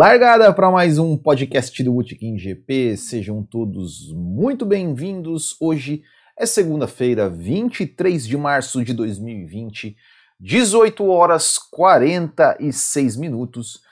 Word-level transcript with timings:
Largada 0.00 0.50
para 0.50 0.70
mais 0.70 0.98
um 0.98 1.14
podcast 1.14 1.82
do 1.82 1.92
Botequim 1.92 2.38
GP. 2.38 2.96
Sejam 2.96 3.42
todos 3.42 4.10
muito 4.14 4.64
bem-vindos. 4.64 5.54
Hoje 5.60 6.02
é 6.38 6.46
segunda-feira, 6.46 7.28
23 7.28 8.26
de 8.26 8.34
março 8.34 8.82
de 8.82 8.94
2020, 8.94 9.94
18 10.40 11.04
horas 11.04 11.58
46 11.58 13.16
minutos. 13.18 13.82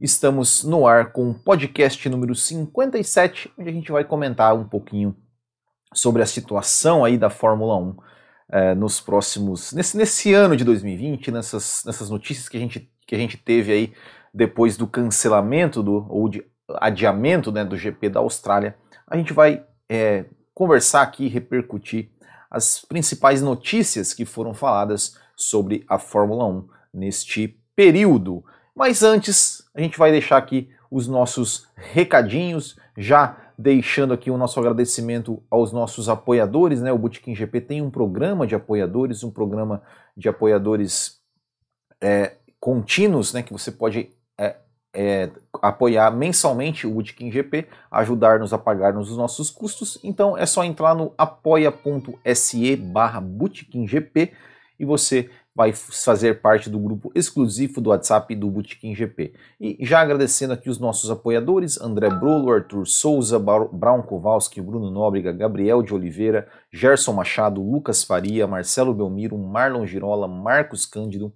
Estamos 0.00 0.64
no 0.64 0.86
ar 0.86 1.12
com 1.12 1.28
o 1.28 1.34
podcast 1.38 2.08
número 2.08 2.34
57, 2.34 3.52
onde 3.58 3.68
a 3.68 3.72
gente 3.72 3.92
vai 3.92 4.04
comentar 4.04 4.54
um 4.54 4.66
pouquinho 4.66 5.14
sobre 5.92 6.22
a 6.22 6.26
situação 6.26 7.04
aí 7.04 7.18
da 7.18 7.28
Fórmula 7.28 7.76
1 7.76 7.96
é, 8.52 8.74
nos 8.74 9.02
próximos. 9.02 9.74
Nesse, 9.74 9.98
nesse 9.98 10.32
ano 10.32 10.56
de 10.56 10.64
2020, 10.64 11.30
nessas, 11.30 11.82
nessas 11.84 12.08
notícias 12.08 12.48
que 12.48 12.56
a, 12.56 12.60
gente, 12.60 12.90
que 13.06 13.14
a 13.14 13.18
gente 13.18 13.36
teve 13.36 13.70
aí 13.70 13.92
depois 14.38 14.76
do 14.76 14.86
cancelamento 14.86 15.82
do, 15.82 16.06
ou 16.08 16.28
de 16.28 16.44
adiamento 16.76 17.50
né, 17.50 17.64
do 17.64 17.76
GP 17.76 18.08
da 18.08 18.20
Austrália, 18.20 18.76
a 19.04 19.16
gente 19.16 19.32
vai 19.32 19.64
é, 19.88 20.26
conversar 20.54 21.02
aqui 21.02 21.24
e 21.24 21.28
repercutir 21.28 22.10
as 22.48 22.80
principais 22.80 23.42
notícias 23.42 24.14
que 24.14 24.24
foram 24.24 24.54
faladas 24.54 25.18
sobre 25.34 25.84
a 25.88 25.98
Fórmula 25.98 26.46
1 26.46 26.68
neste 26.94 27.60
período. 27.74 28.44
Mas 28.76 29.02
antes, 29.02 29.68
a 29.74 29.80
gente 29.80 29.98
vai 29.98 30.12
deixar 30.12 30.36
aqui 30.36 30.70
os 30.88 31.08
nossos 31.08 31.66
recadinhos, 31.74 32.78
já 32.96 33.36
deixando 33.58 34.14
aqui 34.14 34.30
o 34.30 34.38
nosso 34.38 34.60
agradecimento 34.60 35.42
aos 35.50 35.72
nossos 35.72 36.08
apoiadores, 36.08 36.80
né? 36.80 36.92
O 36.92 36.98
Bootkin 36.98 37.34
GP 37.34 37.60
tem 37.60 37.82
um 37.82 37.90
programa 37.90 38.46
de 38.46 38.54
apoiadores, 38.54 39.24
um 39.24 39.32
programa 39.32 39.82
de 40.16 40.28
apoiadores 40.28 41.18
é, 42.00 42.36
contínuos, 42.60 43.32
né? 43.32 43.42
Que 43.42 43.52
você 43.52 43.72
pode 43.72 44.16
é, 44.38 44.56
é, 44.94 45.30
apoiar 45.60 46.10
mensalmente 46.10 46.86
o 46.86 46.90
Bootkin 46.90 47.30
GP, 47.30 47.66
ajudar-nos 47.90 48.52
a 48.52 48.58
pagar 48.58 48.96
os 48.96 49.16
nossos 49.16 49.50
custos. 49.50 49.98
Então 50.02 50.36
é 50.36 50.46
só 50.46 50.64
entrar 50.64 50.94
no 50.94 51.12
apoia.se 51.18 52.76
barra 52.76 53.22
GP 53.86 54.32
e 54.78 54.84
você 54.84 55.28
vai 55.58 55.72
fazer 55.72 56.40
parte 56.40 56.70
do 56.70 56.78
grupo 56.78 57.10
exclusivo 57.16 57.80
do 57.80 57.90
WhatsApp 57.90 58.32
do 58.36 58.48
Bootkin 58.48 58.94
GP. 58.94 59.34
E 59.60 59.76
já 59.80 60.00
agradecendo 60.00 60.52
aqui 60.52 60.70
os 60.70 60.78
nossos 60.78 61.10
apoiadores, 61.10 61.80
André 61.80 62.08
Brolo, 62.10 62.52
Arthur 62.52 62.86
Souza, 62.86 63.40
Brown 63.40 64.02
Kowalski, 64.02 64.60
Bruno 64.60 64.88
Nóbrega, 64.88 65.32
Gabriel 65.32 65.82
de 65.82 65.92
Oliveira, 65.92 66.46
Gerson 66.72 67.12
Machado, 67.12 67.60
Lucas 67.60 68.04
Faria, 68.04 68.46
Marcelo 68.46 68.94
Belmiro, 68.94 69.36
Marlon 69.36 69.84
Girola, 69.84 70.28
Marcos 70.28 70.86
Cândido, 70.86 71.34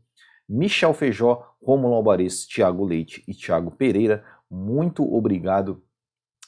Michel 0.52 0.92
Feijó, 0.92 1.56
Romulo 1.62 1.94
Albares, 1.94 2.46
Thiago 2.46 2.84
Leite 2.84 3.24
e 3.26 3.32
Thiago 3.32 3.70
Pereira. 3.70 4.22
Muito 4.50 5.02
obrigado 5.02 5.82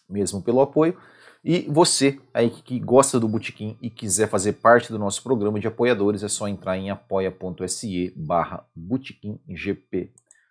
mesmo 0.06 0.42
pelo 0.42 0.60
apoio. 0.60 0.94
E 1.42 1.60
você 1.70 2.20
aí 2.32 2.50
que 2.50 2.78
gosta 2.78 3.18
do 3.18 3.26
Botequim 3.26 3.78
e 3.80 3.88
quiser 3.88 4.28
fazer 4.28 4.54
parte 4.54 4.92
do 4.92 4.98
nosso 4.98 5.22
programa 5.22 5.58
de 5.58 5.66
apoiadores, 5.66 6.22
é 6.22 6.28
só 6.28 6.46
entrar 6.46 6.76
em 6.76 6.90
apoia.se 6.90 8.12
barra. 8.14 8.66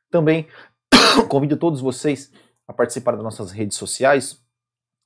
Também 0.10 0.48
convido 1.30 1.56
todos 1.56 1.80
vocês 1.80 2.32
a 2.68 2.74
participar 2.74 3.12
das 3.12 3.24
nossas 3.24 3.52
redes 3.52 3.78
sociais, 3.78 4.43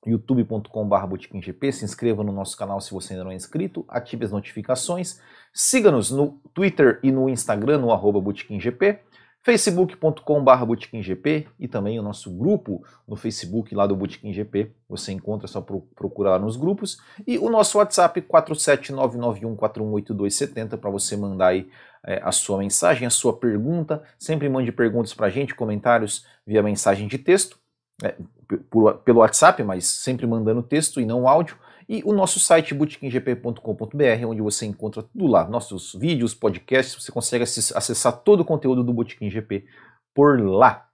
youtube.com.br 0.08 1.42
GP, 1.42 1.72
se 1.72 1.86
inscreva 1.86 2.24
no 2.24 2.32
nosso 2.32 2.58
canal 2.58 2.80
se 2.80 2.92
você 2.92 3.14
ainda 3.14 3.26
não 3.26 3.32
é 3.32 3.36
inscrito, 3.36 3.86
ative 3.88 4.26
as 4.26 4.32
notificações, 4.32 5.20
siga-nos 5.54 6.12
no 6.12 6.40
Twitter 6.54 7.00
e 7.04 7.12
no 7.12 7.30
Instagram, 7.30 7.80
no 7.80 7.92
arroba 7.92 8.22
GP 8.34 9.00
facebook.com.br 9.48 10.66
botequimgp 10.66 11.48
e 11.58 11.70
também 11.70 11.98
o 11.98 12.04
nosso 12.04 12.30
grupo 12.30 12.84
no 13.08 13.16
Facebook 13.16 13.74
lá 13.74 13.88
do 13.88 13.96
Botequim 13.96 14.34
GP. 14.34 14.74
Você 14.90 15.14
encontra, 15.14 15.46
é 15.46 15.48
só 15.48 15.62
procurar 15.62 16.38
nos 16.38 16.58
grupos. 16.58 17.02
E 17.26 17.38
o 17.38 17.50
nosso 17.50 17.78
WhatsApp 17.78 18.20
47991418270 18.24 20.78
para 20.78 20.90
você 20.90 21.16
mandar 21.16 21.48
aí 21.48 21.70
é, 22.06 22.20
a 22.22 22.34
sua 22.34 22.58
mensagem, 22.58 23.08
a 23.08 23.10
sua 23.10 23.38
pergunta. 23.38 24.04
Sempre 24.20 24.50
mande 24.50 24.70
perguntas 24.70 25.14
para 25.14 25.28
a 25.28 25.30
gente, 25.30 25.56
comentários 25.56 26.26
via 26.46 26.62
mensagem 26.62 27.08
de 27.08 27.18
texto, 27.18 27.58
é, 28.04 28.16
pelo 29.04 29.20
WhatsApp, 29.20 29.64
mas 29.64 29.86
sempre 29.86 30.26
mandando 30.26 30.64
texto 30.64 31.02
e 31.02 31.06
não 31.06 31.28
áudio 31.28 31.58
e 31.90 32.04
o 32.06 32.12
nosso 32.12 32.40
site 32.40 32.74
botequimgp.com.br, 32.74 34.26
onde 34.28 34.42
você 34.42 34.66
encontra 34.66 35.02
tudo 35.02 35.26
lá, 35.26 35.48
nossos 35.48 35.94
vídeos, 35.94 36.36
podcasts, 36.36 37.02
você 37.02 37.12
consegue 37.12 37.44
acessar 37.44 38.18
todo 38.18 38.42
o 38.42 38.46
conteúdo 38.46 38.84
do 38.84 38.94
Botequim 38.94 39.30
GP 39.30 39.66
por 40.14 40.40
lá. 40.42 40.90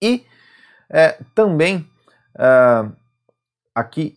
E 0.00 0.24
é, 0.88 1.18
também 1.34 1.86
é, 2.38 2.90
aqui 3.74 4.16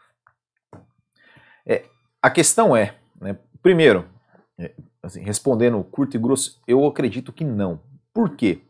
É, 1.64 1.86
a 2.20 2.28
questão 2.28 2.76
é, 2.76 2.94
né, 3.18 3.38
primeiro, 3.62 4.06
é, 4.58 4.74
assim, 5.02 5.22
respondendo 5.22 5.82
curto 5.82 6.14
e 6.14 6.20
grosso, 6.20 6.60
eu 6.68 6.84
acredito 6.86 7.32
que 7.32 7.42
não. 7.42 7.80
Por 8.12 8.36
quê? 8.36 8.60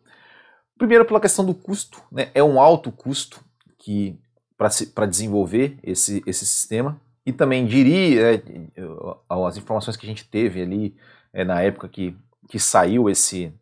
Primeiro, 0.79 1.05
pela 1.05 1.21
questão 1.21 1.45
do 1.45 1.55
custo, 1.55 2.01
né, 2.13 2.31
é 2.35 2.43
um 2.43 2.61
alto 2.61 2.93
custo 2.93 3.45
que 3.79 4.17
para 4.57 5.07
desenvolver 5.07 5.77
esse, 5.83 6.23
esse 6.25 6.47
sistema. 6.47 7.01
E 7.27 7.33
também 7.33 7.67
diria, 7.67 8.37
é, 8.37 8.43
as 9.29 9.57
informações 9.57 9.97
que 9.97 10.07
a 10.07 10.09
gente 10.09 10.25
teve 10.25 10.63
ali 10.63 10.97
é, 11.33 11.45
na 11.45 11.61
época 11.61 11.89
que 11.89 12.17
que 12.49 12.59
saiu 12.59 13.09
esse, 13.11 13.53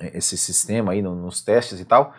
esse 0.00 0.36
sistema 0.36 0.92
aí 0.92 1.02
nos 1.02 1.42
testes 1.42 1.80
e 1.80 1.84
tal, 1.84 2.14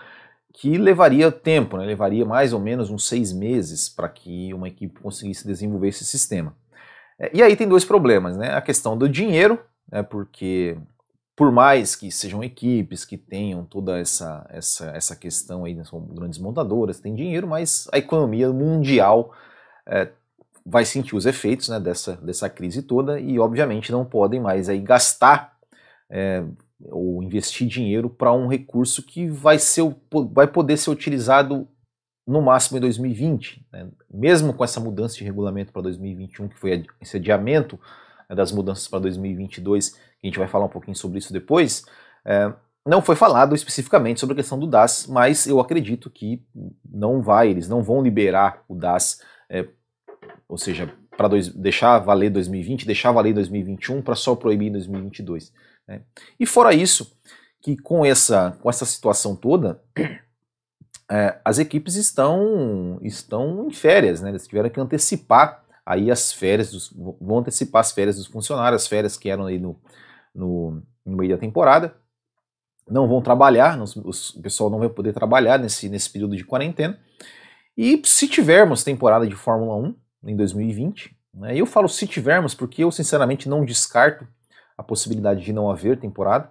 que 0.54 0.78
levaria 0.78 1.32
tempo, 1.32 1.78
né? 1.78 1.86
levaria 1.86 2.26
mais 2.26 2.54
ou 2.54 2.60
menos 2.60 2.90
uns 2.90 3.08
seis 3.08 3.32
meses 3.32 3.88
para 3.88 4.10
que 4.10 4.54
uma 4.54 4.68
equipe 4.68 5.00
conseguisse 5.00 5.46
desenvolver 5.46 5.90
esse 5.90 6.04
sistema. 6.06 6.56
É, 7.20 7.32
e 7.34 7.44
aí 7.44 7.56
tem 7.56 7.68
dois 7.68 7.86
problemas, 7.86 8.36
né? 8.36 8.54
A 8.54 8.62
questão 8.62 8.98
do 8.98 9.08
dinheiro, 9.08 9.60
né? 9.92 10.02
porque 10.02 10.78
por 11.36 11.52
mais 11.52 11.96
que 11.96 12.12
sejam 12.12 12.44
equipes 12.44 13.06
que 13.06 13.18
tenham 13.18 13.64
toda 13.64 13.98
essa, 13.98 14.46
essa, 14.50 14.90
essa 14.92 15.16
questão 15.16 15.64
aí, 15.64 15.74
né? 15.74 15.86
são 15.86 16.02
grandes 16.02 16.40
montadoras, 16.40 17.00
tem 17.00 17.16
dinheiro, 17.16 17.48
mas 17.48 17.88
a 17.94 17.98
economia 17.98 18.52
mundial 18.52 19.34
é, 19.88 20.10
vai 20.66 20.84
sentir 20.84 21.16
os 21.16 21.26
efeitos 21.26 21.70
né, 21.70 21.80
dessa, 21.80 22.18
dessa 22.18 22.50
crise 22.50 22.82
toda 22.82 23.20
e 23.20 23.40
obviamente 23.40 23.92
não 23.92 24.04
podem 24.04 24.40
mais 24.40 24.68
aí 24.68 24.80
gastar 24.80 25.58
é, 26.10 26.44
ou 26.86 27.22
investir 27.22 27.68
dinheiro 27.68 28.10
para 28.10 28.34
um 28.34 28.48
recurso 28.48 29.04
que 29.04 29.28
vai, 29.28 29.60
ser, 29.60 29.84
vai 30.32 30.48
poder 30.48 30.78
ser 30.78 30.90
utilizado 30.90 31.68
no 32.26 32.42
máximo 32.42 32.78
em 32.78 32.82
2020. 32.82 33.66
Né? 33.72 33.90
Mesmo 34.10 34.54
com 34.54 34.64
essa 34.64 34.80
mudança 34.80 35.16
de 35.16 35.24
regulamento 35.24 35.74
para 35.74 35.82
2021, 35.82 36.48
que 36.48 36.58
foi 36.58 36.86
esse 37.02 37.18
adiamento 37.18 37.80
né, 38.30 38.36
das 38.36 38.52
mudanças 38.52 38.88
para 38.88 39.00
2022, 39.00 39.90
que 39.90 40.00
a 40.24 40.28
gente 40.28 40.40
vai 40.40 40.48
falar 40.48 40.66
um 40.66 40.70
pouquinho 40.70 40.96
sobre 40.96 41.18
isso 41.18 41.34
depois, 41.34 41.86
é, 42.26 42.54
não 42.86 43.02
foi 43.02 43.16
falado 43.16 43.56
especificamente 43.56 44.20
sobre 44.20 44.34
a 44.34 44.36
questão 44.38 44.58
do 44.58 44.68
DAS, 44.68 45.08
mas 45.08 45.48
eu 45.48 45.60
acredito 45.60 46.10
que 46.10 46.42
não 46.90 47.22
vai, 47.22 47.50
eles 47.50 47.68
não 47.68 47.84
vão 47.84 48.02
liberar 48.02 48.64
o 48.68 48.76
DAS, 48.76 49.22
é, 49.50 49.68
ou 50.48 50.58
seja, 50.58 50.92
para 51.18 51.28
deixar 51.56 52.00
valer 52.00 52.30
2020, 52.30 52.86
deixar 52.86 53.12
valer 53.12 53.34
2021 53.34 54.02
para 54.02 54.16
só 54.16 54.36
proibir 54.36 54.68
em 54.68 54.72
2022. 54.72 55.52
Né? 55.90 56.04
E 56.40 56.46
fora 56.46 56.72
isso, 56.72 57.18
que 57.60 57.76
com 57.76 58.06
essa, 58.06 58.56
com 58.62 58.70
essa 58.70 58.86
situação 58.86 59.36
toda, 59.36 59.82
é, 61.10 61.40
as 61.44 61.58
equipes 61.58 61.96
estão, 61.96 63.00
estão 63.02 63.68
em 63.68 63.74
férias, 63.74 64.22
né? 64.22 64.30
eles 64.30 64.48
tiveram 64.48 64.70
que 64.70 64.80
antecipar 64.80 65.66
aí 65.84 66.12
as 66.12 66.32
férias, 66.32 66.72
dos, 66.72 66.94
vão 67.20 67.40
antecipar 67.40 67.80
as 67.80 67.92
férias 67.92 68.18
dos 68.18 68.28
funcionários, 68.28 68.84
as 68.84 68.88
férias 68.88 69.18
que 69.18 69.30
eram 69.30 69.48
aí 69.48 69.58
no, 69.58 69.76
no, 70.34 70.84
no 71.04 71.18
meio 71.18 71.32
da 71.32 71.40
temporada, 71.40 71.96
não 72.88 73.08
vão 73.08 73.22
trabalhar, 73.22 73.80
os, 73.82 74.36
o 74.36 74.42
pessoal 74.42 74.70
não 74.70 74.78
vai 74.78 74.90
poder 74.90 75.14
trabalhar 75.14 75.58
nesse, 75.58 75.90
nesse 75.90 76.10
período 76.10 76.36
de 76.36 76.46
quarentena, 76.46 77.00
e 77.76 78.00
se 78.06 78.28
tivermos 78.28 78.84
temporada 78.84 79.26
de 79.26 79.36
Fórmula 79.36 79.76
1 79.76 80.30
em 80.30 80.36
2020, 80.36 81.16
né, 81.34 81.56
eu 81.56 81.66
falo 81.66 81.88
se 81.88 82.06
tivermos 82.06 82.54
porque 82.54 82.84
eu 82.84 82.92
sinceramente 82.92 83.50
não 83.50 83.66
descarto 83.66 84.28
a 84.80 84.84
possibilidade 84.84 85.44
de 85.44 85.52
não 85.52 85.70
haver 85.70 86.00
temporada, 86.00 86.50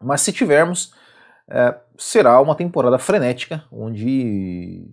mas 0.00 0.20
se 0.20 0.32
tivermos, 0.32 0.94
é, 1.48 1.76
será 1.98 2.40
uma 2.40 2.54
temporada 2.54 3.00
frenética, 3.00 3.64
onde 3.72 4.86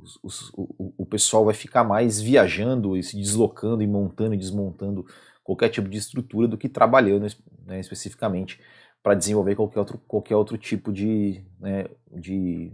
os, 0.00 0.18
os, 0.22 0.52
o, 0.54 0.94
o, 0.96 1.04
pessoal 1.04 1.44
vai 1.44 1.54
ficar 1.54 1.82
mais 1.82 2.20
viajando 2.20 2.96
e 2.96 3.02
se 3.02 3.16
deslocando 3.16 3.82
e 3.82 3.86
montando 3.86 4.34
e 4.34 4.38
desmontando 4.38 5.04
qualquer 5.42 5.68
tipo 5.68 5.88
de 5.88 5.98
estrutura 5.98 6.46
do 6.46 6.56
que 6.56 6.68
trabalhando 6.68 7.26
né, 7.66 7.80
especificamente 7.80 8.60
para 9.02 9.14
desenvolver 9.14 9.56
qualquer 9.56 9.80
outro, 9.80 9.98
qualquer 10.06 10.36
outro 10.36 10.56
tipo 10.56 10.92
de, 10.92 11.44
né, 11.58 11.86
de 12.12 12.72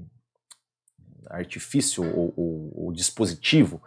artifício 1.31 2.05
ou, 2.05 2.35
ou, 2.37 2.85
ou, 2.85 2.93
dispositivo. 2.93 3.83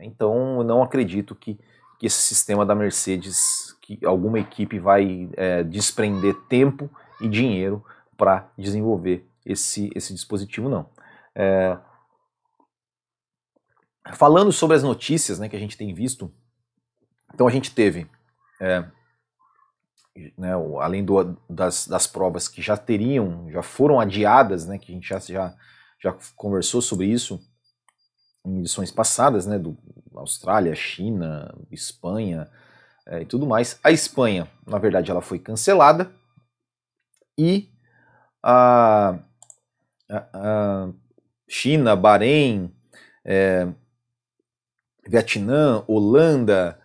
Então, 0.00 0.64
não 0.64 0.82
acredito 0.82 1.36
que, 1.36 1.60
que 1.98 2.06
esse 2.06 2.22
sistema 2.22 2.64
da 2.64 2.74
Mercedes, 2.74 3.76
que 3.80 3.98
alguma 4.04 4.38
equipe 4.38 4.78
vai 4.78 5.28
é, 5.36 5.62
desprender 5.64 6.34
tempo 6.48 6.88
e 7.20 7.28
dinheiro 7.28 7.84
para 8.16 8.50
desenvolver 8.56 9.28
esse, 9.44 9.90
esse 9.94 10.14
dispositivo, 10.14 10.68
não. 10.68 10.88
É, 11.34 11.78
falando 14.12 14.52
sobre 14.52 14.76
as 14.76 14.82
notícias 14.82 15.38
né, 15.38 15.48
que 15.48 15.56
a 15.56 15.58
gente 15.58 15.76
tem 15.76 15.92
visto, 15.92 16.32
então 17.34 17.46
a 17.48 17.50
gente 17.50 17.74
teve, 17.74 18.08
é, 18.60 18.84
né, 20.36 20.52
além 20.80 21.04
do, 21.04 21.36
das, 21.48 21.86
das 21.86 22.06
provas 22.06 22.48
que 22.48 22.62
já 22.62 22.76
teriam, 22.76 23.50
já 23.50 23.62
foram 23.62 24.00
adiadas, 24.00 24.66
né, 24.66 24.78
que 24.78 24.92
a 24.92 24.94
gente 24.94 25.08
já, 25.08 25.18
já, 25.18 25.54
já 26.00 26.16
conversou 26.36 26.80
sobre 26.80 27.06
isso 27.06 27.40
em 28.44 28.60
edições 28.60 28.90
passadas, 28.90 29.46
né, 29.46 29.58
do 29.58 29.76
Austrália, 30.14 30.74
China, 30.74 31.54
Espanha 31.70 32.48
é, 33.06 33.22
e 33.22 33.24
tudo 33.24 33.46
mais. 33.46 33.78
A 33.82 33.90
Espanha, 33.90 34.48
na 34.66 34.78
verdade, 34.78 35.10
ela 35.10 35.20
foi 35.20 35.38
cancelada, 35.38 36.10
e 37.36 37.68
a, 38.42 39.18
a, 40.10 40.26
a 40.34 40.88
China, 41.48 41.94
Bahrein, 41.94 42.74
é, 43.24 43.68
Vietnã, 45.06 45.84
Holanda 45.86 46.78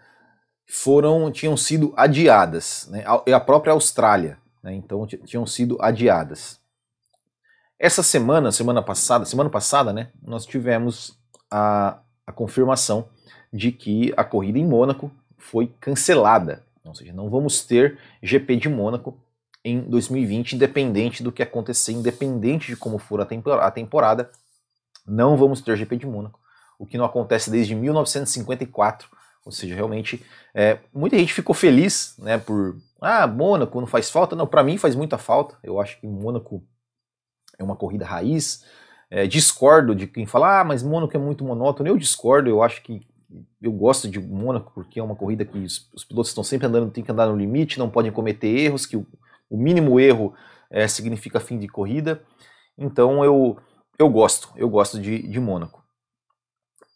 foram 0.67 1.31
tinham 1.31 1.57
sido 1.57 1.94
adiadas, 1.97 2.88
né? 2.89 3.03
e 3.27 3.33
a 3.33 3.39
própria 3.39 3.73
Austrália, 3.73 4.38
né? 4.61 4.73
então 4.73 5.05
tinham 5.07 5.45
sido 5.45 5.77
adiadas. 5.81 6.59
Essa 7.79 8.01
semana, 8.01 8.51
semana 8.51 8.81
passada, 8.81 9.25
semana 9.25 9.50
passada, 9.50 9.91
né, 9.91 10.11
nós 10.21 10.45
tivemos 10.45 11.19
a, 11.53 12.00
a 12.25 12.31
confirmação 12.31 13.07
de 13.51 13.71
que 13.71 14.11
a 14.17 14.23
corrida 14.23 14.57
em 14.57 14.65
Mônaco 14.65 15.11
foi 15.38 15.67
cancelada, 15.79 16.63
ou 16.83 16.95
seja, 16.95 17.13
não 17.13 17.29
vamos 17.29 17.63
ter 17.63 18.00
GP 18.21 18.55
de 18.55 18.69
Mônaco 18.69 19.15
em 19.63 19.81
2020, 19.81 20.53
independente 20.53 21.21
do 21.21 21.31
que 21.31 21.44
acontecer, 21.44 21.91
independente 21.91 22.67
de 22.67 22.75
como 22.75 22.97
for 22.97 23.21
a 23.21 23.71
temporada, 23.71 24.31
não 25.05 25.38
vamos 25.38 25.61
ter 25.61 25.77
GP 25.77 25.97
de 25.97 26.07
Mônaco, 26.07 26.39
o 26.79 26.85
que 26.88 26.97
não 26.97 27.05
acontece 27.05 27.51
desde 27.51 27.75
1954. 27.75 29.07
Ou 29.45 29.51
seja, 29.51 29.75
realmente, 29.75 30.25
é, 30.55 30.79
muita 30.94 31.17
gente 31.17 31.33
ficou 31.33 31.53
feliz, 31.53 32.15
né, 32.17 32.38
por 32.38 32.77
ah, 33.00 33.27
Mônaco 33.27 33.79
não 33.79 33.88
faz 33.88 34.09
falta. 34.09 34.35
Não, 34.35 34.47
para 34.47 34.63
mim 34.63 34.77
faz 34.77 34.95
muita 34.95 35.17
falta. 35.17 35.57
Eu 35.61 35.79
acho 35.79 36.00
que 36.00 36.07
Mônaco 36.07 36.63
é 37.59 37.63
uma 37.63 37.75
corrida 37.75 38.05
raiz. 38.05 38.63
É, 39.15 39.27
discordo 39.27 39.94
de 39.94 40.07
quem 40.07 40.25
fala, 40.25 40.62
ah, 40.62 40.63
mas 40.63 40.81
Mônaco 40.81 41.15
é 41.15 41.19
muito 41.19 41.44
monótono. 41.44 41.88
Eu 41.88 41.98
discordo, 41.98 42.50
eu 42.50 42.63
acho 42.63 42.81
que 42.81 43.06
eu 43.62 43.71
gosto 43.71 44.07
de 44.10 44.19
Mônaco 44.19 44.71
porque 44.74 45.00
é 45.00 45.04
uma 45.04 45.15
corrida 45.15 45.45
que 45.45 45.60
os, 45.60 45.88
os 45.94 46.04
pilotos 46.04 46.31
estão 46.31 46.44
sempre 46.44 46.65
andando, 46.65 46.89
tem 46.89 47.04
que 47.04 47.12
andar 47.12 47.27
no 47.27 47.38
limite, 47.38 47.77
não 47.77 47.92
podem 47.92 48.12
cometer 48.12 48.48
erros, 48.48 48.88
que 48.88 48.98
o, 48.98 49.06
o 49.48 49.55
mínimo 49.55 50.00
erro 50.00 50.34
é, 50.67 50.88
significa 50.88 51.39
fim 51.39 51.60
de 51.60 51.67
corrida. 51.67 52.24
Então 52.75 53.24
eu, 53.24 53.55
eu 54.00 54.10
gosto, 54.10 54.50
eu 54.55 54.67
gosto 54.67 55.00
de, 55.00 55.27
de 55.27 55.39
Mônaco. 55.39 55.84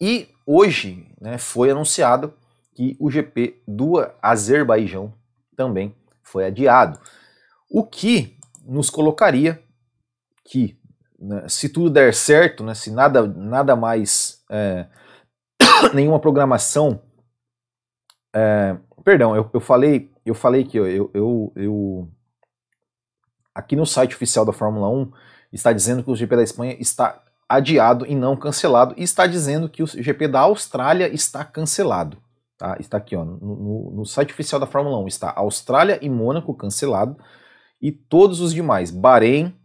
E 0.02 0.30
hoje 0.44 1.14
né, 1.22 1.38
foi 1.38 1.70
anunciado 1.70 2.34
que 2.74 2.98
o 3.00 3.12
GP 3.12 3.62
do 3.68 3.94
Azerbaijão 4.24 5.14
também 5.56 5.96
foi 6.24 6.46
adiado. 6.46 7.00
O 7.70 7.84
que 7.84 8.40
nos 8.66 8.90
colocaria 8.90 9.62
que, 10.44 10.80
se 11.48 11.70
tudo 11.70 11.90
der 11.90 12.14
certo, 12.14 12.64
né, 12.64 12.74
se 12.74 12.92
nada, 12.92 13.28
nada 13.28 13.76
mais, 13.76 14.44
é, 14.50 14.88
nenhuma 15.94 16.20
programação. 16.20 17.02
É, 18.36 18.78
perdão, 19.04 19.36
eu, 19.36 19.50
eu, 19.54 19.60
falei, 19.60 20.12
eu 20.26 20.36
falei 20.36 20.64
que 20.64 20.78
eu, 20.78 21.10
eu, 21.14 21.54
eu 21.56 22.10
aqui 23.54 23.76
no 23.76 23.86
site 23.86 24.16
oficial 24.16 24.46
da 24.46 24.54
Fórmula 24.54 24.88
1 24.90 25.12
está 25.52 25.74
dizendo 25.74 26.04
que 26.04 26.12
o 26.12 26.16
GP 26.16 26.36
da 26.36 26.44
Espanha 26.44 26.76
está 26.80 27.24
adiado 27.50 28.06
e 28.06 28.14
não 28.14 28.36
cancelado, 28.36 28.94
e 28.98 29.04
está 29.04 29.26
dizendo 29.26 29.70
que 29.70 29.82
o 29.82 29.88
GP 29.88 30.28
da 30.28 30.42
Austrália 30.42 31.08
está 31.08 31.44
cancelado. 31.46 32.18
Tá? 32.58 32.76
Está 32.80 32.98
aqui 32.98 33.16
ó, 33.16 33.24
no, 33.24 33.38
no, 33.38 33.92
no 33.92 34.06
site 34.06 34.34
oficial 34.34 34.60
da 34.60 34.68
Fórmula 34.68 35.00
1 35.00 35.08
está 35.08 35.34
Austrália 35.36 35.98
e 36.02 36.10
Mônaco 36.10 36.54
cancelado, 36.54 37.18
e 37.82 37.92
todos 37.92 38.42
os 38.42 38.54
demais, 38.54 38.92
Bahrein, 38.92 39.56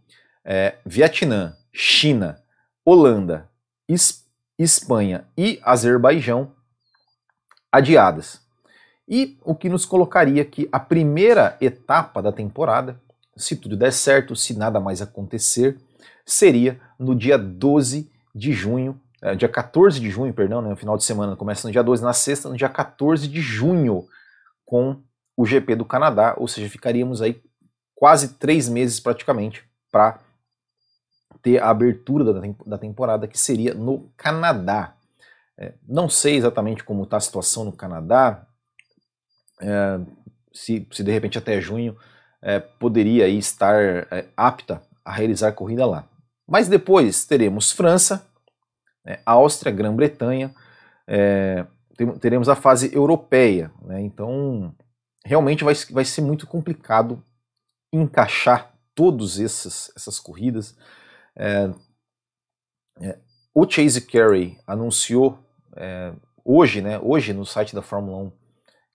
é, 0.45 0.75
Vietnã, 0.85 1.55
China, 1.71 2.41
Holanda, 2.85 3.49
es, 3.87 4.25
Espanha 4.57 5.25
e 5.37 5.59
Azerbaijão 5.63 6.51
adiadas. 7.71 8.41
E 9.07 9.37
o 9.43 9.55
que 9.55 9.69
nos 9.69 9.85
colocaria 9.85 10.45
que 10.45 10.69
a 10.71 10.79
primeira 10.79 11.57
etapa 11.59 12.21
da 12.21 12.31
temporada 12.31 12.99
se 13.35 13.55
tudo 13.55 13.75
der 13.75 13.91
certo, 13.91 14.35
se 14.35 14.57
nada 14.57 14.79
mais 14.79 15.01
acontecer, 15.01 15.77
seria 16.25 16.79
no 16.97 17.15
dia 17.15 17.37
12 17.37 18.09
de 18.33 18.53
junho, 18.53 18.99
é, 19.21 19.35
dia 19.35 19.49
14 19.49 19.99
de 19.99 20.09
junho, 20.09 20.33
perdão, 20.33 20.61
né, 20.61 20.69
no 20.69 20.75
final 20.75 20.97
de 20.97 21.03
semana, 21.03 21.35
começa 21.35 21.67
no 21.67 21.71
dia 21.71 21.83
12, 21.83 22.03
na 22.03 22.13
sexta, 22.13 22.49
no 22.49 22.57
dia 22.57 22.69
14 22.69 23.27
de 23.27 23.41
junho, 23.41 24.05
com 24.65 25.01
o 25.35 25.45
GP 25.45 25.75
do 25.75 25.85
Canadá, 25.85 26.35
ou 26.37 26.47
seja, 26.47 26.69
ficaríamos 26.69 27.21
aí 27.21 27.41
quase 27.95 28.35
três 28.35 28.69
meses 28.69 28.99
praticamente 28.99 29.63
para 29.91 30.19
ter 31.41 31.61
a 31.61 31.69
abertura 31.69 32.23
da, 32.23 32.41
da 32.65 32.77
temporada, 32.77 33.27
que 33.27 33.39
seria 33.39 33.73
no 33.73 34.11
Canadá. 34.17 34.95
É, 35.57 35.73
não 35.87 36.09
sei 36.09 36.35
exatamente 36.35 36.83
como 36.83 37.03
está 37.03 37.17
a 37.17 37.21
situação 37.21 37.65
no 37.65 37.71
Canadá, 37.71 38.47
é, 39.61 39.99
se, 40.51 40.87
se 40.91 41.03
de 41.03 41.11
repente 41.11 41.37
até 41.37 41.59
junho 41.61 41.97
é, 42.41 42.59
poderia 42.59 43.27
estar 43.27 43.81
é, 44.11 44.27
apta 44.35 44.81
a 45.03 45.11
realizar 45.11 45.51
corrida 45.53 45.85
lá. 45.85 46.07
Mas 46.47 46.67
depois 46.67 47.25
teremos 47.25 47.71
França, 47.71 48.25
é, 49.05 49.19
Áustria, 49.25 49.71
Grã-Bretanha, 49.71 50.53
é, 51.07 51.65
teremos 52.19 52.49
a 52.49 52.55
fase 52.55 52.93
europeia. 52.93 53.71
Né? 53.83 54.01
Então, 54.01 54.73
realmente 55.25 55.63
vai, 55.63 55.73
vai 55.91 56.05
ser 56.05 56.21
muito 56.21 56.45
complicado 56.45 57.23
encaixar 57.91 58.73
todas 58.95 59.39
essas, 59.39 59.91
essas 59.95 60.19
corridas. 60.19 60.75
É, 61.35 61.69
é, 63.01 63.19
o 63.53 63.69
Chase 63.69 64.01
Carey 64.01 64.57
anunciou 64.65 65.39
hoje, 66.45 66.81
né, 66.81 66.99
hoje 66.99 67.33
no 67.33 67.45
site 67.45 67.73
da 67.73 67.81
Fórmula 67.81 68.17
1, 68.17 68.31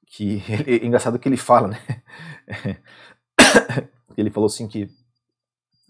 que 0.07 0.42
é 0.66 0.85
engraçado 0.85 1.18
que 1.18 1.28
ele 1.28 1.37
fala, 1.37 1.68
né? 1.68 1.80
ele 4.16 4.30
falou 4.30 4.47
assim 4.47 4.66
que, 4.66 4.88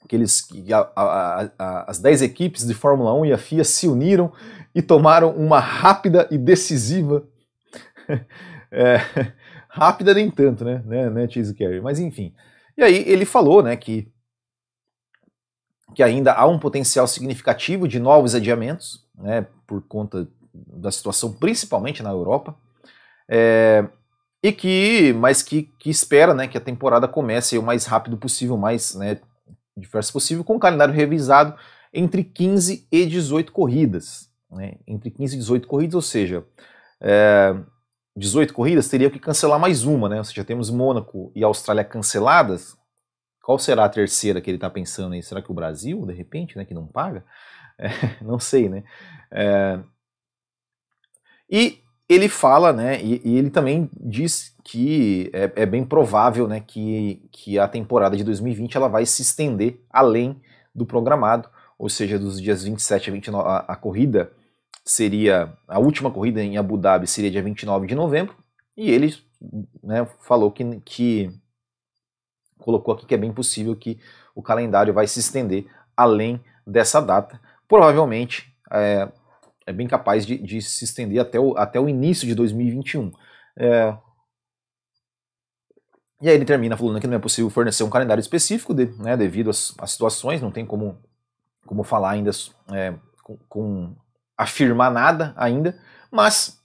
que, 0.09 0.17
eles, 0.17 0.41
que 0.41 0.73
a, 0.73 0.81
a, 0.95 1.51
a, 1.59 1.91
as 1.91 1.99
10 1.99 2.23
equipes 2.23 2.67
de 2.67 2.75
Fórmula 2.75 3.15
1 3.15 3.27
e 3.27 3.33
a 3.33 3.39
FIA 3.39 3.65
se 3.65 3.89
uniram 3.89 4.33
e 4.75 4.83
tomaram 4.83 5.31
uma 5.31 5.59
rápida 5.61 6.29
e 6.31 6.39
decisiva. 6.39 7.27
é, 8.71 8.99
rápida 9.69 10.15
nem 10.15 10.31
tanto, 10.31 10.65
né, 10.65 10.83
né, 10.85 11.11
né 11.11 11.29
Chase 11.29 11.55
Carey? 11.55 11.81
Mas 11.81 11.99
enfim. 11.99 12.35
E 12.77 12.83
aí 12.83 13.09
ele 13.09 13.25
falou 13.25 13.63
né, 13.63 13.77
que 13.77 14.11
que 15.95 16.03
ainda 16.03 16.33
há 16.33 16.47
um 16.47 16.59
potencial 16.59 17.07
significativo 17.07 17.89
de 17.89 17.99
novos 17.99 18.35
adiamentos, 18.35 19.05
né, 19.17 19.47
por 19.67 19.83
conta 19.83 20.29
da 20.53 20.91
situação 20.91 21.33
principalmente 21.33 22.03
na 22.03 22.11
Europa, 22.11 22.55
é, 23.29 23.85
e 24.43 24.53
que, 24.53 25.13
mas 25.15 25.43
que, 25.43 25.63
que 25.79 25.91
espera 25.91 26.33
né, 26.33 26.47
que 26.47 26.57
a 26.57 26.61
temporada 26.61 27.09
comece 27.09 27.59
o 27.59 27.63
mais 27.63 27.85
rápido 27.87 28.17
possível, 28.17 28.57
mais 28.57 28.95
né, 28.95 29.19
diverso 29.77 30.13
possível, 30.13 30.45
com 30.45 30.57
o 30.57 30.61
calendário 30.61 30.95
revisado 30.95 31.55
entre 31.93 32.23
15 32.23 32.87
e 32.91 33.07
18 33.07 33.53
corridas. 33.53 34.29
Né, 34.51 34.77
entre 34.87 35.11
15 35.11 35.35
e 35.35 35.39
18 35.39 35.69
corridas, 35.69 35.95
ou 35.95 36.03
seja, 36.03 36.45
é, 37.01 37.55
18 38.17 38.55
corridas 38.55 38.89
teria 38.89 39.11
que 39.11 39.19
cancelar 39.19 39.59
mais 39.59 39.85
uma, 39.85 40.09
né? 40.09 40.19
Ou 40.19 40.25
seja, 40.25 40.43
temos 40.43 40.71
Mônaco 40.71 41.31
e 41.35 41.45
Austrália 41.45 41.85
canceladas. 41.85 42.78
Qual 43.49 43.59
será 43.59 43.87
a 43.87 43.89
terceira 43.89 44.43
que 44.43 44.51
ele 44.51 44.59
está 44.59 44.69
pensando 44.69 45.15
aí? 45.15 45.23
Será 45.23 45.41
que 45.41 45.51
o 45.51 45.55
Brasil, 45.55 46.05
de 46.05 46.13
repente, 46.13 46.59
né, 46.59 46.67
que 46.67 46.75
não 46.75 46.87
paga? 46.87 47.25
É, 47.81 47.89
não 48.21 48.41
sei, 48.41 48.69
né? 48.69 48.83
É, 49.31 49.79
e 51.49 51.79
ele 52.09 52.29
fala, 52.29 52.73
né, 52.73 53.01
e, 53.01 53.23
e, 53.25 53.39
ele 53.39 53.51
também 53.51 53.89
diz 53.95 54.53
que 54.65 55.31
é, 55.33 55.63
é, 55.63 55.65
bem 55.65 55.85
provável, 55.85 56.49
né, 56.49 56.59
que, 56.59 57.23
que 57.31 57.57
a 57.57 57.69
temporada 57.69 58.17
de 58.17 58.25
2020 58.25 58.77
ela 58.77 58.89
vai 58.89 59.07
se 59.07 59.23
estender 59.23 59.81
além 59.89 60.43
do 60.75 60.85
programado, 60.85 61.49
ou 61.79 61.89
seja, 61.89 62.19
dos 62.19 62.43
dias 62.43 62.65
27 62.65 63.11
a 63.11 63.13
29, 63.13 63.49
a, 63.49 63.57
a 63.59 63.77
corrida 63.77 64.33
seria, 64.85 65.57
a 65.69 65.79
última 65.79 66.11
corrida 66.11 66.43
em 66.43 66.59
Abu 66.59 66.77
Dhabi 66.77 67.07
seria 67.07 67.31
dia 67.31 67.43
29 67.43 67.87
de 67.87 67.95
novembro, 67.95 68.35
e 68.77 68.91
ele 68.91 69.15
né, 69.85 70.05
falou 70.19 70.51
que, 70.51 70.81
que 70.85 71.31
colocou 72.59 72.95
aqui 72.95 73.07
que 73.07 73.15
é 73.15 73.19
bem 73.19 73.33
possível 73.33 73.75
que 73.75 73.99
o 74.35 74.43
calendário 74.43 74.93
vai 74.95 75.07
se 75.07 75.21
estender 75.21 75.67
além 75.97 76.43
dessa 76.67 77.01
data, 77.01 77.41
provavelmente 77.67 78.55
é, 78.71 79.09
é 79.67 79.73
bem 79.73 79.87
capaz 79.87 80.25
de, 80.25 80.39
de, 80.39 80.63
se 80.63 80.85
estender 80.85 81.21
até 81.21 81.39
o, 81.41 81.57
até 81.57 81.81
o 81.81 81.89
início 81.89 82.27
de 82.27 82.35
2021. 82.35 83.13
É... 83.57 83.97
E 86.21 86.29
aí 86.29 86.35
ele 86.35 86.45
termina 86.45 86.77
falando 86.77 87.01
que 87.01 87.07
não 87.07 87.17
é 87.17 87.19
possível 87.19 87.51
fornecer 87.51 87.85
um 87.85 87.91
calendário 87.91 88.21
específico 88.21 88.75
de, 88.75 88.87
né, 88.99 89.17
devido 89.17 89.51
às, 89.51 89.75
às, 89.79 89.93
situações, 89.93 90.41
não 90.41 90.51
tem 90.51 90.67
como, 90.67 90.99
como 91.67 91.85
falar 91.85 92.11
ainda 92.11 92.31
é, 92.73 92.95
com, 93.23 93.37
com, 93.49 93.97
afirmar 94.37 94.91
nada 94.91 95.33
ainda, 95.37 95.79
mas 96.11 96.61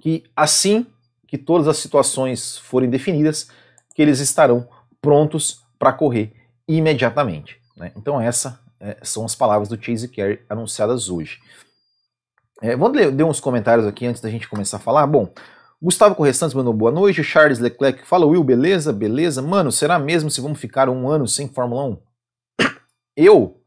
que 0.00 0.24
assim 0.34 0.86
que 1.26 1.38
todas 1.38 1.66
as 1.66 1.78
situações 1.78 2.58
forem 2.58 2.90
definidas, 2.90 3.48
que 3.94 4.02
eles 4.02 4.20
estarão 4.20 4.68
prontos 5.02 5.62
para 5.78 5.92
correr 5.92 6.32
imediatamente. 6.66 7.60
Né? 7.76 7.92
Então 7.96 8.18
essas 8.18 8.56
é, 8.80 8.96
são 9.02 9.24
as 9.24 9.34
palavras 9.34 9.68
do 9.68 9.80
Chase 9.82 10.08
Carey 10.08 10.40
anunciadas 10.48 11.10
hoje. 11.10 11.40
É, 12.62 12.76
vamos 12.76 12.96
ler, 12.96 13.12
ler 13.12 13.24
uns 13.24 13.40
comentários 13.40 13.86
aqui 13.86 14.06
antes 14.06 14.22
da 14.22 14.30
gente 14.30 14.48
começar 14.48 14.76
a 14.76 14.80
falar. 14.80 15.06
Bom, 15.06 15.32
Gustavo 15.80 16.14
Correstantes 16.14 16.54
mandou 16.54 16.72
boa 16.72 16.92
noite. 16.92 17.24
Charles 17.24 17.58
Leclerc 17.58 18.06
fala, 18.06 18.24
Will, 18.24 18.44
beleza? 18.44 18.92
Beleza. 18.92 19.42
Mano, 19.42 19.72
será 19.72 19.98
mesmo 19.98 20.30
se 20.30 20.40
vamos 20.40 20.60
ficar 20.60 20.88
um 20.88 21.10
ano 21.10 21.26
sem 21.26 21.48
Fórmula 21.48 21.84
1? 21.84 22.02
Eu 23.16 23.60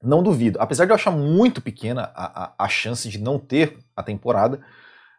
não 0.00 0.22
duvido. 0.22 0.60
Apesar 0.60 0.84
de 0.84 0.92
eu 0.92 0.94
achar 0.94 1.10
muito 1.10 1.60
pequena 1.60 2.12
a, 2.14 2.44
a, 2.44 2.54
a 2.64 2.68
chance 2.68 3.08
de 3.08 3.18
não 3.18 3.38
ter 3.40 3.76
a 3.96 4.02
temporada, 4.02 4.64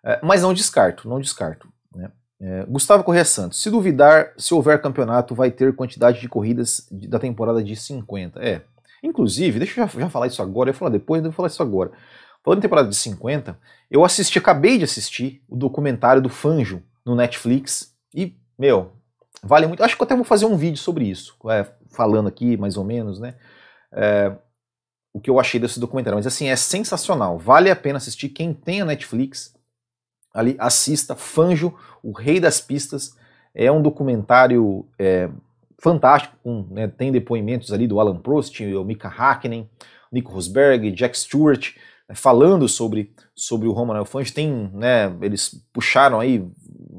é, 0.03 0.19
mas 0.23 0.41
não 0.41 0.53
descarto, 0.53 1.09
não 1.09 1.19
descarto. 1.19 1.67
Né? 1.93 2.09
É, 2.39 2.65
Gustavo 2.65 3.03
Correia 3.03 3.25
Santos, 3.25 3.61
se 3.61 3.69
duvidar, 3.69 4.33
se 4.37 4.53
houver 4.53 4.79
campeonato, 4.81 5.33
vai 5.33 5.49
ter 5.49 5.75
quantidade 5.75 6.21
de 6.21 6.29
corridas 6.29 6.87
de, 6.91 7.07
da 7.07 7.17
temporada 7.17 7.63
de 7.63 7.75
50. 7.75 8.39
É. 8.39 8.61
Inclusive, 9.01 9.59
deixa 9.59 9.79
eu 9.79 9.87
já, 9.87 9.99
já 9.99 10.09
falar 10.09 10.27
isso 10.27 10.41
agora, 10.41 10.69
eu 10.69 10.73
vou 10.73 10.79
falar 10.79 10.91
depois, 10.91 11.19
eu 11.23 11.31
vou 11.31 11.35
falar 11.35 11.47
isso 11.47 11.63
agora. 11.63 11.91
Falando 12.43 12.59
em 12.59 12.61
temporada 12.61 12.89
de 12.89 12.95
50, 12.95 13.57
eu 13.89 14.05
assisti, 14.05 14.37
acabei 14.37 14.77
de 14.77 14.83
assistir 14.83 15.43
o 15.49 15.55
documentário 15.55 16.21
do 16.21 16.29
Fanjo 16.29 16.81
no 17.05 17.15
Netflix 17.15 17.93
e, 18.13 18.35
meu, 18.57 18.91
vale 19.43 19.67
muito. 19.67 19.83
Acho 19.83 19.95
que 19.95 20.01
eu 20.01 20.05
até 20.05 20.15
vou 20.15 20.23
fazer 20.23 20.45
um 20.45 20.55
vídeo 20.55 20.77
sobre 20.77 21.05
isso, 21.05 21.35
é, 21.49 21.65
falando 21.89 22.27
aqui 22.27 22.55
mais 22.55 22.77
ou 22.77 22.83
menos, 22.83 23.19
né? 23.19 23.35
É, 23.91 24.31
o 25.13 25.19
que 25.19 25.29
eu 25.29 25.39
achei 25.39 25.59
desse 25.59 25.79
documentário. 25.79 26.17
Mas 26.17 26.27
assim, 26.27 26.47
é 26.47 26.55
sensacional. 26.55 27.39
Vale 27.39 27.71
a 27.71 27.75
pena 27.75 27.97
assistir. 27.97 28.29
Quem 28.29 28.53
tem 28.53 28.81
a 28.81 28.85
Netflix, 28.85 29.55
ali 30.37 30.55
assista. 30.59 31.15
Fanjo, 31.15 31.73
o 32.03 32.11
Rei 32.11 32.39
das 32.39 32.61
Pistas. 32.61 33.17
É 33.55 33.71
um 33.71 33.81
documentário 33.81 34.85
é, 34.99 35.29
fantástico. 35.79 36.37
Né, 36.69 36.87
tem 36.87 37.11
depoimentos 37.11 37.73
ali 37.73 37.87
do 37.87 37.99
Alan 37.99 38.17
Prost, 38.17 38.61
o 38.61 38.83
Mika 38.83 39.07
Hakkinen, 39.07 39.67
Nico 40.11 40.31
Rosberg, 40.31 40.91
Jack 40.91 41.17
Stewart 41.17 41.75
falando 42.13 42.69
sobre, 42.69 43.13
sobre 43.35 43.67
o 43.67 43.71
Roman 43.71 44.05
Fangio. 44.05 44.33
Tem, 44.33 44.69
né, 44.73 45.13
eles 45.21 45.59
puxaram 45.73 46.19
aí 46.19 46.47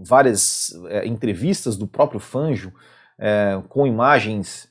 várias 0.05 0.73
é, 0.89 1.07
entrevistas 1.07 1.77
do 1.77 1.87
próprio 1.87 2.19
Fangio 2.19 2.73
é, 3.17 3.63
com 3.69 3.87
imagens, 3.87 4.69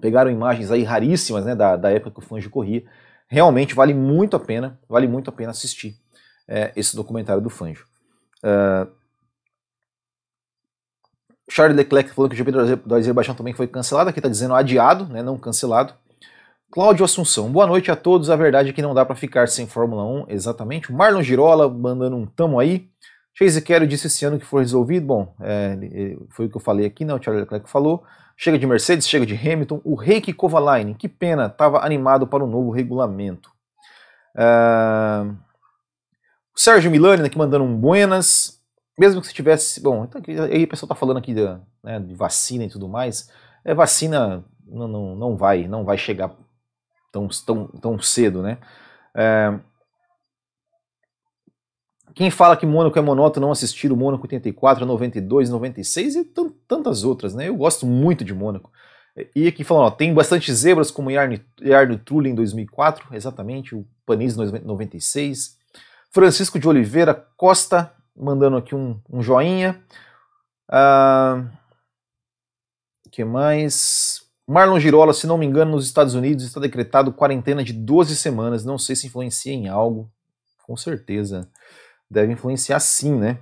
pegaram 0.00 0.30
imagens 0.30 0.70
aí 0.70 0.82
raríssimas 0.82 1.44
né, 1.44 1.54
da, 1.54 1.76
da 1.76 1.90
época 1.90 2.12
que 2.12 2.26
o 2.26 2.28
Fangio 2.28 2.50
corria. 2.50 2.82
Realmente 3.28 3.74
vale 3.74 3.92
muito 3.92 4.36
a 4.36 4.40
pena, 4.40 4.80
vale 4.88 5.06
muito 5.06 5.28
a 5.28 5.32
pena 5.32 5.50
assistir 5.50 6.00
é, 6.48 6.72
esse 6.74 6.96
documentário 6.96 7.42
do 7.42 7.50
Fangio. 7.50 7.84
Uh, 8.42 8.90
Charles 11.50 11.76
Leclerc 11.76 12.10
falou 12.10 12.28
que 12.28 12.34
o 12.34 12.38
GP 12.38 12.52
do 12.84 12.94
Azerbaijão 12.94 13.34
também 13.34 13.54
foi 13.54 13.66
cancelado, 13.66 14.10
aqui 14.10 14.18
está 14.18 14.28
dizendo 14.28 14.54
adiado, 14.54 15.06
né, 15.06 15.22
não 15.22 15.38
cancelado. 15.38 15.94
Cláudio 16.70 17.04
Assunção, 17.04 17.50
boa 17.50 17.66
noite 17.66 17.90
a 17.90 17.96
todos. 17.96 18.28
A 18.28 18.36
verdade 18.36 18.68
é 18.68 18.72
que 18.74 18.82
não 18.82 18.92
dá 18.92 19.02
para 19.04 19.16
ficar 19.16 19.48
sem 19.48 19.66
Fórmula 19.66 20.04
1, 20.04 20.26
exatamente. 20.28 20.92
O 20.92 20.94
Marlon 20.94 21.22
Girola 21.22 21.66
mandando 21.68 22.14
um 22.16 22.26
tamo 22.26 22.60
aí. 22.60 22.90
Chase 23.32 23.62
Quero 23.62 23.86
disse 23.86 24.08
esse 24.08 24.24
ano 24.26 24.38
que 24.38 24.44
foi 24.44 24.60
resolvido. 24.62 25.06
Bom, 25.06 25.34
é, 25.40 26.18
foi 26.28 26.44
o 26.44 26.50
que 26.50 26.56
eu 26.58 26.60
falei 26.60 26.84
aqui, 26.84 27.06
né? 27.06 27.14
O 27.14 27.22
Charles 27.22 27.42
Leclerc 27.42 27.70
falou. 27.70 28.04
Chega 28.36 28.58
de 28.58 28.66
Mercedes, 28.66 29.08
chega 29.08 29.24
de 29.24 29.34
Hamilton. 29.34 29.80
O 29.82 29.94
Reiki 29.94 30.34
Kovalainen, 30.34 30.92
que 30.92 31.08
pena, 31.08 31.46
estava 31.46 31.82
animado 31.82 32.26
para 32.26 32.44
o 32.44 32.46
novo 32.46 32.70
regulamento. 32.70 33.50
Uh, 34.36 35.34
Sérgio 36.58 36.90
Milani 36.90 37.24
aqui 37.24 37.38
mandando 37.38 37.64
um 37.64 37.76
buenas. 37.76 38.60
Mesmo 38.98 39.20
que 39.20 39.28
se 39.28 39.32
tivesse. 39.32 39.80
Bom, 39.80 40.04
então, 40.04 40.20
aí 40.50 40.64
o 40.64 40.68
pessoal 40.68 40.86
está 40.86 40.94
falando 40.96 41.18
aqui 41.18 41.32
de, 41.32 41.44
né, 41.84 42.00
de, 42.00 42.16
vacina 42.16 42.64
e 42.64 42.68
tudo 42.68 42.88
mais. 42.88 43.30
É, 43.64 43.72
vacina 43.72 44.44
não, 44.66 44.88
não, 44.88 45.14
não 45.14 45.36
vai, 45.36 45.68
não 45.68 45.84
vai 45.84 45.96
chegar 45.96 46.34
tão, 47.12 47.28
tão, 47.46 47.68
tão 47.68 47.98
cedo, 48.00 48.42
né? 48.42 48.58
É... 49.14 49.56
Quem 52.12 52.28
fala 52.28 52.56
que 52.56 52.66
Mônaco 52.66 52.98
é 52.98 53.02
monótono 53.02 53.46
não 53.46 53.52
assistir 53.52 53.92
o 53.92 53.96
Mônaco 53.96 54.24
84, 54.24 54.84
92, 54.84 55.50
96 55.50 56.16
e 56.16 56.24
tantas 56.66 57.04
outras, 57.04 57.36
né? 57.36 57.48
Eu 57.48 57.56
gosto 57.56 57.86
muito 57.86 58.24
de 58.24 58.34
Mônaco. 58.34 58.72
E 59.32 59.46
aqui 59.46 59.62
falando, 59.62 59.84
ó, 59.84 59.90
tem 59.92 60.12
bastante 60.12 60.52
zebras 60.52 60.90
como 60.90 61.08
Yarn, 61.08 61.38
Trulli 62.04 62.30
em 62.30 62.34
2004, 62.34 63.14
exatamente, 63.14 63.76
o 63.76 63.86
Panis 64.04 64.36
em 64.36 64.64
96. 64.64 65.57
Francisco 66.10 66.58
de 66.58 66.68
Oliveira 66.68 67.14
Costa 67.36 67.92
mandando 68.16 68.56
aqui 68.56 68.74
um, 68.74 69.00
um 69.08 69.22
joinha. 69.22 69.82
Uh, 70.68 71.48
que 73.10 73.24
mais? 73.24 74.22
Marlon 74.46 74.80
Girola, 74.80 75.12
se 75.12 75.26
não 75.26 75.38
me 75.38 75.46
engano, 75.46 75.72
nos 75.72 75.86
Estados 75.86 76.14
Unidos 76.14 76.44
está 76.44 76.60
decretado 76.60 77.12
quarentena 77.12 77.62
de 77.62 77.72
12 77.72 78.16
semanas. 78.16 78.64
Não 78.64 78.78
sei 78.78 78.96
se 78.96 79.06
influencia 79.06 79.52
em 79.52 79.68
algo. 79.68 80.10
Com 80.66 80.76
certeza 80.76 81.48
deve 82.10 82.32
influenciar 82.32 82.80
sim, 82.80 83.14
né? 83.14 83.38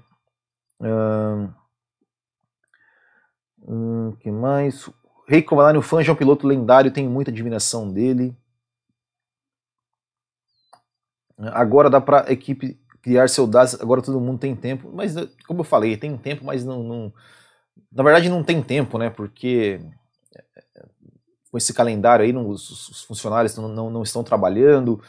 Hum, 3.68 4.12
que 4.20 4.30
mais? 4.30 4.90
Rei 5.28 5.42
Covalani, 5.42 5.78
o 5.78 5.82
fã 5.82 6.02
é 6.02 6.10
um 6.10 6.16
piloto 6.16 6.46
lendário, 6.46 6.90
tenho 6.90 7.10
muita 7.10 7.30
admiração 7.30 7.90
dele. 7.90 8.36
Agora 11.38 11.90
dá 11.90 12.00
para 12.00 12.28
a 12.28 12.32
equipe 12.32 12.78
criar 13.02 13.28
seu 13.28 13.46
DAS, 13.46 13.80
agora 13.80 14.02
todo 14.02 14.20
mundo 14.20 14.38
tem 14.38 14.56
tempo, 14.56 14.90
mas 14.92 15.14
como 15.46 15.60
eu 15.60 15.64
falei, 15.64 15.96
tem 15.96 16.16
tempo, 16.16 16.44
mas 16.44 16.64
não, 16.64 16.82
não 16.82 17.12
na 17.92 18.02
verdade 18.02 18.28
não 18.28 18.42
tem 18.42 18.60
tempo, 18.62 18.98
né? 18.98 19.10
Porque 19.10 19.80
com 21.50 21.58
esse 21.58 21.72
calendário 21.72 22.24
aí, 22.24 22.32
não, 22.32 22.48
os, 22.48 22.90
os, 22.90 23.02
funcionários 23.04 23.56
não, 23.56 23.68
não, 23.68 23.90
não, 23.90 24.02
estão 24.02 24.22
trabalhando 24.22 25.00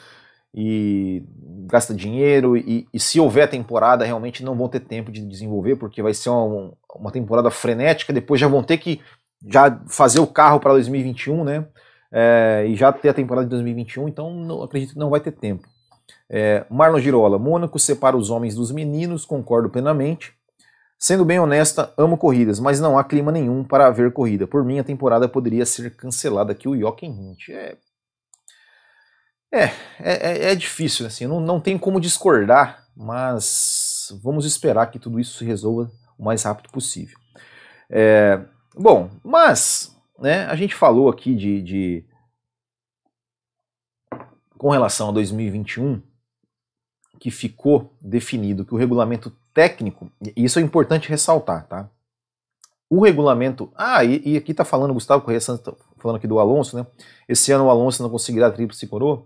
e 0.53 1.23
gasta 1.65 1.93
dinheiro 1.93 2.55
e, 2.55 2.87
e, 2.93 2.99
se 2.99 3.19
houver 3.19 3.49
temporada 3.49 4.05
realmente 4.05 4.43
não 4.43 4.55
vão 4.55 4.69
ter 4.69 4.79
tempo 4.79 5.11
de 5.11 5.21
desenvolver 5.25 5.75
porque 5.75 6.01
vai 6.01 6.13
ser 6.13 6.29
uma, 6.29 6.71
uma 6.95 7.11
temporada 7.11 7.51
frenética, 7.51 8.13
depois 8.13 8.39
já 8.39 8.47
vão 8.47 8.63
ter 8.63 8.77
que 8.77 9.01
já 9.45 9.79
fazer 9.87 10.19
o 10.19 10.27
carro 10.27 10.59
para 10.59 10.73
2021, 10.73 11.43
né? 11.43 11.67
É, 12.11 12.65
e 12.67 12.75
já 12.75 12.91
ter 12.93 13.09
a 13.09 13.13
temporada 13.13 13.45
de 13.45 13.51
2021, 13.51 14.07
então 14.07 14.33
não, 14.33 14.63
acredito 14.63 14.93
que 14.93 14.99
não 14.99 15.09
vai 15.09 15.19
ter 15.19 15.31
tempo. 15.31 15.67
É, 16.29 16.65
Marlon 16.69 16.99
Girola, 16.99 17.39
Mônaco 17.39 17.79
separa 17.79 18.17
os 18.17 18.29
homens 18.29 18.55
dos 18.55 18.71
meninos, 18.71 19.25
concordo 19.25 19.69
plenamente. 19.69 20.33
Sendo 20.99 21.23
bem 21.23 21.39
honesta, 21.39 21.93
amo 21.95 22.17
corridas, 22.17 22.59
mas 22.59 22.79
não 22.79 22.97
há 22.97 23.03
clima 23.03 23.31
nenhum 23.31 23.63
para 23.63 23.89
ver 23.91 24.11
corrida. 24.11 24.47
Por 24.47 24.63
mim, 24.63 24.79
a 24.79 24.83
temporada 24.83 25.29
poderia 25.29 25.65
ser 25.65 25.95
cancelada 25.95 26.51
aqui, 26.51 26.67
o 26.67 26.75
Jochen 26.75 27.11
Hint. 27.11 27.49
É, 27.49 27.77
é, 29.51 29.63
é, 29.63 29.71
é, 29.99 30.51
é 30.51 30.55
difícil, 30.55 31.05
assim, 31.05 31.27
não, 31.27 31.39
não 31.39 31.59
tem 31.59 31.77
como 31.77 32.01
discordar, 32.01 32.83
mas 32.95 34.11
vamos 34.23 34.45
esperar 34.45 34.87
que 34.87 34.99
tudo 34.99 35.19
isso 35.19 35.37
se 35.37 35.45
resolva 35.45 35.89
o 36.17 36.23
mais 36.23 36.43
rápido 36.43 36.69
possível. 36.69 37.17
É, 37.89 38.41
bom, 38.75 39.09
mas 39.23 39.95
né, 40.19 40.45
a 40.47 40.55
gente 40.55 40.75
falou 40.75 41.09
aqui 41.09 41.35
de, 41.35 41.61
de 41.61 42.05
com 44.57 44.69
relação 44.69 45.09
a 45.09 45.11
2021, 45.11 46.01
que 47.19 47.31
ficou 47.31 47.95
definido 48.01 48.65
que 48.65 48.73
o 48.73 48.77
regulamento 48.77 49.31
técnico, 49.53 50.11
e 50.21 50.43
isso 50.43 50.59
é 50.59 50.61
importante 50.61 51.09
ressaltar, 51.09 51.67
tá? 51.67 51.89
O 52.89 53.03
regulamento. 53.03 53.71
Ah, 53.75 54.03
e, 54.03 54.21
e 54.25 54.37
aqui 54.37 54.53
tá 54.53 54.63
falando, 54.63 54.93
Gustavo 54.93 55.21
Correia 55.21 55.41
Santos, 55.41 55.63
tá 55.63 55.73
falando 55.97 56.17
aqui 56.17 56.27
do 56.27 56.39
Alonso, 56.39 56.77
né? 56.77 56.87
Esse 57.27 57.51
ano 57.51 57.65
o 57.65 57.69
Alonso 57.69 58.01
não 58.01 58.09
conseguirá 58.09 58.47
a 58.47 58.51
tríplice 58.51 58.87
coroa. 58.87 59.25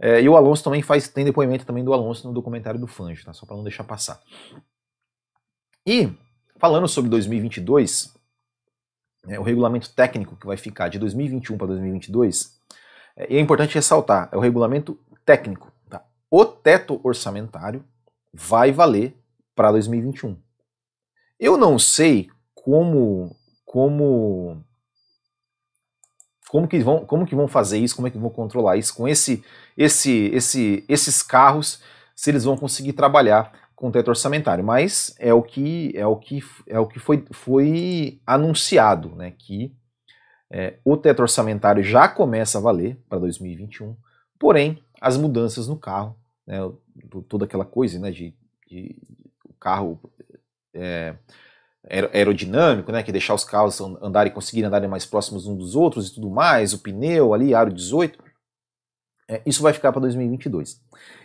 É, 0.00 0.20
e 0.20 0.28
o 0.28 0.36
Alonso 0.36 0.62
também 0.62 0.82
faz, 0.82 1.08
tem 1.08 1.24
depoimento 1.24 1.64
também 1.64 1.82
do 1.82 1.92
Alonso 1.92 2.28
no 2.28 2.34
documentário 2.34 2.78
do 2.78 2.86
Fanjo, 2.86 3.24
tá? 3.24 3.32
Só 3.32 3.46
para 3.46 3.56
não 3.56 3.64
deixar 3.64 3.84
passar. 3.84 4.20
E, 5.86 6.12
falando 6.58 6.86
sobre 6.86 7.10
2022, 7.10 8.14
é, 9.26 9.40
o 9.40 9.42
regulamento 9.42 9.92
técnico 9.94 10.36
que 10.36 10.46
vai 10.46 10.56
ficar 10.56 10.88
de 10.88 10.98
2021 10.98 11.56
para 11.56 11.68
2022, 11.68 12.57
é, 13.18 13.36
é 13.36 13.40
importante 13.40 13.74
ressaltar, 13.74 14.28
é 14.32 14.36
o 14.36 14.40
regulamento 14.40 14.98
técnico. 15.26 15.72
Tá? 15.90 16.02
O 16.30 16.44
teto 16.44 17.00
orçamentário 17.02 17.84
vai 18.32 18.70
valer 18.70 19.14
para 19.54 19.72
2021. 19.72 20.36
Eu 21.38 21.56
não 21.56 21.78
sei 21.78 22.30
como 22.54 23.36
como 23.64 24.64
como 26.48 26.66
que 26.66 26.78
vão 26.78 27.04
como 27.04 27.26
que 27.26 27.34
vão 27.34 27.48
fazer 27.48 27.78
isso, 27.78 27.94
como 27.96 28.06
é 28.06 28.10
que 28.10 28.18
vão 28.18 28.30
controlar 28.30 28.76
isso 28.76 28.94
com 28.94 29.06
esse 29.06 29.44
esse 29.76 30.30
esse 30.32 30.84
esses 30.88 31.22
carros, 31.22 31.82
se 32.16 32.30
eles 32.30 32.44
vão 32.44 32.56
conseguir 32.56 32.92
trabalhar 32.94 33.52
com 33.76 33.92
teto 33.92 34.08
orçamentário, 34.08 34.64
mas 34.64 35.14
é 35.18 35.32
o 35.32 35.42
que 35.42 35.92
é 35.94 36.06
o 36.06 36.16
que 36.16 36.42
é 36.66 36.80
o 36.80 36.86
que 36.86 36.98
foi, 36.98 37.24
foi 37.30 38.20
anunciado, 38.26 39.14
né, 39.14 39.30
que 39.30 39.72
é, 40.50 40.78
o 40.84 40.96
teto 40.96 41.20
orçamentário 41.20 41.82
já 41.82 42.08
começa 42.08 42.58
a 42.58 42.60
valer 42.60 42.98
para 43.08 43.18
2021, 43.18 43.96
porém 44.38 44.82
as 45.00 45.16
mudanças 45.16 45.68
no 45.68 45.76
carro, 45.76 46.16
né, 46.46 46.58
toda 47.28 47.44
aquela 47.44 47.64
coisa, 47.64 47.98
né, 47.98 48.10
de, 48.10 48.34
de 48.66 48.96
o 49.44 49.52
carro 49.54 50.00
é, 50.74 51.14
aerodinâmico, 52.12 52.90
né, 52.90 53.02
que 53.02 53.12
deixar 53.12 53.34
os 53.34 53.44
carros 53.44 53.80
andarem, 53.80 54.32
conseguirem 54.32 54.68
andarem 54.68 54.88
mais 54.88 55.04
próximos 55.04 55.46
uns 55.46 55.58
dos 55.58 55.76
outros 55.76 56.08
e 56.08 56.14
tudo 56.14 56.30
mais, 56.30 56.72
o 56.72 56.78
pneu 56.78 57.34
ali, 57.34 57.54
aro 57.54 57.72
18, 57.72 58.18
é, 59.28 59.42
isso 59.44 59.62
vai 59.62 59.72
ficar 59.72 59.92
para 59.92 60.00
2022. 60.00 60.80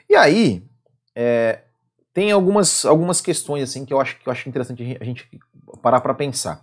E 0.10 0.16
aí, 0.16 0.68
é, 1.16 1.62
tem 2.14 2.32
algumas, 2.32 2.86
algumas 2.86 3.22
questões 3.22 3.64
assim 3.64 3.86
que 3.86 3.94
eu 3.94 4.00
acho 4.00 4.20
que 4.20 4.28
eu 4.28 4.32
acho 4.32 4.48
interessante 4.48 4.98
a 5.00 5.04
gente 5.04 5.28
parar 5.82 6.02
para 6.02 6.14
pensar. 6.14 6.62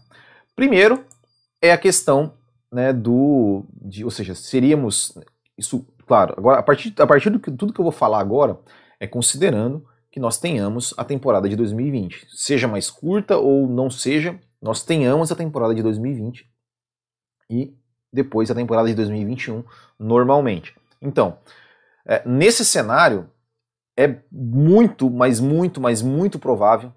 Primeiro 0.55 1.05
é 1.61 1.73
a 1.73 1.79
questão 1.79 2.35
né, 2.73 2.93
do, 2.93 3.65
de, 3.73 4.05
ou 4.05 4.11
seja, 4.11 4.35
seríamos 4.35 5.19
isso, 5.57 5.87
claro. 6.07 6.35
Agora 6.37 6.59
a 6.59 6.63
partir 6.63 6.95
a 6.99 7.07
partir 7.07 7.31
do 7.31 7.41
que 7.41 7.51
tudo 7.51 7.73
que 7.73 7.81
eu 7.81 7.85
vou 7.85 7.93
falar 7.93 8.21
agora 8.21 8.59
é 8.99 9.07
considerando 9.07 9.87
que 10.11 10.21
nós 10.21 10.39
tenhamos 10.39 10.93
a 10.97 11.05
temporada 11.05 11.49
de 11.49 11.57
2020, 11.57 12.27
seja 12.31 12.67
mais 12.67 12.91
curta 12.91 13.37
ou 13.37 13.69
não 13.69 13.89
seja, 13.89 14.39
nós 14.61 14.83
tenhamos 14.83 15.31
a 15.31 15.37
temporada 15.37 15.75
de 15.75 15.83
2020 15.83 16.49
e 17.49 17.75
depois 18.13 18.51
a 18.51 18.55
temporada 18.55 18.89
de 18.89 18.95
2021 18.95 19.65
normalmente. 19.99 20.75
Então, 21.01 21.39
é, 22.05 22.23
nesse 22.29 22.65
cenário, 22.65 23.31
é 23.97 24.17
muito, 24.31 25.11
mas 25.11 25.39
muito, 25.39 25.81
mas 25.81 26.03
muito 26.03 26.39
provável 26.39 26.93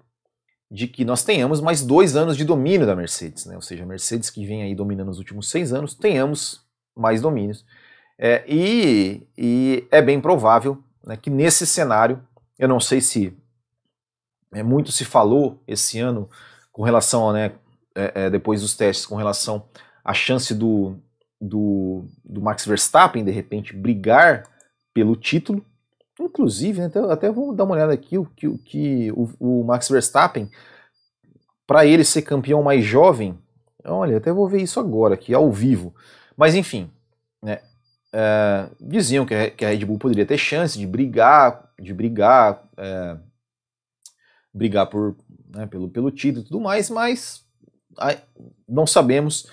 de 0.70 0.88
que 0.88 1.04
nós 1.04 1.22
tenhamos 1.22 1.60
mais 1.60 1.84
dois 1.84 2.16
anos 2.16 2.36
de 2.36 2.44
domínio 2.44 2.86
da 2.86 2.96
Mercedes, 2.96 3.46
né? 3.46 3.54
ou 3.54 3.62
seja, 3.62 3.84
a 3.84 3.86
Mercedes 3.86 4.30
que 4.30 4.46
vem 4.46 4.62
aí 4.62 4.74
dominando 4.74 5.10
os 5.10 5.18
últimos 5.18 5.48
seis 5.48 5.72
anos, 5.72 5.94
tenhamos 5.94 6.64
mais 6.96 7.20
domínios. 7.20 7.64
É, 8.18 8.44
e, 8.46 9.26
e, 9.36 9.86
é 9.90 10.00
bem 10.00 10.20
provável 10.20 10.82
né, 11.04 11.16
que 11.16 11.30
nesse 11.30 11.66
cenário, 11.66 12.22
eu 12.58 12.68
não 12.68 12.80
sei 12.80 13.00
se 13.00 13.36
é, 14.52 14.62
muito 14.62 14.92
se 14.92 15.04
falou 15.04 15.62
esse 15.66 15.98
ano 15.98 16.28
com 16.72 16.82
relação, 16.82 17.32
né, 17.32 17.52
é, 17.94 18.26
é, 18.26 18.30
depois 18.30 18.60
dos 18.60 18.76
testes, 18.76 19.06
com 19.06 19.16
relação 19.16 19.68
à 20.04 20.14
chance 20.14 20.54
do, 20.54 20.96
do, 21.40 22.04
do 22.24 22.40
Max 22.40 22.66
Verstappen 22.66 23.24
de 23.24 23.30
repente 23.30 23.74
brigar 23.74 24.44
pelo 24.92 25.16
título, 25.16 25.64
Inclusive, 26.18 26.80
né, 26.80 26.86
até, 26.86 27.00
até 27.00 27.30
vou 27.30 27.52
dar 27.52 27.64
uma 27.64 27.74
olhada 27.74 27.92
aqui, 27.92 28.16
o 28.16 28.24
que 28.24 28.46
o, 28.46 28.58
que 28.58 29.12
o, 29.12 29.28
o 29.40 29.64
Max 29.64 29.88
Verstappen, 29.88 30.48
para 31.66 31.84
ele 31.84 32.04
ser 32.04 32.22
campeão 32.22 32.62
mais 32.62 32.84
jovem, 32.84 33.36
olha, 33.84 34.16
até 34.16 34.32
vou 34.32 34.48
ver 34.48 34.62
isso 34.62 34.78
agora 34.78 35.14
aqui, 35.14 35.34
ao 35.34 35.50
vivo. 35.50 35.94
Mas 36.36 36.54
enfim, 36.54 36.90
né, 37.42 37.60
é, 38.12 38.68
diziam 38.80 39.26
que 39.26 39.34
a, 39.34 39.50
que 39.50 39.64
a, 39.64 39.70
Red 39.70 39.84
Bull 39.84 39.98
poderia 39.98 40.24
ter 40.24 40.38
chance 40.38 40.78
de 40.78 40.86
brigar, 40.86 41.72
de 41.80 41.92
brigar, 41.92 42.62
é, 42.76 43.16
brigar 44.52 44.86
por, 44.86 45.16
né, 45.48 45.66
pelo, 45.66 45.88
pelo 45.88 46.12
título 46.12 46.44
e 46.44 46.48
tudo 46.48 46.60
mais, 46.60 46.88
mas 46.90 47.44
não 48.68 48.86
sabemos 48.86 49.50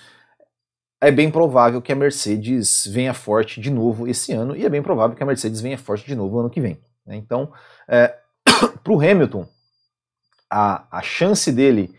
é 1.02 1.10
bem 1.10 1.32
provável 1.32 1.82
que 1.82 1.90
a 1.90 1.96
Mercedes 1.96 2.86
venha 2.86 3.12
forte 3.12 3.60
de 3.60 3.70
novo 3.70 4.06
esse 4.06 4.32
ano 4.32 4.54
e 4.54 4.64
é 4.64 4.68
bem 4.68 4.80
provável 4.80 5.16
que 5.16 5.22
a 5.22 5.26
Mercedes 5.26 5.60
venha 5.60 5.76
forte 5.76 6.06
de 6.06 6.14
novo 6.14 6.38
ano 6.38 6.48
que 6.48 6.60
vem. 6.60 6.80
Né? 7.04 7.16
Então, 7.16 7.52
é, 7.88 8.16
para 8.84 8.92
o 8.92 9.00
Hamilton, 9.00 9.44
a, 10.48 10.86
a 10.96 11.02
chance 11.02 11.50
dele 11.50 11.92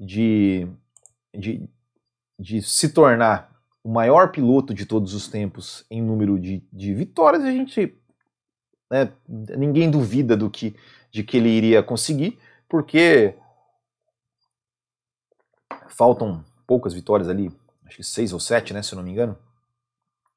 de, 0.00 0.66
de, 1.34 1.68
de 2.38 2.62
se 2.62 2.88
tornar 2.88 3.54
o 3.84 3.90
maior 3.90 4.32
piloto 4.32 4.72
de 4.72 4.86
todos 4.86 5.12
os 5.12 5.28
tempos 5.28 5.84
em 5.90 6.00
número 6.00 6.38
de, 6.38 6.66
de 6.72 6.94
vitórias, 6.94 7.44
a 7.44 7.50
gente 7.50 7.94
né, 8.90 9.12
ninguém 9.28 9.90
duvida 9.90 10.34
do 10.34 10.48
que 10.48 10.74
de 11.10 11.22
que 11.22 11.36
ele 11.36 11.48
iria 11.50 11.82
conseguir, 11.82 12.38
porque 12.68 13.34
faltam 15.88 16.42
poucas 16.66 16.94
vitórias 16.94 17.28
ali, 17.28 17.50
acho 17.86 17.96
que 17.96 18.04
seis 18.04 18.32
ou 18.32 18.40
sete, 18.40 18.74
né, 18.74 18.82
se 18.82 18.92
eu 18.92 18.96
não 18.96 19.04
me 19.04 19.12
engano. 19.12 19.36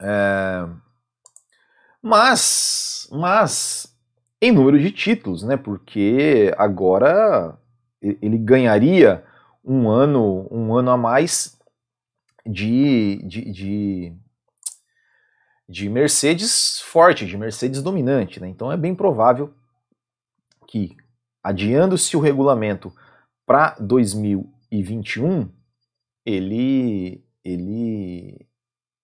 É, 0.02 0.68
mas, 2.02 3.08
mas 3.12 3.94
em 4.42 4.52
número 4.52 4.80
de 4.80 4.92
títulos, 4.92 5.44
né, 5.44 5.58
porque 5.58 6.54
agora 6.58 7.58
ele 8.02 8.38
ganharia 8.38 9.26
um 9.64 9.90
ano, 9.90 10.48
um 10.50 10.74
ano 10.74 10.92
a 10.92 10.98
mais 10.98 11.60
de, 12.46 13.22
de, 13.24 13.52
de, 13.52 14.14
de 15.68 15.90
Mercedes 15.90 16.80
forte, 16.82 17.26
de 17.26 17.38
Mercedes 17.38 17.82
dominante, 17.82 18.40
né? 18.40 18.48
Então 18.48 18.72
é 18.72 18.78
bem 18.78 18.96
provável 18.96 19.54
que 20.68 20.96
adiando-se 21.44 22.16
o 22.16 22.20
regulamento 22.20 22.94
para 23.46 23.76
2021, 23.80 25.52
ele 26.26 27.24
ele, 27.44 28.48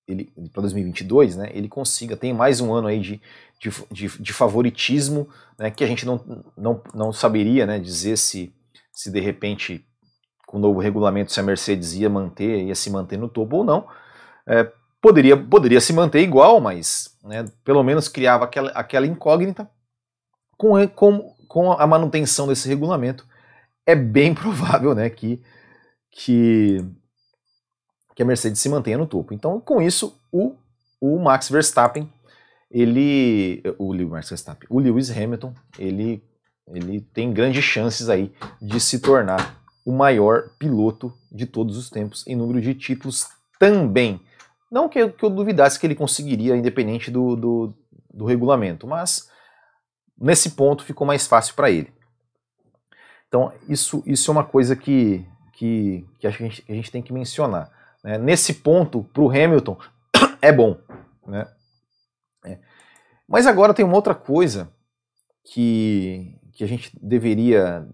ele 0.08 0.34
para 0.52 0.62
2022, 0.62 1.36
né, 1.36 1.50
ele 1.54 1.68
consiga, 1.68 2.18
tem 2.18 2.34
mais 2.34 2.62
um 2.62 2.74
ano 2.74 2.88
aí 2.88 3.00
de, 3.00 3.22
de, 3.60 3.70
de, 3.92 4.22
de 4.22 4.34
favoritismo, 4.34 5.28
né, 5.58 5.72
que 5.72 5.84
a 5.84 5.88
gente 5.88 6.06
não, 6.06 6.46
não, 6.58 6.82
não 6.94 7.14
saberia 7.14 7.66
né, 7.66 7.80
dizer 7.80 8.18
se, 8.18 8.54
se 8.92 9.12
de 9.12 9.20
repente 9.20 9.86
com 10.46 10.58
o 10.58 10.62
novo 10.62 10.80
regulamento 10.80 11.32
se 11.32 11.40
a 11.40 11.44
Mercedes 11.44 11.94
ia 11.94 12.10
manter, 12.10 12.64
ia 12.66 12.76
se 12.76 12.90
manter 12.90 13.18
no 13.18 13.28
topo 13.28 13.58
ou 13.58 13.64
não. 13.64 13.88
É, 14.48 14.72
poderia, 15.02 15.36
poderia 15.36 15.82
se 15.82 15.92
manter 15.92 16.22
igual, 16.22 16.62
mas 16.62 17.18
né, 17.24 17.46
pelo 17.64 17.84
menos 17.84 18.08
criava 18.08 18.46
aquela, 18.46 18.70
aquela 18.72 19.08
incógnita 19.08 19.70
com, 20.58 20.88
com, 20.88 21.36
com 21.48 21.72
a 21.72 21.86
manutenção 21.86 22.48
desse 22.48 22.68
regulamento. 22.68 23.26
É 23.86 23.96
bem 23.96 24.34
provável 24.36 24.96
né, 24.96 25.10
que, 25.10 25.42
que 26.12 26.78
que 28.16 28.24
a 28.24 28.26
Mercedes 28.26 28.62
se 28.62 28.70
mantenha 28.70 28.98
no 28.98 29.06
topo. 29.06 29.34
Então, 29.34 29.60
com 29.60 29.82
isso, 29.82 30.18
o, 30.32 30.56
o 31.02 31.20
Max 31.20 31.50
Verstappen, 31.50 32.10
ele, 32.72 33.62
o 33.78 33.94
Max 34.08 34.30
Verstappen, 34.30 34.68
o 34.72 34.80
Lewis 34.80 35.12
Hamilton, 35.12 35.54
ele, 35.78 36.24
ele 36.68 37.02
tem 37.02 37.32
grandes 37.34 37.64
chances 37.64 38.10
aí 38.10 38.34
de 38.62 38.80
se 38.80 39.00
tornar 39.00 39.62
o 39.86 39.92
maior 39.92 40.50
piloto 40.58 41.14
de 41.32 41.46
todos 41.46 41.78
os 41.78 41.90
tempos 41.90 42.26
em 42.26 42.36
número 42.36 42.60
de 42.62 42.74
títulos 42.74 43.28
também. 43.60 44.20
Não 44.72 44.90
que 44.90 44.98
eu, 44.98 45.12
que 45.12 45.24
eu 45.24 45.30
duvidasse 45.30 45.80
que 45.80 45.86
ele 45.86 45.94
conseguiria, 45.94 46.56
independente 46.56 47.12
do, 47.12 47.36
do, 47.36 47.74
do 48.12 48.26
regulamento, 48.26 48.88
mas 48.88 49.30
nesse 50.18 50.52
ponto 50.52 50.84
ficou 50.84 51.06
mais 51.06 51.28
fácil 51.28 51.54
para 51.54 51.70
ele. 51.70 51.94
Então, 53.28 53.52
isso, 53.68 54.02
isso 54.06 54.32
é 54.32 54.34
uma 54.34 54.44
coisa 54.44 54.76
que, 54.76 55.26
que, 55.54 56.06
que 56.20 56.26
a, 56.26 56.32
gente, 56.32 56.64
a 56.68 56.74
gente 56.74 56.92
tem 56.92 57.02
que 57.02 57.14
mencionar. 57.14 57.70
Né? 58.06 58.20
Nesse 58.20 58.54
ponto, 58.54 59.04
para 59.12 59.24
o 59.24 59.30
Hamilton, 59.32 59.80
é 60.40 60.52
bom. 60.52 60.78
Né? 61.26 61.48
É. 62.46 62.60
Mas 63.28 63.48
agora 63.48 63.74
tem 63.74 63.84
uma 63.84 63.96
outra 63.96 64.14
coisa 64.14 64.72
que, 65.44 66.38
que 66.54 66.64
a 66.64 66.68
gente 66.68 66.92
deveria 67.02 67.88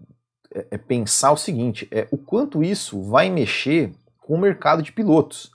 é, 0.54 0.66
é 0.72 0.76
pensar 0.78 1.32
o 1.32 1.38
seguinte: 1.38 1.88
é 1.90 2.06
o 2.10 2.18
quanto 2.18 2.62
isso 2.62 3.02
vai 3.02 3.30
mexer 3.30 3.94
com 4.18 4.34
o 4.34 4.38
mercado 4.38 4.82
de 4.82 4.92
pilotos. 4.92 5.50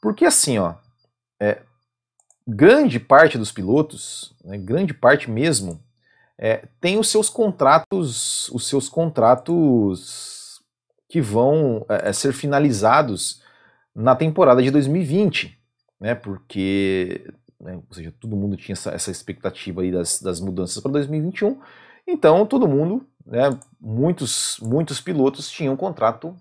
Porque 0.00 0.24
assim, 0.24 0.56
ó, 0.56 0.76
é, 1.38 1.60
grande 2.48 2.98
parte 2.98 3.36
dos 3.36 3.52
pilotos, 3.52 4.34
né, 4.42 4.56
grande 4.56 4.94
parte 4.94 5.30
mesmo, 5.30 5.78
é, 6.38 6.66
tem 6.80 6.98
os 6.98 7.10
seus 7.10 7.28
contratos, 7.28 8.48
os 8.48 8.66
seus 8.66 8.88
contratos 8.88 10.62
que 11.10 11.20
vão 11.20 11.84
é, 11.90 12.08
é 12.08 12.12
ser 12.14 12.32
finalizados 12.32 13.41
na 13.94 14.14
temporada 14.16 14.62
de 14.62 14.70
2020, 14.70 15.58
né? 16.00 16.14
Porque, 16.14 17.24
né, 17.60 17.76
ou 17.76 17.94
seja, 17.94 18.12
todo 18.18 18.36
mundo 18.36 18.56
tinha 18.56 18.74
essa, 18.74 18.90
essa 18.90 19.10
expectativa 19.10 19.82
aí 19.82 19.90
das, 19.92 20.20
das 20.20 20.40
mudanças 20.40 20.82
para 20.82 20.92
2021, 20.92 21.60
então 22.06 22.44
todo 22.46 22.68
mundo, 22.68 23.06
né, 23.24 23.56
muitos, 23.80 24.58
muitos 24.60 25.00
pilotos 25.00 25.50
tinham 25.50 25.76
contrato, 25.76 26.36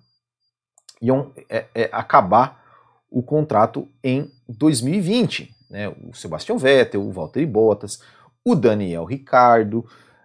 iam 1.01 1.31
é, 1.49 1.65
é, 1.75 1.89
acabar 1.91 2.61
o 3.09 3.21
contrato 3.21 3.87
em 4.03 4.31
2020, 4.47 5.53
né? 5.69 5.89
O 5.89 6.13
Sebastian 6.13 6.57
Vettel, 6.57 7.01
o 7.01 7.11
Valtteri 7.11 7.45
Bottas, 7.45 8.01
o 8.43 8.55
Daniel 8.55 9.05
Ricardo, 9.05 9.79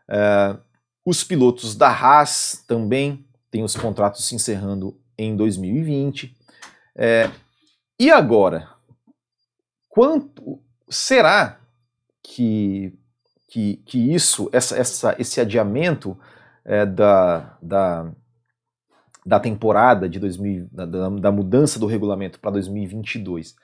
uh, 0.09 0.59
os 1.05 1.23
pilotos 1.23 1.75
da 1.77 1.89
Haas 1.89 2.65
também 2.67 3.25
têm 3.51 3.63
os 3.63 3.77
contratos 3.77 4.27
se 4.27 4.35
encerrando 4.35 4.99
em 5.17 5.37
2020. 5.37 6.37
É, 6.97 7.31
e 7.99 8.11
agora, 8.11 8.69
quanto 9.89 10.63
será 10.89 11.61
que, 12.23 12.99
que, 13.49 13.77
que 13.85 14.15
isso, 14.15 14.49
essa, 14.53 14.77
essa, 14.77 15.17
esse 15.19 15.41
adiamento 15.41 16.19
é, 16.65 16.87
da, 16.87 17.57
da, 17.61 18.11
da 19.25 19.41
temporada 19.41 20.09
de 20.09 20.19
2000, 20.19 20.69
da, 20.73 20.87
da 20.87 21.33
mudança 21.33 21.79
do 21.79 21.87
regulamento 21.87 22.41
para 22.41 22.53
2022, 22.53 23.51
o 23.51 23.55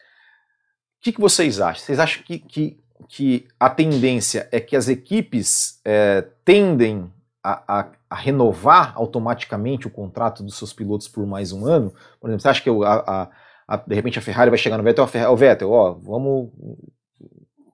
que, 1.00 1.12
que 1.12 1.20
vocês 1.20 1.60
acham? 1.60 1.84
Vocês 1.84 1.98
acham 1.98 2.22
que, 2.22 2.38
que 2.38 2.82
que 3.08 3.46
a 3.58 3.70
tendência 3.70 4.48
é 4.50 4.60
que 4.60 4.76
as 4.76 4.88
equipes 4.88 5.80
é, 5.84 6.22
tendem 6.44 7.12
a, 7.42 7.80
a, 7.80 7.92
a, 8.08 8.14
renovar 8.14 8.92
automaticamente 8.96 9.86
o 9.86 9.90
contrato 9.90 10.42
dos 10.42 10.56
seus 10.56 10.72
pilotos 10.72 11.08
por 11.08 11.26
mais 11.26 11.52
um 11.52 11.66
ano? 11.66 11.92
Por 12.20 12.28
exemplo, 12.28 12.42
você 12.42 12.48
acha 12.48 12.62
que 12.62 12.70
a, 12.70 13.76
de 13.86 13.94
repente 13.94 14.18
a 14.18 14.22
Ferrari 14.22 14.50
vai 14.50 14.58
chegar 14.58 14.78
no 14.78 14.84
Vettel, 14.84 15.04
o 15.30 15.36
Vettel, 15.36 15.70
ó, 15.70 15.92
vamos 15.92 16.50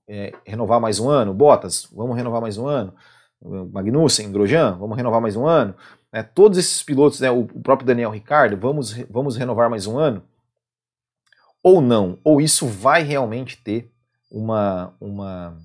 é, 0.08 0.32
renovar 0.46 0.80
mais 0.80 0.98
um 0.98 1.08
ano? 1.08 1.34
Bottas, 1.34 1.88
vamos 1.92 2.16
renovar 2.16 2.40
mais 2.40 2.56
um 2.56 2.66
ano? 2.66 2.94
Magnussen, 3.72 4.32
Grosjean, 4.32 4.76
vamos 4.78 4.96
renovar 4.96 5.20
mais 5.20 5.36
um 5.36 5.46
ano? 5.46 5.74
É, 6.10 6.22
todos 6.22 6.58
esses 6.58 6.82
pilotos, 6.82 7.20
né, 7.20 7.30
o, 7.30 7.40
o 7.40 7.60
próprio 7.60 7.86
Daniel 7.86 8.10
Ricardo, 8.10 8.56
vamos, 8.56 8.92
vamos 9.10 9.36
renovar 9.36 9.68
mais 9.68 9.86
um 9.86 9.98
ano? 9.98 10.22
Ou 11.62 11.80
não? 11.80 12.18
Ou 12.24 12.40
isso 12.40 12.66
vai 12.66 13.02
realmente 13.02 13.62
ter 13.62 13.92
uma, 14.30 14.94
uma, 15.00 15.56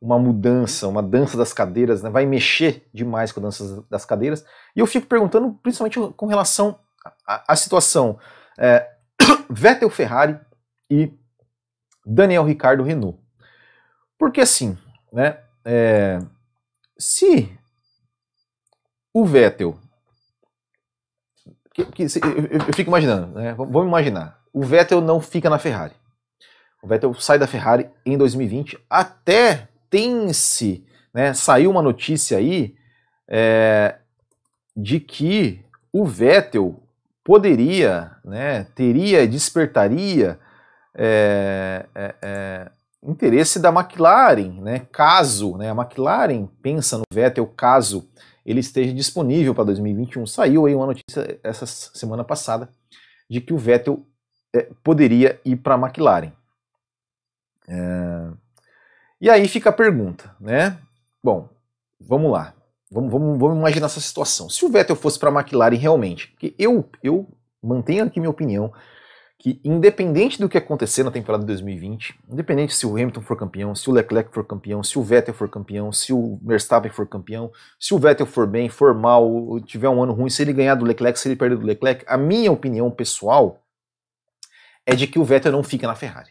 uma 0.00 0.18
mudança, 0.18 0.86
uma 0.86 1.02
dança 1.02 1.36
das 1.36 1.52
cadeiras, 1.52 2.02
né? 2.02 2.10
vai 2.10 2.24
mexer 2.24 2.88
demais 2.94 3.32
com 3.32 3.40
a 3.40 3.42
dança 3.42 3.84
das 3.90 4.04
cadeiras. 4.04 4.44
E 4.74 4.80
eu 4.80 4.86
fico 4.86 5.06
perguntando, 5.06 5.52
principalmente 5.62 5.98
com 6.14 6.26
relação 6.26 6.78
à, 7.26 7.56
situação 7.56 8.18
é, 8.56 8.88
Vettel 9.50 9.90
Ferrari 9.90 10.38
e 10.88 11.12
Daniel 12.06 12.44
Ricardo 12.44 12.84
Renault. 12.84 13.18
Porque 14.16 14.40
assim, 14.40 14.78
né, 15.12 15.38
é, 15.64 16.18
se 16.98 17.56
o 19.12 19.24
Vettel. 19.24 19.78
Que, 21.74 21.84
que, 21.84 22.02
eu, 22.02 22.58
eu, 22.66 22.74
fico 22.74 22.90
imaginando, 22.90 23.34
né, 23.34 23.54
vamos 23.54 23.86
imaginar, 23.86 24.40
o 24.52 24.64
Vettel 24.64 25.00
não 25.00 25.20
fica 25.20 25.48
na 25.48 25.60
Ferrari. 25.60 25.94
O 26.82 26.88
Vettel 26.88 27.14
sai 27.14 27.38
da 27.38 27.46
Ferrari 27.46 27.88
em 28.04 28.16
2020. 28.16 28.78
Até 28.88 29.68
tem-se, 29.90 30.86
né, 31.12 31.34
saiu 31.34 31.70
uma 31.70 31.82
notícia 31.82 32.38
aí 32.38 32.74
é, 33.26 33.96
de 34.76 35.00
que 35.00 35.64
o 35.92 36.04
Vettel 36.04 36.82
poderia, 37.24 38.16
né, 38.24 38.64
teria, 38.74 39.26
despertaria 39.26 40.38
é, 40.94 41.86
é, 41.94 42.14
é, 42.22 42.70
interesse 43.02 43.60
da 43.60 43.70
McLaren, 43.70 44.60
né, 44.60 44.86
caso 44.90 45.56
né, 45.56 45.70
a 45.70 45.74
McLaren 45.74 46.46
pensa 46.62 46.96
no 46.98 47.04
Vettel 47.12 47.46
caso 47.46 48.08
ele 48.48 48.60
esteja 48.60 48.94
disponível 48.94 49.54
para 49.54 49.64
2021. 49.64 50.26
Saiu 50.26 50.64
aí 50.64 50.74
uma 50.74 50.86
notícia 50.86 51.38
essa 51.42 51.66
semana 51.66 52.24
passada 52.24 52.70
de 53.28 53.42
que 53.42 53.52
o 53.52 53.58
Vettel 53.58 54.06
é, 54.56 54.70
poderia 54.82 55.38
ir 55.44 55.56
para 55.56 55.74
a 55.74 55.78
McLaren. 55.78 56.32
É... 57.68 58.30
E 59.20 59.28
aí 59.28 59.48
fica 59.48 59.70
a 59.70 59.72
pergunta, 59.72 60.34
né? 60.40 60.78
Bom, 61.22 61.48
vamos 62.00 62.30
lá. 62.30 62.54
Vamos, 62.90 63.10
vamos, 63.10 63.38
vamos 63.38 63.58
imaginar 63.58 63.86
essa 63.86 64.00
situação. 64.00 64.48
Se 64.48 64.64
o 64.64 64.68
Vettel 64.68 64.96
fosse 64.96 65.18
para 65.18 65.28
a 65.28 65.32
McLaren 65.32 65.76
realmente, 65.76 66.34
que 66.38 66.54
eu, 66.58 66.88
eu 67.02 67.28
mantenho 67.62 68.04
aqui 68.04 68.20
minha 68.20 68.30
opinião, 68.30 68.72
que 69.38 69.60
independente 69.62 70.40
do 70.40 70.48
que 70.48 70.58
acontecer 70.58 71.04
na 71.04 71.10
temporada 71.10 71.42
de 71.42 71.46
2020, 71.48 72.18
independente 72.28 72.74
se 72.74 72.86
o 72.86 72.90
Hamilton 72.90 73.20
for 73.20 73.36
campeão, 73.36 73.74
se 73.74 73.88
o 73.88 73.92
Leclerc 73.92 74.32
for 74.32 74.44
campeão, 74.44 74.82
se 74.82 74.98
o 74.98 75.02
Vettel 75.02 75.34
for 75.34 75.48
campeão, 75.48 75.92
se 75.92 76.12
o 76.12 76.40
Verstappen 76.42 76.90
for 76.90 77.06
campeão, 77.06 77.52
se 77.78 77.94
o 77.94 77.98
Vettel 77.98 78.26
for 78.26 78.46
bem, 78.46 78.68
for 78.68 78.94
mal, 78.94 79.60
tiver 79.60 79.88
um 79.88 80.02
ano 80.02 80.12
ruim, 80.12 80.30
se 80.30 80.42
ele 80.42 80.52
ganhar 80.52 80.74
do 80.74 80.84
Leclerc, 80.84 81.18
se 81.18 81.28
ele 81.28 81.36
perder 81.36 81.56
do 81.56 81.66
Leclerc, 81.66 82.04
a 82.08 82.16
minha 82.16 82.50
opinião 82.50 82.90
pessoal 82.90 83.62
é 84.84 84.94
de 84.94 85.06
que 85.06 85.18
o 85.18 85.24
Vettel 85.24 85.52
não 85.52 85.62
fica 85.62 85.86
na 85.86 85.94
Ferrari. 85.94 86.30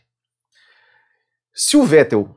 Se 1.54 1.78
o 1.78 1.84
Vettel 1.84 2.36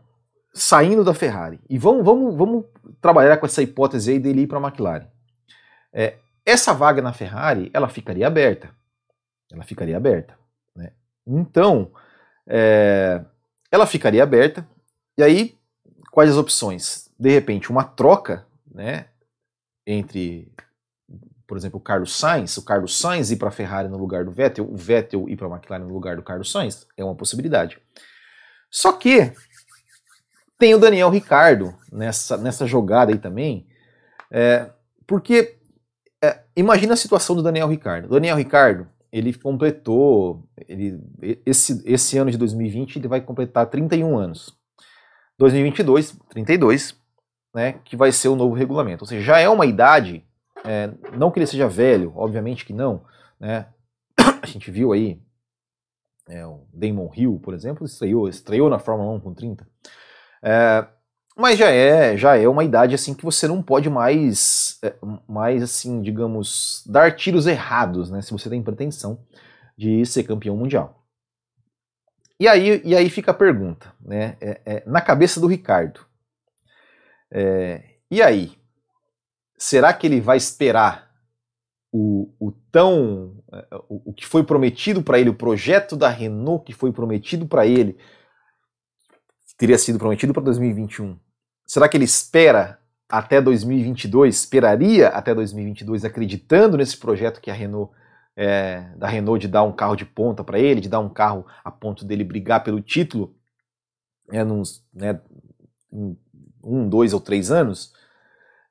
saindo 0.53 1.05
da 1.05 1.15
Ferrari, 1.15 1.61
e 1.69 1.79
vamos, 1.79 2.05
vamos, 2.05 2.35
vamos 2.35 2.65
trabalhar 3.01 3.37
com 3.37 3.47
essa 3.47 3.63
hipótese 3.63 4.13
aí 4.13 4.19
dele 4.19 4.43
ir 4.43 4.47
para 4.47 4.59
a 4.59 4.63
McLaren, 4.63 5.07
é, 5.93 6.17
essa 6.45 6.73
vaga 6.73 7.03
na 7.03 7.13
Ferrari, 7.13 7.71
ela 7.73 7.89
ficaria 7.89 8.27
aberta. 8.27 8.71
Ela 9.53 9.65
ficaria 9.65 9.97
aberta. 9.97 10.39
Né? 10.75 10.93
Então, 11.27 11.93
é, 12.47 13.25
ela 13.71 13.87
ficaria 13.87 14.23
aberta, 14.23 14.67
e 15.17 15.23
aí, 15.23 15.59
quais 16.11 16.31
as 16.31 16.37
opções? 16.37 17.11
De 17.19 17.31
repente, 17.31 17.71
uma 17.71 17.85
troca 17.85 18.47
né, 18.73 19.07
entre, 19.87 20.51
por 21.47 21.57
exemplo, 21.57 21.79
o 21.79 21.83
Carlos 21.83 22.17
Sainz, 22.17 22.57
o 22.57 22.65
Carlos 22.65 22.99
Sainz 22.99 23.31
ir 23.31 23.37
para 23.37 23.49
a 23.49 23.53
Ferrari 23.53 23.89
no 23.89 23.99
lugar 23.99 24.25
do 24.25 24.31
Vettel, 24.31 24.65
o 24.65 24.77
Vettel 24.77 25.29
ir 25.29 25.37
para 25.37 25.47
a 25.47 25.51
McLaren 25.51 25.85
no 25.85 25.93
lugar 25.93 26.17
do 26.17 26.23
Carlos 26.23 26.51
Sainz, 26.51 26.87
é 26.97 27.05
uma 27.05 27.15
possibilidade. 27.15 27.79
Só 28.71 28.93
que 28.93 29.33
tem 30.61 30.75
o 30.75 30.79
Daniel 30.79 31.09
Ricardo 31.09 31.75
nessa, 31.91 32.37
nessa 32.37 32.67
jogada 32.67 33.11
aí 33.11 33.19
também, 33.19 33.67
é, 34.31 34.71
porque 35.07 35.57
é, 36.23 36.41
imagina 36.55 36.93
a 36.93 36.97
situação 36.99 37.35
do 37.35 37.43
Daniel 37.43 37.67
Ricardo. 37.67 38.05
O 38.05 38.11
Daniel 38.11 38.37
Ricardo, 38.37 38.87
ele 39.11 39.33
completou, 39.33 40.47
ele, 40.69 41.01
esse, 41.47 41.83
esse 41.87 42.19
ano 42.19 42.31
de 42.31 42.37
2020 42.37 42.97
ele 42.97 43.09
vai 43.09 43.23
completar 43.23 43.71
31 43.71 44.19
anos. 44.19 44.55
2022, 45.39 46.19
32, 46.29 46.95
né, 47.55 47.73
que 47.83 47.97
vai 47.97 48.13
ser 48.13 48.29
o 48.29 48.37
novo 48.37 48.55
regulamento. 48.55 49.05
Ou 49.05 49.09
seja, 49.09 49.25
já 49.25 49.41
é 49.41 49.49
uma 49.49 49.65
idade, 49.65 50.23
é, 50.63 50.91
não 51.17 51.31
que 51.31 51.39
ele 51.39 51.47
seja 51.47 51.67
velho, 51.69 52.13
obviamente 52.15 52.67
que 52.67 52.75
não, 52.75 53.03
né, 53.41 53.67
a 54.43 54.47
gente 54.47 54.71
viu 54.71 54.93
aí 54.93 55.19
é, 56.29 56.47
o 56.47 56.67
Damon 56.71 57.11
Hill, 57.17 57.41
por 57.43 57.55
exemplo, 57.55 57.87
estreou, 57.87 58.29
estreou 58.29 58.69
na 58.69 58.79
Fórmula 58.79 59.11
1 59.13 59.21
com 59.21 59.33
30. 59.33 59.67
É, 60.43 60.87
mas 61.37 61.59
já 61.59 61.71
é, 61.71 62.17
já 62.17 62.37
é 62.37 62.49
uma 62.49 62.65
idade 62.65 62.95
assim 62.95 63.15
que 63.15 63.25
você 63.25 63.49
não 63.49 63.63
pode 63.63 63.89
mais, 63.89 64.79
é, 64.83 64.95
mais 65.29 65.63
assim, 65.63 66.03
digamos, 66.03 66.85
dar 66.87 67.15
tiros 67.17 67.47
errados, 67.47 68.11
né? 68.11 68.21
Se 68.23 68.33
você 68.33 68.49
tem 68.51 68.63
pretensão 68.63 69.19
de 69.77 70.05
ser 70.05 70.25
campeão 70.25 70.57
mundial. 70.57 71.03
E 72.39 72.49
aí, 72.49 72.81
e 72.85 72.97
aí 72.97 73.11
fica 73.11 73.31
a 73.31 73.35
pergunta, 73.35 73.93
né? 74.01 74.37
É, 74.41 74.61
é, 74.65 74.83
na 74.87 75.01
cabeça 75.01 75.41
do 75.41 75.47
Ricardo. 75.47 76.01
É, 77.31 77.83
e 78.11 78.23
aí? 78.23 78.59
Será 79.57 79.93
que 79.93 80.07
ele 80.07 80.21
vai 80.21 80.39
esperar 80.39 81.11
o, 81.93 82.33
o 82.39 82.53
tão 82.73 83.43
é, 83.53 83.67
o, 83.89 84.11
o, 84.11 84.13
que 84.13 84.27
foi 84.27 84.45
prometido 84.45 85.03
para 85.03 85.19
ele, 85.19 85.31
o 85.31 85.35
projeto 85.35 85.97
da 85.97 86.09
Renault 86.09 86.65
que 86.65 86.73
foi 86.73 86.93
prometido 86.93 87.47
para 87.47 87.67
ele, 87.67 87.99
teria 89.61 89.77
sido 89.77 89.99
prometido 89.99 90.33
para 90.33 90.43
2021. 90.43 91.19
Será 91.67 91.87
que 91.87 91.95
ele 91.95 92.07
espera 92.07 92.79
até 93.07 93.43
2022, 93.43 94.35
esperaria 94.35 95.09
até 95.09 95.35
2022, 95.35 96.03
acreditando 96.03 96.79
nesse 96.79 96.97
projeto 96.97 97.43
que 97.43 97.51
a 97.51 97.55
Renault 97.55 97.93
é, 98.35 98.89
da 98.97 99.07
Renault 99.07 99.39
de 99.39 99.53
dar 99.53 99.63
um 99.63 99.73
carro 99.73 99.97
de 99.97 100.07
ponta 100.07 100.43
para 100.43 100.59
ele, 100.59 100.81
de 100.81 100.89
dar 100.89 101.01
um 101.01 101.11
carro 101.11 101.45
a 101.63 101.71
ponto 101.71 102.07
dele 102.07 102.25
brigar 102.25 102.65
pelo 102.65 102.81
título, 102.81 103.35
é, 104.33 104.43
nos, 104.43 104.83
né, 104.95 105.21
um, 105.93 106.89
dois 106.89 107.13
ou 107.13 107.21
três 107.21 107.51
anos, 107.51 107.93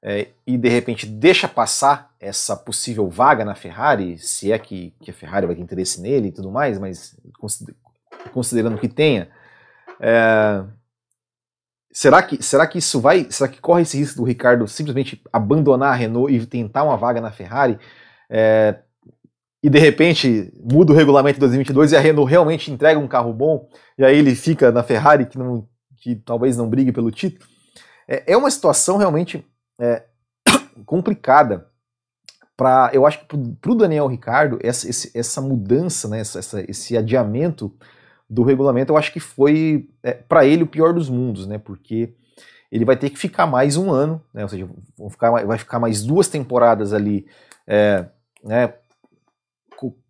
é, 0.01 0.29
e 0.47 0.57
de 0.57 0.69
repente 0.69 1.05
deixa 1.05 1.47
passar 1.47 2.15
essa 2.19 2.57
possível 2.57 3.07
vaga 3.07 3.45
na 3.45 3.53
Ferrari, 3.53 4.17
se 4.17 4.51
é 4.51 4.57
que, 4.57 4.95
que 5.01 5.11
a 5.11 5.13
Ferrari 5.13 5.45
vai 5.45 5.55
ter 5.55 5.61
interesse 5.61 6.01
nele 6.01 6.29
e 6.29 6.31
tudo 6.31 6.49
mais, 6.49 6.79
mas 6.79 7.15
considerando 8.31 8.79
que 8.79 8.87
tenha, 8.87 9.29
é, 9.99 10.63
será 11.91 12.21
que 12.21 12.41
será 12.43 12.67
que 12.67 12.77
isso 12.77 12.99
vai, 12.99 13.27
será 13.29 13.49
que 13.49 13.59
corre 13.59 13.81
esse 13.81 13.97
risco 13.97 14.17
do 14.17 14.23
Ricardo 14.23 14.67
simplesmente 14.67 15.21
abandonar 15.31 15.93
a 15.93 15.95
Renault 15.95 16.33
e 16.33 16.45
tentar 16.45 16.83
uma 16.83 16.97
vaga 16.97 17.19
na 17.19 17.31
Ferrari? 17.31 17.79
É, 18.29 18.79
e 19.61 19.69
de 19.69 19.79
repente 19.79 20.53
muda 20.59 20.93
o 20.93 20.95
regulamento 20.95 21.35
de 21.35 21.41
2022 21.41 21.91
e 21.91 21.97
a 21.97 21.99
Renault 21.99 22.29
realmente 22.29 22.71
entrega 22.71 22.99
um 22.99 23.07
carro 23.07 23.33
bom 23.33 23.67
e 23.97 24.05
aí 24.05 24.17
ele 24.17 24.35
fica 24.35 24.71
na 24.71 24.83
Ferrari 24.83 25.25
que, 25.25 25.37
não, 25.37 25.67
que 25.97 26.15
talvez 26.15 26.55
não 26.55 26.69
brigue 26.69 26.91
pelo 26.91 27.11
título. 27.11 27.45
É, 28.07 28.33
é 28.33 28.37
uma 28.37 28.51
situação 28.51 28.97
realmente 28.97 29.45
é, 29.79 30.03
complicada 30.85 31.67
para, 32.55 32.91
eu 32.93 33.05
acho 33.05 33.19
que 33.19 33.25
para 33.25 33.71
o 33.71 33.75
Daniel 33.75 34.07
Ricardo 34.07 34.59
essa, 34.61 34.87
essa 35.13 35.41
mudança, 35.41 36.07
né, 36.07 36.19
essa, 36.19 36.63
esse 36.67 36.97
adiamento 36.97 37.73
do 38.29 38.43
regulamento, 38.43 38.93
eu 38.93 38.97
acho 38.97 39.11
que 39.11 39.19
foi 39.19 39.89
é, 40.03 40.13
para 40.13 40.45
ele 40.45 40.63
o 40.63 40.67
pior 40.67 40.93
dos 40.93 41.09
mundos, 41.09 41.47
né? 41.47 41.57
Porque 41.57 42.13
ele 42.71 42.85
vai 42.85 42.95
ter 42.95 43.09
que 43.09 43.17
ficar 43.17 43.47
mais 43.47 43.75
um 43.75 43.91
ano, 43.91 44.21
né? 44.31 44.43
Ou 44.43 44.49
seja, 44.49 44.69
ficar, 45.09 45.31
vai 45.31 45.57
ficar 45.57 45.79
mais 45.79 46.03
duas 46.03 46.27
temporadas 46.27 46.93
ali, 46.93 47.25
é, 47.65 48.05
né? 48.43 48.73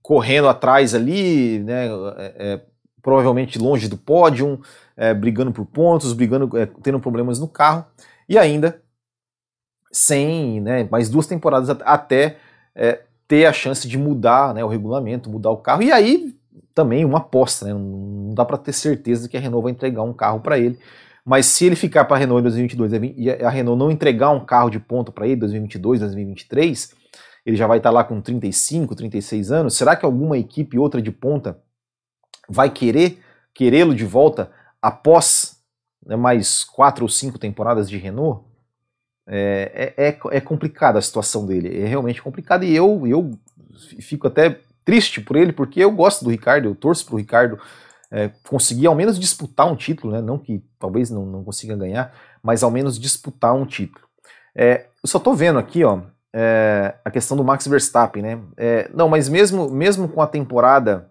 Correndo 0.02 0.50
atrás 0.50 0.94
ali, 0.94 1.60
né? 1.60 1.88
É, 2.18 2.54
é 2.54 2.62
provavelmente 3.02 3.58
longe 3.58 3.88
do 3.88 3.96
pódio, 3.96 4.60
é, 4.98 5.14
brigando 5.14 5.54
por 5.54 5.66
pontos, 5.66 6.12
brigando, 6.12 6.58
é, 6.58 6.66
tendo 6.66 7.00
problemas 7.00 7.40
no 7.40 7.48
carro 7.48 7.86
e 8.28 8.38
ainda 8.38 8.82
sem, 9.92 10.60
né? 10.60 10.86
Mais 10.92 11.10
duas 11.10 11.26
temporadas 11.26 11.70
até 11.70 12.38
ter 13.28 13.46
a 13.46 13.54
chance 13.54 13.88
de 13.88 13.98
mudar, 13.98 14.54
né? 14.54 14.64
O 14.64 14.68
regulamento, 14.68 15.30
mudar 15.30 15.52
o 15.52 15.58
carro 15.58 15.84
e 15.84 15.92
aí 15.92 16.39
também 16.80 17.04
uma 17.04 17.18
aposta, 17.18 17.66
né? 17.66 17.74
Não 17.74 18.34
dá 18.34 18.46
para 18.46 18.58
ter 18.58 18.72
certeza 18.72 19.28
que 19.28 19.36
a 19.36 19.40
Renault 19.40 19.64
vai 19.64 19.74
entregar 19.74 20.02
um 20.02 20.14
carro 20.14 20.40
para 20.40 20.58
ele. 20.58 20.80
Mas 21.26 21.46
se 21.46 21.66
ele 21.66 21.76
ficar 21.76 22.06
para 22.06 22.16
a 22.16 22.20
Renault 22.20 22.40
em 22.40 22.44
2022 22.44 22.94
e 23.18 23.30
a 23.30 23.50
Renault 23.50 23.78
não 23.78 23.92
entregar 23.92 24.30
um 24.30 24.46
carro 24.46 24.70
de 24.70 24.80
ponta 24.80 25.12
para 25.12 25.26
ele 25.26 25.36
em 25.36 25.40
2022, 25.40 26.00
2023, 26.00 26.96
ele 27.46 27.58
já 27.58 27.68
vai 27.68 27.80
estar 27.80 27.90
tá 27.90 27.94
lá 27.94 28.06
com 28.06 28.22
35, 28.22 28.96
36 28.96 29.52
anos. 29.52 29.76
Será 29.76 29.94
que 29.98 30.06
alguma 30.06 30.38
equipe 30.38 30.80
outra 30.80 31.02
de 31.02 31.12
ponta 31.12 31.60
vai 32.48 32.70
querer 32.70 33.20
querê-lo 33.54 33.94
de 33.94 34.06
volta 34.06 34.50
após 34.82 35.58
né, 36.06 36.16
mais 36.16 36.64
quatro 36.64 37.04
ou 37.04 37.10
cinco 37.10 37.38
temporadas 37.38 37.90
de 37.90 37.98
Renault? 37.98 38.46
É, 39.28 39.94
é, 39.98 40.08
é, 40.08 40.20
é 40.32 40.42
complicada 40.42 40.98
a 40.98 41.02
situação 41.02 41.46
dele, 41.46 41.84
é 41.84 41.86
realmente 41.86 42.22
complicada 42.22 42.66
e 42.66 42.74
eu, 42.74 43.06
eu 43.06 43.38
fico 44.00 44.26
até 44.26 44.60
triste 44.84 45.22
por 45.22 45.36
ele, 45.36 45.52
porque 45.54 45.80
eu 45.80 45.92
gosto 45.92 46.24
do 46.24 46.32
Ricardo, 46.32 46.68
eu 46.68 46.76
torço 46.76 47.06
pro 47.06 47.18
Ricardo 47.18 47.60
é, 48.12 48.30
conseguir 48.48 48.88
ao 48.88 48.96
menos 48.96 49.20
disputar 49.20 49.72
um 49.72 49.76
título, 49.76 50.14
né? 50.14 50.22
não 50.22 50.38
que 50.38 50.64
talvez 50.80 51.10
não, 51.10 51.26
não 51.26 51.44
consiga 51.44 51.76
ganhar, 51.76 52.14
mas 52.42 52.64
ao 52.64 52.72
menos 52.72 53.00
disputar 53.00 53.54
um 53.54 53.66
título. 53.66 54.06
É, 54.56 54.88
eu 55.04 55.08
só 55.08 55.20
tô 55.20 55.34
vendo 55.34 55.60
aqui, 55.60 55.84
ó, 55.84 56.02
é, 56.34 56.96
a 57.04 57.12
questão 57.12 57.36
do 57.38 57.44
Max 57.44 57.68
Verstappen, 57.68 58.22
né? 58.22 58.40
É, 58.58 58.90
não, 58.94 59.08
mas 59.08 59.30
mesmo, 59.30 59.70
mesmo 59.70 60.08
com 60.08 60.22
a 60.22 60.28
temporada, 60.28 61.10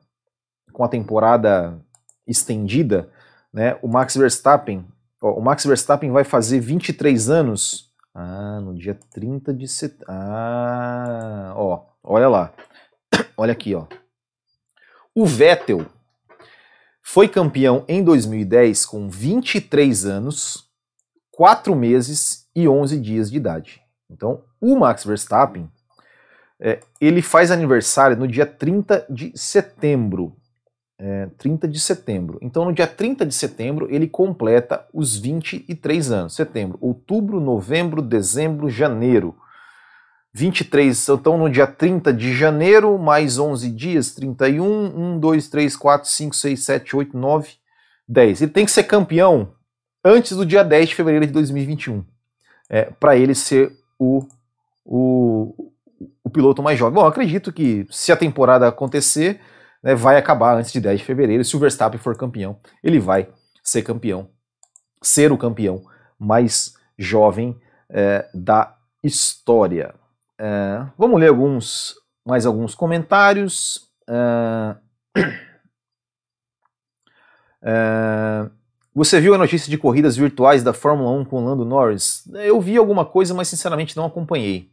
com 0.72 0.84
a 0.84 0.88
temporada 0.88 1.78
estendida, 2.26 3.08
né? 3.52 3.76
O 3.82 3.88
Max 3.88 4.16
Verstappen, 4.16 4.84
ó, 5.20 5.32
o 5.32 5.42
Max 5.42 5.64
Verstappen 5.64 6.10
vai 6.10 6.24
fazer 6.24 6.60
23 6.60 7.30
anos. 7.30 7.88
Ah, 8.14 8.60
no 8.60 8.74
dia 8.74 8.98
30 9.12 9.54
de 9.54 9.68
setembro. 9.68 10.06
Ah, 10.08 11.52
ó, 11.56 11.82
olha 12.02 12.28
lá. 12.28 12.52
Olha 13.40 13.52
aqui, 13.52 13.72
ó. 13.72 13.86
O 15.14 15.24
Vettel 15.24 15.86
foi 17.00 17.28
campeão 17.28 17.84
em 17.86 18.02
2010 18.02 18.84
com 18.84 19.08
23 19.08 20.04
anos, 20.04 20.68
4 21.30 21.76
meses 21.76 22.48
e 22.52 22.66
11 22.66 22.98
dias 22.98 23.30
de 23.30 23.36
idade. 23.36 23.80
Então, 24.10 24.42
o 24.60 24.76
Max 24.76 25.04
Verstappen, 25.04 25.70
é, 26.58 26.80
ele 27.00 27.22
faz 27.22 27.52
aniversário 27.52 28.16
no 28.16 28.26
dia 28.26 28.44
30 28.44 29.06
de 29.08 29.30
setembro. 29.38 30.36
É, 30.98 31.26
30 31.38 31.68
de 31.68 31.78
setembro. 31.78 32.40
Então, 32.42 32.64
no 32.64 32.72
dia 32.72 32.88
30 32.88 33.24
de 33.24 33.34
setembro, 33.34 33.86
ele 33.88 34.08
completa 34.08 34.84
os 34.92 35.16
23 35.16 36.10
anos. 36.10 36.34
Setembro, 36.34 36.76
outubro, 36.80 37.38
novembro, 37.38 38.02
dezembro, 38.02 38.68
janeiro. 38.68 39.36
23, 40.38 41.08
então 41.08 41.36
no 41.36 41.50
dia 41.50 41.66
30 41.66 42.12
de 42.12 42.32
janeiro, 42.32 42.96
mais 42.96 43.40
11 43.40 43.68
dias, 43.72 44.14
31, 44.14 45.16
1, 45.16 45.18
2, 45.18 45.48
3, 45.48 45.76
4, 45.76 46.08
5, 46.08 46.36
6, 46.36 46.64
7, 46.64 46.96
8, 46.96 47.18
9, 47.18 47.50
10. 48.06 48.42
Ele 48.42 48.50
tem 48.52 48.64
que 48.64 48.70
ser 48.70 48.84
campeão 48.84 49.52
antes 50.04 50.36
do 50.36 50.46
dia 50.46 50.62
10 50.62 50.90
de 50.90 50.94
fevereiro 50.94 51.26
de 51.26 51.32
2021, 51.32 52.04
é, 52.70 52.84
para 52.84 53.16
ele 53.16 53.34
ser 53.34 53.72
o, 53.98 54.24
o, 54.84 55.72
o 56.22 56.30
piloto 56.30 56.62
mais 56.62 56.78
jovem. 56.78 56.94
Bom, 56.94 57.04
acredito 57.04 57.52
que 57.52 57.84
se 57.90 58.12
a 58.12 58.16
temporada 58.16 58.68
acontecer, 58.68 59.40
né, 59.82 59.96
vai 59.96 60.16
acabar 60.16 60.56
antes 60.56 60.70
de 60.70 60.80
10 60.80 61.00
de 61.00 61.04
fevereiro. 61.04 61.44
Se 61.44 61.56
o 61.56 61.58
Verstappen 61.58 61.98
for 61.98 62.16
campeão, 62.16 62.60
ele 62.80 63.00
vai 63.00 63.28
ser 63.60 63.82
campeão, 63.82 64.28
ser 65.02 65.32
o 65.32 65.36
campeão 65.36 65.82
mais 66.16 66.74
jovem 66.96 67.60
é, 67.90 68.28
da 68.32 68.76
história. 69.02 69.97
É, 70.38 70.86
vamos 70.96 71.18
ler 71.18 71.28
alguns, 71.28 71.96
mais 72.24 72.46
alguns 72.46 72.74
comentários. 72.74 73.88
É, 74.08 74.76
você 78.94 79.20
viu 79.20 79.34
a 79.34 79.38
notícia 79.38 79.68
de 79.68 79.76
corridas 79.76 80.16
virtuais 80.16 80.62
da 80.62 80.72
Fórmula 80.72 81.10
1 81.10 81.24
com 81.24 81.44
Lando 81.44 81.64
Norris? 81.64 82.22
Eu 82.34 82.60
vi 82.60 82.76
alguma 82.76 83.04
coisa, 83.04 83.34
mas 83.34 83.48
sinceramente 83.48 83.96
não 83.96 84.06
acompanhei. 84.06 84.70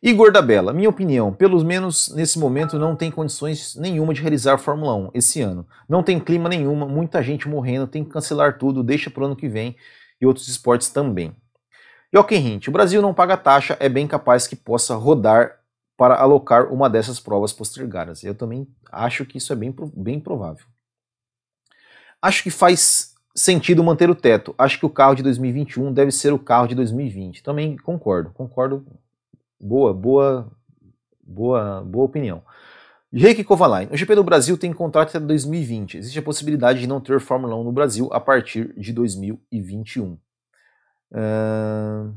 Igor 0.00 0.30
da 0.30 0.40
Bela, 0.40 0.72
minha 0.72 0.88
opinião, 0.88 1.32
pelo 1.32 1.64
menos 1.64 2.08
nesse 2.14 2.38
momento 2.38 2.78
não 2.78 2.94
tem 2.94 3.10
condições 3.10 3.74
nenhuma 3.74 4.14
de 4.14 4.20
realizar 4.20 4.54
a 4.54 4.58
Fórmula 4.58 4.94
1 4.94 5.10
esse 5.12 5.40
ano. 5.40 5.66
Não 5.88 6.04
tem 6.04 6.20
clima 6.20 6.48
nenhuma, 6.48 6.86
muita 6.86 7.20
gente 7.20 7.48
morrendo, 7.48 7.86
tem 7.86 8.04
que 8.04 8.10
cancelar 8.10 8.58
tudo, 8.58 8.84
deixa 8.84 9.10
pro 9.10 9.24
ano 9.24 9.34
que 9.34 9.48
vem 9.48 9.74
e 10.20 10.26
outros 10.26 10.46
esportes 10.46 10.90
também. 10.90 11.34
Jochen 12.14 12.54
Hint, 12.54 12.68
o 12.68 12.72
Brasil 12.72 13.02
não 13.02 13.12
paga 13.12 13.36
taxa, 13.36 13.76
é 13.80 13.88
bem 13.88 14.06
capaz 14.06 14.46
que 14.46 14.56
possa 14.56 14.94
rodar 14.94 15.58
para 15.96 16.14
alocar 16.14 16.72
uma 16.72 16.88
dessas 16.88 17.20
provas 17.20 17.52
postergadas. 17.52 18.22
Eu 18.24 18.34
também 18.34 18.66
acho 18.90 19.26
que 19.26 19.36
isso 19.36 19.52
é 19.52 19.56
bem, 19.56 19.74
bem 19.94 20.18
provável. 20.18 20.64
Acho 22.22 22.42
que 22.42 22.50
faz 22.50 23.14
sentido 23.34 23.84
manter 23.84 24.08
o 24.08 24.14
teto. 24.14 24.54
Acho 24.56 24.78
que 24.78 24.86
o 24.86 24.90
carro 24.90 25.14
de 25.14 25.22
2021 25.22 25.92
deve 25.92 26.10
ser 26.10 26.32
o 26.32 26.38
carro 26.38 26.66
de 26.66 26.74
2020. 26.74 27.42
Também 27.42 27.76
concordo, 27.76 28.30
concordo. 28.30 28.86
Boa, 29.60 29.92
boa, 29.92 30.50
boa, 31.22 31.82
boa 31.82 32.04
opinião. 32.04 32.42
Reiki 33.12 33.44
Kovalainen. 33.44 33.92
O 33.92 33.96
GP 33.96 34.14
do 34.14 34.24
Brasil 34.24 34.56
tem 34.56 34.72
contrato 34.72 35.10
até 35.10 35.20
2020. 35.20 35.98
Existe 35.98 36.18
a 36.18 36.22
possibilidade 36.22 36.80
de 36.80 36.86
não 36.86 37.00
ter 37.00 37.20
Fórmula 37.20 37.56
1 37.56 37.64
no 37.64 37.72
Brasil 37.72 38.08
a 38.12 38.20
partir 38.20 38.72
de 38.76 38.92
2021. 38.92 40.18
Uh... 41.12 42.14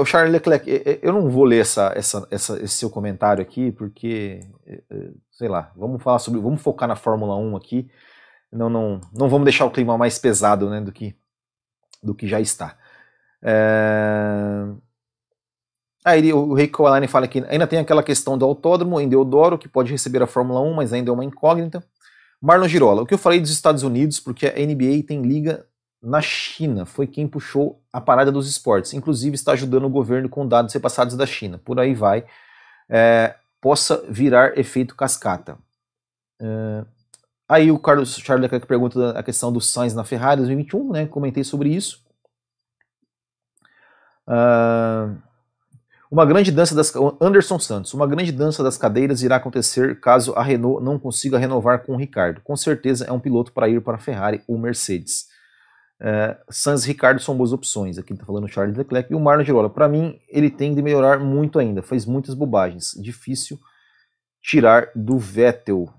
o 0.00 0.04
Charles 0.04 0.32
Leclerc, 0.32 1.00
eu 1.02 1.12
não 1.12 1.28
vou 1.30 1.44
ler 1.44 1.60
essa, 1.60 1.92
essa, 1.94 2.26
essa, 2.30 2.62
esse 2.62 2.74
seu 2.74 2.90
comentário 2.90 3.42
aqui, 3.42 3.72
porque, 3.72 4.40
sei 5.32 5.48
lá, 5.48 5.72
vamos 5.76 6.02
falar 6.02 6.18
sobre, 6.18 6.40
vamos 6.40 6.60
focar 6.60 6.88
na 6.88 6.96
Fórmula 6.96 7.36
1 7.36 7.56
aqui, 7.56 7.90
não, 8.52 8.68
não, 8.68 9.00
não 9.12 9.28
vamos 9.28 9.44
deixar 9.44 9.64
o 9.66 9.70
clima 9.70 9.96
mais 9.98 10.18
pesado 10.18 10.68
né, 10.70 10.80
do, 10.80 10.92
que, 10.92 11.14
do 12.02 12.14
que 12.14 12.26
já 12.26 12.40
está. 12.40 12.76
É... 13.42 14.66
Aí 16.04 16.32
o 16.32 16.54
Rick 16.54 16.72
Kovalainen 16.72 17.08
fala 17.08 17.28
que 17.28 17.44
ainda 17.48 17.66
tem 17.66 17.78
aquela 17.78 18.02
questão 18.02 18.38
do 18.38 18.44
autódromo 18.44 19.00
em 19.00 19.08
Deodoro, 19.08 19.58
que 19.58 19.68
pode 19.68 19.92
receber 19.92 20.22
a 20.22 20.26
Fórmula 20.26 20.60
1, 20.60 20.74
mas 20.74 20.92
ainda 20.92 21.10
é 21.10 21.12
uma 21.12 21.24
incógnita. 21.24 21.84
Marlon 22.40 22.68
Girola, 22.68 23.02
o 23.02 23.06
que 23.06 23.12
eu 23.12 23.18
falei 23.18 23.40
dos 23.40 23.50
Estados 23.50 23.82
Unidos, 23.82 24.20
porque 24.20 24.46
a 24.46 24.52
NBA 24.52 25.02
tem 25.06 25.22
liga 25.22 25.66
na 26.02 26.20
China 26.20 26.86
foi 26.86 27.06
quem 27.06 27.26
puxou 27.26 27.82
a 27.92 28.00
parada 28.00 28.30
dos 28.30 28.48
esportes. 28.48 28.94
Inclusive 28.94 29.34
está 29.34 29.52
ajudando 29.52 29.84
o 29.84 29.90
governo 29.90 30.28
com 30.28 30.46
dados 30.46 30.72
repassados 30.72 31.16
da 31.16 31.26
China. 31.26 31.58
Por 31.58 31.78
aí 31.80 31.94
vai. 31.94 32.24
É, 32.88 33.34
possa 33.60 34.02
virar 34.08 34.58
efeito 34.58 34.94
cascata. 34.94 35.58
É, 36.40 36.84
aí 37.48 37.70
o 37.70 37.78
Carlos 37.78 38.16
Charles 38.16 38.42
Leclerc 38.42 38.66
pergunta 38.66 39.10
a 39.10 39.22
questão 39.22 39.52
do 39.52 39.60
Sainz 39.60 39.94
na 39.94 40.04
Ferrari 40.04 40.36
2021, 40.38 40.92
né? 40.92 41.06
Comentei 41.06 41.42
sobre 41.42 41.70
isso. 41.70 42.06
Uh, 44.28 45.16
uma 46.10 46.24
grande 46.24 46.52
dança 46.52 46.74
das 46.74 46.92
Anderson 47.20 47.58
Santos, 47.58 47.92
uma 47.92 48.06
grande 48.06 48.30
dança 48.30 48.62
das 48.62 48.78
cadeiras 48.78 49.22
irá 49.22 49.36
acontecer 49.36 50.00
caso 50.00 50.32
a 50.34 50.42
Renault 50.42 50.82
não 50.82 50.98
consiga 50.98 51.38
renovar 51.38 51.84
com 51.84 51.94
o 51.94 51.96
Ricardo. 51.96 52.40
Com 52.42 52.56
certeza 52.56 53.04
é 53.04 53.12
um 53.12 53.20
piloto 53.20 53.52
para 53.52 53.68
ir 53.68 53.82
para 53.82 53.96
a 53.96 54.00
Ferrari 54.00 54.42
ou 54.46 54.58
Mercedes. 54.58 55.27
Uh, 56.00 56.38
Sainz 56.48 56.84
e 56.84 56.88
Ricardo 56.88 57.20
são 57.20 57.36
boas 57.36 57.52
opções. 57.52 57.98
Aqui 57.98 58.12
está 58.12 58.24
falando 58.24 58.48
Charles 58.48 58.76
Leclerc 58.76 59.12
e 59.12 59.16
o 59.16 59.20
Marlon 59.20 59.44
Girola. 59.44 59.68
Para 59.68 59.88
mim, 59.88 60.20
ele 60.28 60.50
tem 60.50 60.74
de 60.74 60.80
melhorar 60.80 61.18
muito 61.18 61.58
ainda. 61.58 61.82
Faz 61.82 62.06
muitas 62.06 62.34
bobagens. 62.34 62.92
Difícil 63.00 63.58
tirar 64.40 64.90
do 64.94 65.18
Vettel. 65.18 65.92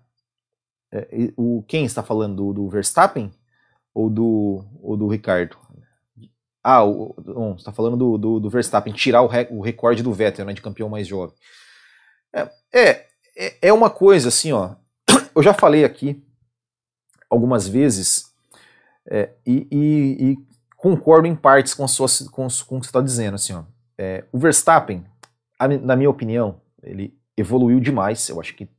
É, 0.92 1.32
o, 1.36 1.64
quem 1.68 1.86
está 1.86 2.02
falando? 2.02 2.54
Do, 2.54 2.70
Verstappen? 2.70 3.32
Ou 3.94 4.10
do, 4.10 4.66
ou 4.82 4.96
do 4.96 5.08
Ricardo? 5.08 5.58
Ah, 6.64 6.84
o, 6.84 7.16
o, 7.18 7.56
está 7.56 7.72
falando 7.72 7.98
do, 7.98 8.18
do, 8.18 8.40
do, 8.40 8.50
Verstappen, 8.50 8.94
tirar 8.94 9.22
o, 9.22 9.28
rec, 9.28 9.52
o 9.52 9.62
recorde 9.62 10.04
do 10.04 10.14
Vettel, 10.14 10.46
né, 10.46 10.54
de 10.54 10.62
campeão 10.62 10.90
mais 10.90 11.08
jovem. 11.08 11.36
É, 12.34 12.50
é, 12.72 12.90
é, 13.38 13.58
é 13.64 13.74
uma 13.74 13.90
coisa 13.90 14.30
assim, 14.30 14.52
ó. 14.52 14.76
Eu 15.36 15.44
já 15.44 15.54
falei 15.54 15.84
aqui 15.84 16.24
algumas 17.30 17.68
vezes 17.68 18.29
é, 19.10 19.32
e, 19.45 19.67
e, 19.72 20.32
e, 20.32 20.38
concordo 20.78 21.28
em 21.28 21.36
partes 21.36 21.74
com, 21.74 21.88
sua, 21.88 22.08
com, 22.32 22.48
com 22.67 22.78
o 22.78 22.80
que 22.80 22.86
você 22.86 22.89
está 22.89 23.02
dizendo. 23.02 23.36
Assim, 23.36 23.54
ó. 23.54 23.63
É, 23.98 24.24
o 24.32 24.38
Verstappen, 24.38 25.04
a, 25.58 25.67
na 25.67 25.95
minha 25.95 26.10
opinião, 26.10 26.62
ele 26.84 27.17
evoluiu 27.36 27.80
demais. 27.80 28.30
Eu 28.30 28.39
acho 28.39 28.56
que 28.56 28.69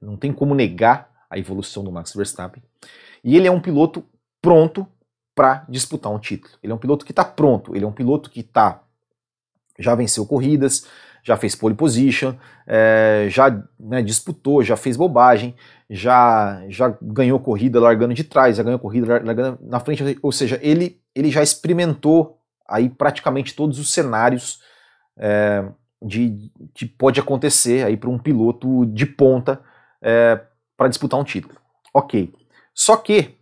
não 0.00 0.16
tem 0.16 0.32
como 0.32 0.54
negar 0.54 1.10
a 1.30 1.38
evolução 1.38 1.84
do 1.84 1.92
Max 1.92 2.12
Verstappen. 2.14 2.62
E 3.22 3.36
ele 3.36 3.46
é 3.46 3.50
um 3.50 3.60
piloto 3.60 4.04
pronto 4.42 4.86
para 5.34 5.64
disputar 5.68 6.12
um 6.12 6.18
título. 6.18 6.54
Ele 6.62 6.72
é 6.72 6.74
um 6.74 6.78
piloto 6.78 7.04
que 7.04 7.12
está 7.12 7.24
pronto, 7.24 7.76
ele 7.76 7.84
é 7.84 7.88
um 7.88 7.92
piloto 7.92 8.28
que 8.28 8.42
tá, 8.42 8.82
já 9.78 9.94
venceu 9.94 10.26
corridas, 10.26 10.86
já 11.22 11.36
fez 11.36 11.54
pole 11.54 11.74
position, 11.74 12.34
é, 12.66 13.26
já 13.28 13.62
né, 13.78 14.02
disputou, 14.02 14.64
já 14.64 14.76
fez 14.76 14.96
bobagem, 14.96 15.54
já, 15.90 16.62
já 16.68 16.96
ganhou 17.00 17.40
corrida 17.40 17.80
largando 17.80 18.12
de 18.12 18.24
trás, 18.24 18.56
já 18.56 18.62
ganhou 18.62 18.78
corrida 18.78 19.22
largando 19.24 19.58
na 19.62 19.80
frente, 19.80 20.18
ou 20.22 20.30
seja, 20.30 20.58
ele, 20.62 21.00
ele 21.14 21.30
já 21.30 21.42
experimentou 21.42 22.38
aí 22.68 22.90
praticamente 22.90 23.54
todos 23.54 23.78
os 23.78 23.90
cenários 23.90 24.60
é, 25.16 25.64
de 26.02 26.52
que 26.74 26.84
pode 26.84 27.18
acontecer 27.18 27.84
aí 27.84 27.96
para 27.96 28.10
um 28.10 28.18
piloto 28.18 28.84
de 28.86 29.06
ponta 29.06 29.62
é, 30.02 30.40
para 30.76 30.88
disputar 30.88 31.18
um 31.18 31.24
título. 31.24 31.58
Ok. 31.94 32.34
Só 32.74 32.96
que 32.96 33.36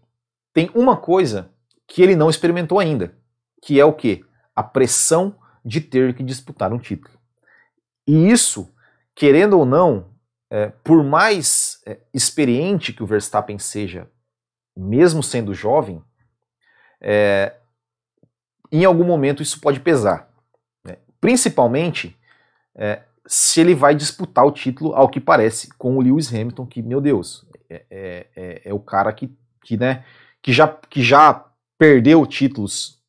tem 0.55 0.71
uma 0.75 0.97
coisa 0.97 1.51
que 1.87 2.01
ele 2.01 2.17
não 2.17 2.31
experimentou 2.31 2.79
ainda, 2.79 3.15
que 3.63 3.79
é 3.79 3.85
o 3.85 3.93
que? 3.93 4.25
A 4.55 4.63
pressão 4.63 5.37
de 5.65 5.81
ter 5.81 6.15
que 6.15 6.23
disputar 6.23 6.73
um 6.73 6.79
título. 6.79 7.19
E 8.07 8.31
isso, 8.31 8.73
querendo 9.15 9.59
ou 9.59 9.67
não, 9.67 10.16
é, 10.51 10.69
por 10.85 11.03
mais 11.03 11.81
é, 11.87 11.99
experiente 12.13 12.93
que 12.93 13.03
o 13.03 13.07
Verstappen 13.07 13.59
seja, 13.59 14.09
mesmo 14.77 15.23
sendo 15.23 15.55
jovem, 15.55 16.03
é, 17.01 17.55
em 18.71 18.85
algum 18.85 19.05
momento 19.05 19.43
isso 19.43 19.61
pode 19.61 19.81
pesar. 19.81 20.29
Né? 20.85 20.99
Principalmente 21.21 22.17
é, 22.75 23.03
se 23.27 23.61
ele 23.61 23.75
vai 23.75 23.95
disputar 23.95 24.45
o 24.45 24.53
título, 24.53 24.95
ao 24.95 25.09
que 25.09 25.21
parece, 25.21 25.69
com 25.75 25.97
o 25.97 26.01
Lewis 26.01 26.33
Hamilton, 26.33 26.67
que, 26.67 26.83
meu 26.83 27.01
Deus, 27.01 27.47
é, 27.69 27.85
é, 27.91 28.27
é, 28.37 28.63
é 28.67 28.75
o 28.75 28.79
cara 28.79 29.13
que, 29.13 29.35
que, 29.63 29.77
né, 29.77 30.05
que, 30.41 30.53
já, 30.53 30.69
que 30.69 31.03
já 31.03 31.45
perdeu 31.77 32.25
títulos 32.27 33.03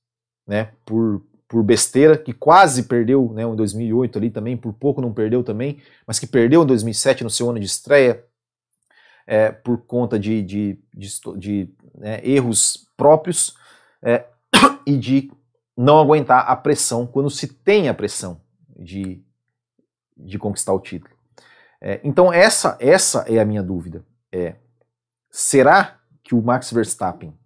né, 0.47 0.71
por, 0.85 1.21
por 1.47 1.63
besteira, 1.63 2.17
que 2.17 2.33
quase 2.33 2.83
perdeu 2.83 3.31
né, 3.33 3.43
em 3.43 3.55
2008 3.55 4.17
ali 4.17 4.29
também, 4.29 4.57
por 4.57 4.73
pouco 4.73 5.01
não 5.01 5.13
perdeu 5.13 5.43
também, 5.43 5.81
mas 6.05 6.19
que 6.19 6.27
perdeu 6.27 6.63
em 6.63 6.65
2007 6.65 7.23
no 7.23 7.29
seu 7.29 7.49
ano 7.49 7.59
de 7.59 7.65
estreia, 7.65 8.23
é, 9.25 9.51
por 9.51 9.77
conta 9.79 10.19
de, 10.19 10.41
de, 10.41 10.79
de, 10.93 11.07
de 11.37 11.69
né, 11.95 12.21
erros 12.23 12.87
próprios 12.95 13.55
é, 14.01 14.25
e 14.85 14.97
de 14.97 15.31
não 15.75 15.99
aguentar 15.99 16.49
a 16.49 16.55
pressão 16.55 17.05
quando 17.05 17.29
se 17.29 17.47
tem 17.47 17.87
a 17.87 17.93
pressão 17.93 18.41
de 18.77 19.23
de 20.17 20.39
conquistar 20.39 20.73
o 20.73 20.79
título. 20.79 21.13
É, 21.79 22.01
então 22.03 22.33
essa 22.33 22.75
essa 22.79 23.23
é 23.27 23.39
a 23.39 23.45
minha 23.45 23.61
dúvida. 23.61 24.03
É, 24.31 24.55
será 25.29 25.99
que 26.23 26.33
o 26.33 26.41
Max 26.41 26.71
Verstappen, 26.71 27.37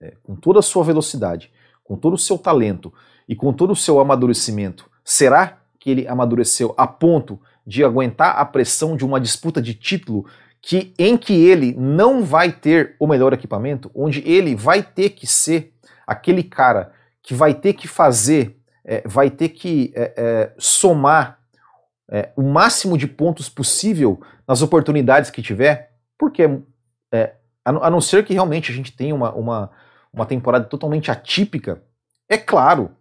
é, 0.00 0.16
com 0.22 0.36
toda 0.36 0.58
a 0.58 0.62
sua 0.62 0.84
velocidade, 0.84 1.52
com 1.82 1.96
todo 1.96 2.14
o 2.14 2.18
seu 2.18 2.36
talento 2.36 2.92
e 3.32 3.34
com 3.34 3.50
todo 3.50 3.70
o 3.70 3.76
seu 3.76 3.98
amadurecimento, 3.98 4.90
será 5.02 5.56
que 5.80 5.90
ele 5.90 6.06
amadureceu 6.06 6.74
a 6.76 6.86
ponto 6.86 7.40
de 7.66 7.82
aguentar 7.82 8.36
a 8.36 8.44
pressão 8.44 8.94
de 8.94 9.06
uma 9.06 9.18
disputa 9.18 9.62
de 9.62 9.72
título 9.72 10.26
que 10.60 10.92
em 10.98 11.16
que 11.16 11.32
ele 11.32 11.74
não 11.78 12.22
vai 12.22 12.52
ter 12.52 12.94
o 13.00 13.06
melhor 13.06 13.32
equipamento, 13.32 13.90
onde 13.94 14.22
ele 14.28 14.54
vai 14.54 14.82
ter 14.82 15.08
que 15.10 15.26
ser 15.26 15.72
aquele 16.06 16.42
cara 16.42 16.92
que 17.22 17.32
vai 17.32 17.54
ter 17.54 17.72
que 17.72 17.88
fazer, 17.88 18.60
é, 18.84 19.02
vai 19.08 19.30
ter 19.30 19.48
que 19.48 19.94
é, 19.96 20.12
é 20.14 20.52
somar 20.58 21.38
é, 22.10 22.32
o 22.36 22.42
máximo 22.42 22.98
de 22.98 23.06
pontos 23.06 23.48
possível 23.48 24.20
nas 24.46 24.60
oportunidades 24.60 25.30
que 25.30 25.40
tiver, 25.40 25.92
porque 26.18 26.42
é, 27.10 27.32
a, 27.64 27.90
não 27.90 28.00
ser 28.02 28.26
que 28.26 28.34
realmente 28.34 28.70
a 28.70 28.74
gente 28.74 28.94
tenha 28.94 29.14
uma, 29.14 29.32
uma, 29.32 29.70
uma 30.12 30.26
temporada 30.26 30.66
totalmente 30.66 31.10
atípica, 31.10 31.82
é 32.28 32.36
claro 32.36 32.94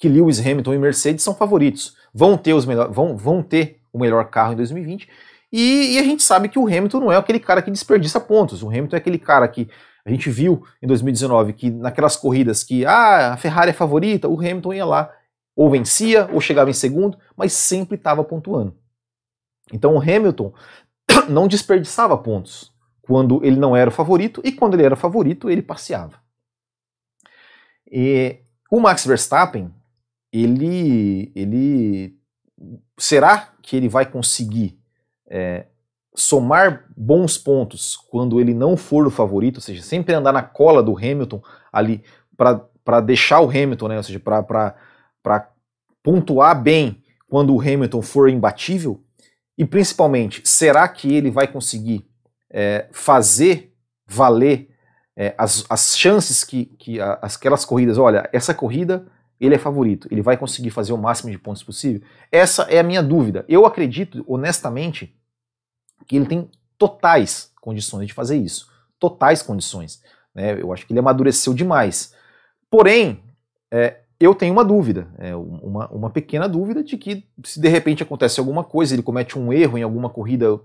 que 0.00 0.08
Lewis 0.08 0.40
Hamilton 0.40 0.74
e 0.74 0.78
Mercedes 0.78 1.22
são 1.22 1.34
favoritos, 1.34 1.94
vão 2.12 2.36
ter, 2.36 2.54
os 2.54 2.64
melhor, 2.64 2.90
vão, 2.90 3.16
vão 3.16 3.42
ter 3.42 3.82
o 3.92 3.98
melhor 3.98 4.30
carro 4.30 4.54
em 4.54 4.56
2020, 4.56 5.08
e, 5.52 5.94
e, 5.94 5.98
a 5.98 6.02
gente 6.02 6.22
sabe 6.22 6.48
que 6.48 6.58
o 6.58 6.66
Hamilton 6.66 7.00
não 7.00 7.12
é 7.12 7.16
aquele 7.16 7.40
cara 7.40 7.60
que 7.60 7.70
desperdiça 7.70 8.18
pontos, 8.18 8.62
o 8.62 8.68
Hamilton 8.68 8.96
é 8.96 8.98
aquele 8.98 9.18
cara 9.18 9.46
que 9.46 9.68
a 10.04 10.10
gente 10.10 10.30
viu 10.30 10.64
em 10.80 10.86
2019 10.86 11.52
que 11.52 11.70
naquelas 11.70 12.16
corridas 12.16 12.64
que 12.64 12.86
ah, 12.86 13.34
a 13.34 13.36
Ferrari 13.36 13.70
é 13.70 13.74
favorita, 13.74 14.28
o 14.28 14.38
Hamilton 14.38 14.72
ia 14.72 14.86
lá 14.86 15.12
ou 15.54 15.68
vencia, 15.68 16.26
ou 16.32 16.40
chegava 16.40 16.70
em 16.70 16.72
segundo, 16.72 17.18
mas 17.36 17.52
sempre 17.52 17.96
estava 17.96 18.24
pontuando. 18.24 18.74
Então 19.70 19.94
o 19.94 20.00
Hamilton 20.00 20.54
não 21.28 21.46
desperdiçava 21.46 22.16
pontos 22.16 22.72
quando 23.02 23.44
ele 23.44 23.56
não 23.56 23.76
era 23.76 23.90
o 23.90 23.92
favorito, 23.92 24.40
e 24.44 24.52
quando 24.52 24.74
ele 24.74 24.84
era 24.84 24.96
favorito, 24.96 25.50
ele 25.50 25.60
passeava. 25.60 26.18
E 27.90 28.38
o 28.70 28.78
Max 28.78 29.04
Verstappen, 29.04 29.74
ele, 30.32 31.32
ele 31.34 32.16
será 32.98 33.52
que 33.62 33.76
ele 33.76 33.88
vai 33.88 34.06
conseguir 34.06 34.78
é, 35.28 35.66
somar 36.14 36.84
bons 36.96 37.38
pontos 37.38 37.96
quando 37.96 38.40
ele 38.40 38.54
não 38.54 38.76
for 38.76 39.06
o 39.06 39.10
favorito, 39.10 39.56
ou 39.56 39.62
seja, 39.62 39.82
sempre 39.82 40.14
andar 40.14 40.32
na 40.32 40.42
cola 40.42 40.82
do 40.82 40.96
Hamilton 40.96 41.42
ali 41.72 42.02
para 42.36 43.00
deixar 43.00 43.40
o 43.40 43.48
Hamilton, 43.48 43.88
né, 43.88 43.96
ou 43.96 44.02
seja, 44.02 44.20
para 44.20 45.48
pontuar 46.02 46.60
bem 46.60 47.02
quando 47.28 47.54
o 47.54 47.60
Hamilton 47.60 48.02
for 48.02 48.28
imbatível? 48.28 49.02
E 49.56 49.64
principalmente, 49.64 50.42
será 50.44 50.88
que 50.88 51.14
ele 51.14 51.30
vai 51.30 51.46
conseguir 51.46 52.06
é, 52.50 52.88
fazer 52.92 53.74
valer 54.06 54.70
é, 55.16 55.34
as, 55.36 55.64
as 55.68 55.96
chances 55.96 56.42
que, 56.42 56.64
que 56.78 57.00
as, 57.00 57.36
aquelas 57.36 57.64
corridas, 57.64 57.98
olha, 57.98 58.28
essa 58.32 58.54
corrida 58.54 59.06
ele 59.40 59.54
é 59.54 59.58
favorito, 59.58 60.06
ele 60.10 60.20
vai 60.20 60.36
conseguir 60.36 60.70
fazer 60.70 60.92
o 60.92 60.98
máximo 60.98 61.30
de 61.30 61.38
pontos 61.38 61.62
possível? 61.62 62.02
Essa 62.30 62.64
é 62.64 62.78
a 62.78 62.82
minha 62.82 63.02
dúvida. 63.02 63.44
Eu 63.48 63.64
acredito, 63.64 64.22
honestamente, 64.28 65.16
que 66.06 66.16
ele 66.16 66.26
tem 66.26 66.50
totais 66.76 67.52
condições 67.60 68.06
de 68.06 68.12
fazer 68.12 68.36
isso. 68.36 68.70
Totais 68.98 69.42
condições. 69.42 70.02
Né? 70.34 70.60
Eu 70.60 70.72
acho 70.72 70.86
que 70.86 70.92
ele 70.92 71.00
amadureceu 71.00 71.54
demais. 71.54 72.14
Porém, 72.70 73.22
é, 73.70 74.00
eu 74.18 74.34
tenho 74.34 74.52
uma 74.52 74.64
dúvida, 74.64 75.08
é, 75.18 75.34
uma, 75.34 75.88
uma 75.88 76.10
pequena 76.10 76.46
dúvida 76.46 76.84
de 76.84 76.98
que 76.98 77.26
se 77.42 77.58
de 77.58 77.68
repente 77.68 78.02
acontece 78.02 78.38
alguma 78.38 78.62
coisa, 78.62 78.94
ele 78.94 79.02
comete 79.02 79.38
um 79.38 79.50
erro 79.50 79.78
em 79.78 79.82
alguma 79.82 80.10
corrida, 80.10 80.60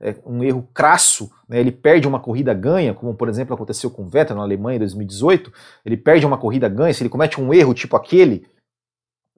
é, 0.00 0.14
um 0.24 0.42
erro 0.42 0.68
crasso, 0.72 1.30
né, 1.48 1.58
ele 1.58 1.72
perde 1.72 2.06
uma 2.06 2.20
corrida 2.20 2.54
ganha, 2.54 2.94
como 2.94 3.14
por 3.14 3.28
exemplo 3.28 3.54
aconteceu 3.54 3.90
com 3.90 4.02
o 4.02 4.08
Vettel 4.08 4.36
na 4.36 4.42
Alemanha 4.42 4.76
em 4.76 4.80
2018, 4.80 5.52
ele 5.84 5.96
perde 5.96 6.24
uma 6.24 6.38
corrida 6.38 6.68
ganha, 6.68 6.92
se 6.94 7.02
ele 7.02 7.10
comete 7.10 7.40
um 7.40 7.52
erro 7.52 7.74
tipo 7.74 7.96
aquele 7.96 8.46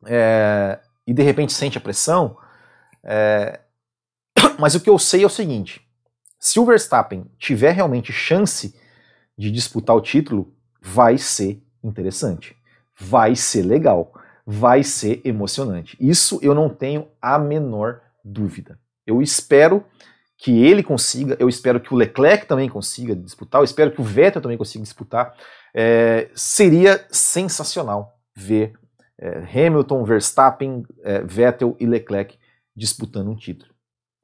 é, 0.06 0.78
e 1.06 1.12
de 1.12 1.22
repente 1.22 1.52
sente 1.52 1.78
a 1.78 1.80
pressão, 1.80 2.36
é, 3.02 3.60
mas 4.58 4.74
o 4.74 4.80
que 4.80 4.90
eu 4.90 4.98
sei 4.98 5.22
é 5.22 5.26
o 5.26 5.30
seguinte, 5.30 5.80
se 6.38 6.58
o 6.58 6.64
Verstappen 6.64 7.24
tiver 7.38 7.72
realmente 7.72 8.12
chance 8.12 8.74
de 9.36 9.50
disputar 9.50 9.96
o 9.96 10.00
título, 10.00 10.54
vai 10.80 11.16
ser 11.16 11.62
interessante 11.82 12.60
vai 13.00 13.34
ser 13.34 13.62
legal, 13.62 14.12
vai 14.44 14.82
ser 14.82 15.22
emocionante. 15.24 15.96
Isso 15.98 16.38
eu 16.42 16.54
não 16.54 16.68
tenho 16.68 17.08
a 17.20 17.38
menor 17.38 18.02
dúvida. 18.22 18.78
Eu 19.06 19.22
espero 19.22 19.82
que 20.40 20.64
ele 20.64 20.82
consiga, 20.82 21.36
eu 21.38 21.50
espero 21.50 21.78
que 21.78 21.92
o 21.92 21.96
Leclerc 21.96 22.46
também 22.46 22.66
consiga 22.66 23.14
disputar, 23.14 23.60
eu 23.60 23.64
espero 23.64 23.90
que 23.90 24.00
o 24.00 24.04
Vettel 24.04 24.40
também 24.40 24.56
consiga 24.56 24.82
disputar. 24.82 25.34
É, 25.74 26.30
seria 26.34 27.04
sensacional 27.10 28.18
ver 28.34 28.72
é, 29.18 29.42
Hamilton, 29.66 30.02
Verstappen, 30.02 30.86
é, 31.02 31.20
Vettel 31.20 31.76
e 31.78 31.84
Leclerc 31.84 32.38
disputando 32.74 33.28
um 33.28 33.36
título. 33.36 33.70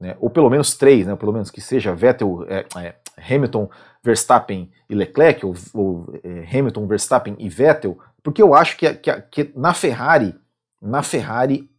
Né? 0.01 0.17
Ou 0.19 0.27
pelo 0.27 0.49
menos 0.49 0.75
três, 0.75 1.05
né? 1.05 1.15
pelo 1.15 1.31
menos 1.31 1.51
que 1.51 1.61
seja 1.61 1.93
Vettel, 1.93 2.43
é, 2.49 2.65
é, 2.77 2.95
Hamilton, 3.35 3.69
Verstappen 4.03 4.71
e 4.89 4.95
Leclerc, 4.95 5.45
ou, 5.45 5.53
ou 5.71 6.19
é, 6.23 6.57
Hamilton, 6.57 6.87
Verstappen 6.87 7.35
e 7.37 7.47
Vettel, 7.47 7.95
porque 8.23 8.41
eu 8.41 8.55
acho 8.55 8.75
que, 8.75 8.91
que, 8.95 9.21
que 9.29 9.51
na 9.55 9.71
Ferrari, 9.71 10.33
na 10.81 11.03
Ferrari, 11.03 11.69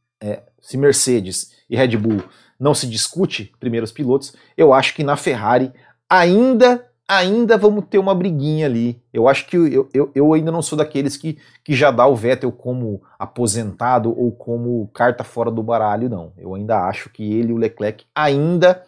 se 0.61 0.77
Mercedes 0.77 1.53
e 1.71 1.77
Red 1.77 1.97
Bull 1.97 2.23
não 2.59 2.75
se 2.75 2.87
discute 2.87 3.53
primeiros 3.61 3.93
pilotos, 3.93 4.35
eu 4.57 4.73
acho 4.73 4.95
que 4.95 5.05
na 5.05 5.17
Ferrari 5.17 5.73
ainda 6.09 6.85
ainda 7.09 7.57
vamos 7.57 7.87
ter 7.89 7.97
uma 7.99 8.15
briguinha 8.15 8.67
ali. 8.67 9.03
Eu 9.11 9.27
acho 9.27 9.47
que 9.47 9.57
eu, 9.57 9.89
eu, 9.95 10.13
eu, 10.15 10.33
ainda 10.35 10.53
não 10.53 10.61
sou 10.61 10.77
daqueles 10.77 11.17
que, 11.17 11.39
que 11.65 11.75
já 11.75 11.91
dá 11.91 12.07
o 12.07 12.15
Vettel 12.15 12.53
como 12.53 13.03
aposentado 13.19 14.11
ou 14.15 14.31
como 14.31 14.87
carta 14.89 15.25
fora 15.25 15.51
do 15.51 15.63
baralho, 15.63 16.11
não. 16.11 16.35
Eu 16.37 16.55
ainda 16.55 16.87
acho 16.87 17.09
que 17.09 17.23
ele 17.23 17.49
e 17.49 17.55
o 17.55 17.57
Leclerc 17.57 18.05
ainda 18.15 18.85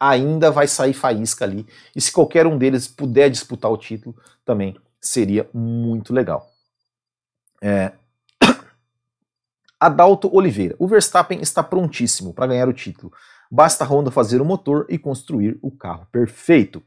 ainda 0.00 0.50
vai 0.50 0.66
sair 0.66 0.94
faísca 0.94 1.44
ali. 1.44 1.66
E 1.94 2.00
se 2.00 2.10
qualquer 2.10 2.46
um 2.46 2.56
deles 2.56 2.88
puder 2.88 3.28
disputar 3.28 3.70
o 3.70 3.76
título, 3.76 4.16
também 4.44 4.74
seria 4.98 5.48
muito 5.52 6.14
legal. 6.14 6.48
É... 7.62 7.92
Adalto 9.80 10.28
Oliveira. 10.32 10.76
O 10.78 10.86
Verstappen 10.86 11.40
está 11.40 11.62
prontíssimo 11.62 12.34
para 12.34 12.48
ganhar 12.48 12.68
o 12.68 12.72
título. 12.72 13.10
Basta 13.50 13.82
a 13.82 13.86
Honda 13.86 14.10
fazer 14.10 14.42
o 14.42 14.44
motor 14.44 14.84
e 14.90 14.98
construir 14.98 15.58
o 15.62 15.70
carro 15.70 16.06
perfeito. 16.12 16.82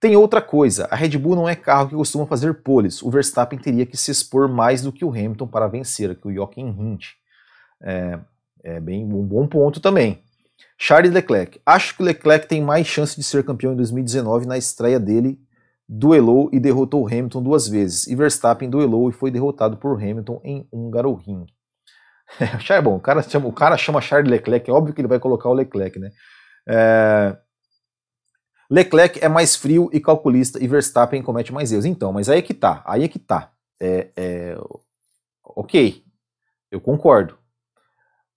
Tem 0.00 0.16
outra 0.16 0.42
coisa, 0.42 0.88
a 0.90 0.96
Red 0.96 1.16
Bull 1.16 1.36
não 1.36 1.48
é 1.48 1.54
carro 1.54 1.88
que 1.88 1.94
costuma 1.94 2.26
fazer 2.26 2.54
poles. 2.54 3.00
O 3.00 3.10
Verstappen 3.10 3.56
teria 3.56 3.86
que 3.86 3.96
se 3.96 4.10
expor 4.10 4.48
mais 4.48 4.82
do 4.82 4.92
que 4.92 5.04
o 5.04 5.10
Hamilton 5.10 5.46
para 5.46 5.68
vencer, 5.68 6.16
que 6.16 6.26
o 6.26 6.34
Jochen 6.34 6.68
Hint. 6.68 7.10
É, 7.80 8.18
é 8.64 8.80
bem 8.80 9.04
um 9.04 9.22
bom 9.22 9.46
ponto 9.46 9.78
também. 9.78 10.20
Charles 10.76 11.12
Leclerc. 11.12 11.60
Acho 11.64 11.96
que 11.96 12.02
o 12.02 12.04
Leclerc 12.04 12.48
tem 12.48 12.60
mais 12.60 12.88
chance 12.88 13.14
de 13.14 13.22
ser 13.22 13.44
campeão 13.44 13.72
em 13.72 13.76
2019 13.76 14.46
na 14.46 14.58
estreia 14.58 14.98
dele. 14.98 15.38
Duelou 15.88 16.50
e 16.52 16.58
derrotou 16.58 17.06
Hamilton 17.06 17.40
duas 17.40 17.68
vezes. 17.68 18.08
E 18.08 18.16
Verstappen 18.16 18.68
duelou 18.68 19.08
e 19.08 19.12
foi 19.12 19.30
derrotado 19.30 19.76
por 19.76 19.94
Hamilton 19.94 20.40
em 20.42 20.66
Hungaroring. 20.72 21.46
É, 22.70 22.80
bom, 22.80 22.96
o 22.96 23.00
cara, 23.00 23.22
chama, 23.22 23.46
o 23.46 23.52
cara 23.52 23.76
chama 23.76 24.00
Charles 24.00 24.30
Leclerc, 24.30 24.68
é 24.68 24.72
óbvio 24.72 24.94
que 24.94 25.00
ele 25.00 25.08
vai 25.08 25.18
colocar 25.18 25.48
o 25.48 25.54
Leclerc, 25.54 25.98
né? 25.98 26.10
É, 26.66 27.36
Leclerc 28.70 29.22
é 29.22 29.28
mais 29.28 29.54
frio 29.54 29.90
e 29.92 30.00
calculista 30.00 30.62
e 30.62 30.66
Verstappen 30.66 31.22
comete 31.22 31.52
mais 31.52 31.70
erros. 31.72 31.84
Então, 31.84 32.10
mas 32.10 32.30
aí 32.30 32.38
é 32.38 32.42
que 32.42 32.54
tá, 32.54 32.82
aí 32.86 33.04
é 33.04 33.08
que 33.08 33.18
tá. 33.18 33.52
É, 33.78 34.08
é, 34.16 34.56
ok, 35.44 36.02
eu 36.70 36.80
concordo. 36.80 37.36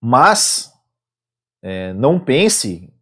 Mas 0.01 0.71
é, 1.63 1.93
não 1.93 2.19
pense 2.19 2.93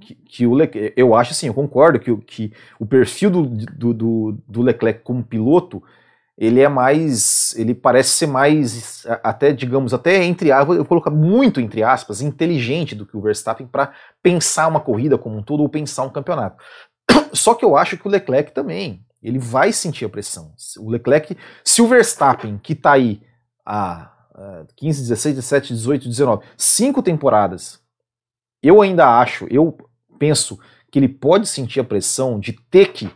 que, 0.00 0.14
que, 0.14 0.46
o 0.46 0.52
Leclerc, 0.52 0.92
eu 0.96 1.14
acho 1.14 1.32
assim, 1.32 1.46
eu 1.46 1.54
concordo 1.54 1.98
que, 1.98 2.14
que 2.18 2.52
o 2.78 2.84
perfil 2.84 3.30
do, 3.30 3.94
do, 3.94 4.32
do 4.46 4.62
Leclerc 4.62 5.00
como 5.02 5.24
piloto 5.24 5.82
ele 6.36 6.60
é 6.60 6.68
mais, 6.68 7.54
ele 7.56 7.74
parece 7.74 8.10
ser 8.10 8.26
mais, 8.26 9.06
até 9.22 9.52
digamos, 9.52 9.94
até 9.94 10.24
entre 10.24 10.50
aspas, 10.50 10.76
eu 10.76 10.84
colocar 10.84 11.10
muito 11.10 11.60
entre 11.60 11.82
aspas, 11.82 12.20
inteligente 12.20 12.94
do 12.94 13.06
que 13.06 13.16
o 13.16 13.20
Verstappen 13.20 13.66
para 13.66 13.92
pensar 14.22 14.66
uma 14.66 14.80
corrida 14.80 15.16
como 15.16 15.36
um 15.36 15.42
todo 15.42 15.62
ou 15.62 15.68
pensar 15.68 16.02
um 16.02 16.10
campeonato. 16.10 16.62
Só 17.32 17.54
que 17.54 17.64
eu 17.64 17.76
acho 17.76 17.96
que 17.96 18.06
o 18.06 18.10
Leclerc 18.10 18.52
também, 18.52 19.04
ele 19.22 19.38
vai 19.38 19.72
sentir 19.72 20.04
a 20.04 20.08
pressão. 20.08 20.52
O 20.78 20.90
Leclerc, 20.90 21.36
se 21.64 21.80
o 21.80 21.86
Verstappen, 21.86 22.58
que 22.58 22.72
está 22.72 22.92
aí 22.92 23.22
há 23.64 24.10
15, 24.76 25.02
16, 25.02 25.36
17, 25.36 25.72
18, 25.72 26.08
19, 26.08 26.44
cinco 26.56 27.02
temporadas, 27.02 27.80
eu 28.62 28.82
ainda 28.82 29.18
acho, 29.18 29.46
eu 29.48 29.76
penso 30.18 30.58
que 30.90 30.98
ele 30.98 31.08
pode 31.08 31.46
sentir 31.46 31.80
a 31.80 31.84
pressão 31.84 32.40
de 32.40 32.52
ter 32.52 32.92
que 32.92 33.10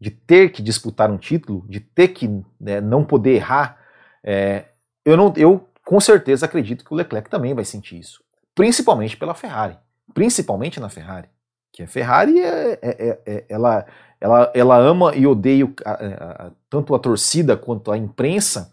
de 0.00 0.10
ter 0.10 0.50
que 0.50 0.62
disputar 0.62 1.10
um 1.10 1.16
título, 1.16 1.64
de 1.68 1.80
ter 1.80 2.08
que 2.08 2.28
né, 2.60 2.80
não 2.80 3.04
poder 3.04 3.34
errar, 3.34 3.78
é, 4.22 4.66
eu, 5.04 5.16
não, 5.16 5.32
eu 5.36 5.68
com 5.84 6.00
certeza 6.00 6.46
acredito 6.46 6.84
que 6.84 6.92
o 6.92 6.96
Leclerc 6.96 7.28
também 7.28 7.54
vai 7.54 7.64
sentir 7.64 7.98
isso. 7.98 8.22
Principalmente 8.54 9.16
pela 9.16 9.34
Ferrari. 9.34 9.76
Principalmente 10.12 10.80
na 10.80 10.88
Ferrari. 10.88 11.28
Que 11.72 11.82
a 11.82 11.88
Ferrari, 11.88 12.40
é, 12.40 12.78
é, 12.80 12.80
é, 12.82 13.20
é 13.26 13.44
ela, 13.48 13.86
ela, 14.20 14.52
ela 14.54 14.76
ama 14.76 15.14
e 15.14 15.26
odeia 15.26 15.68
a, 15.84 15.92
a, 15.92 16.50
tanto 16.70 16.94
a 16.94 16.98
torcida 16.98 17.56
quanto 17.56 17.90
a 17.90 17.98
imprensa, 17.98 18.72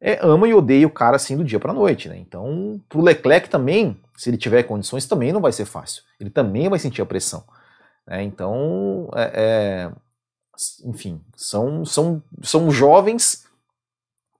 é, 0.00 0.18
ama 0.20 0.48
e 0.48 0.54
odeia 0.54 0.86
o 0.86 0.90
cara 0.90 1.16
assim 1.16 1.36
do 1.36 1.44
dia 1.44 1.60
para 1.60 1.72
noite. 1.72 2.08
Né? 2.08 2.18
Então, 2.18 2.80
para 2.88 2.98
o 2.98 3.02
Leclerc 3.02 3.48
também, 3.48 3.98
se 4.16 4.28
ele 4.28 4.36
tiver 4.36 4.64
condições, 4.64 5.06
também 5.06 5.32
não 5.32 5.40
vai 5.40 5.52
ser 5.52 5.64
fácil. 5.64 6.02
Ele 6.20 6.28
também 6.28 6.68
vai 6.68 6.78
sentir 6.78 7.00
a 7.00 7.06
pressão. 7.06 7.44
Né? 8.06 8.22
Então, 8.22 9.08
é, 9.14 9.90
enfim, 10.84 11.20
são, 11.34 11.84
são, 11.84 12.22
são 12.42 12.70
jovens 12.70 13.46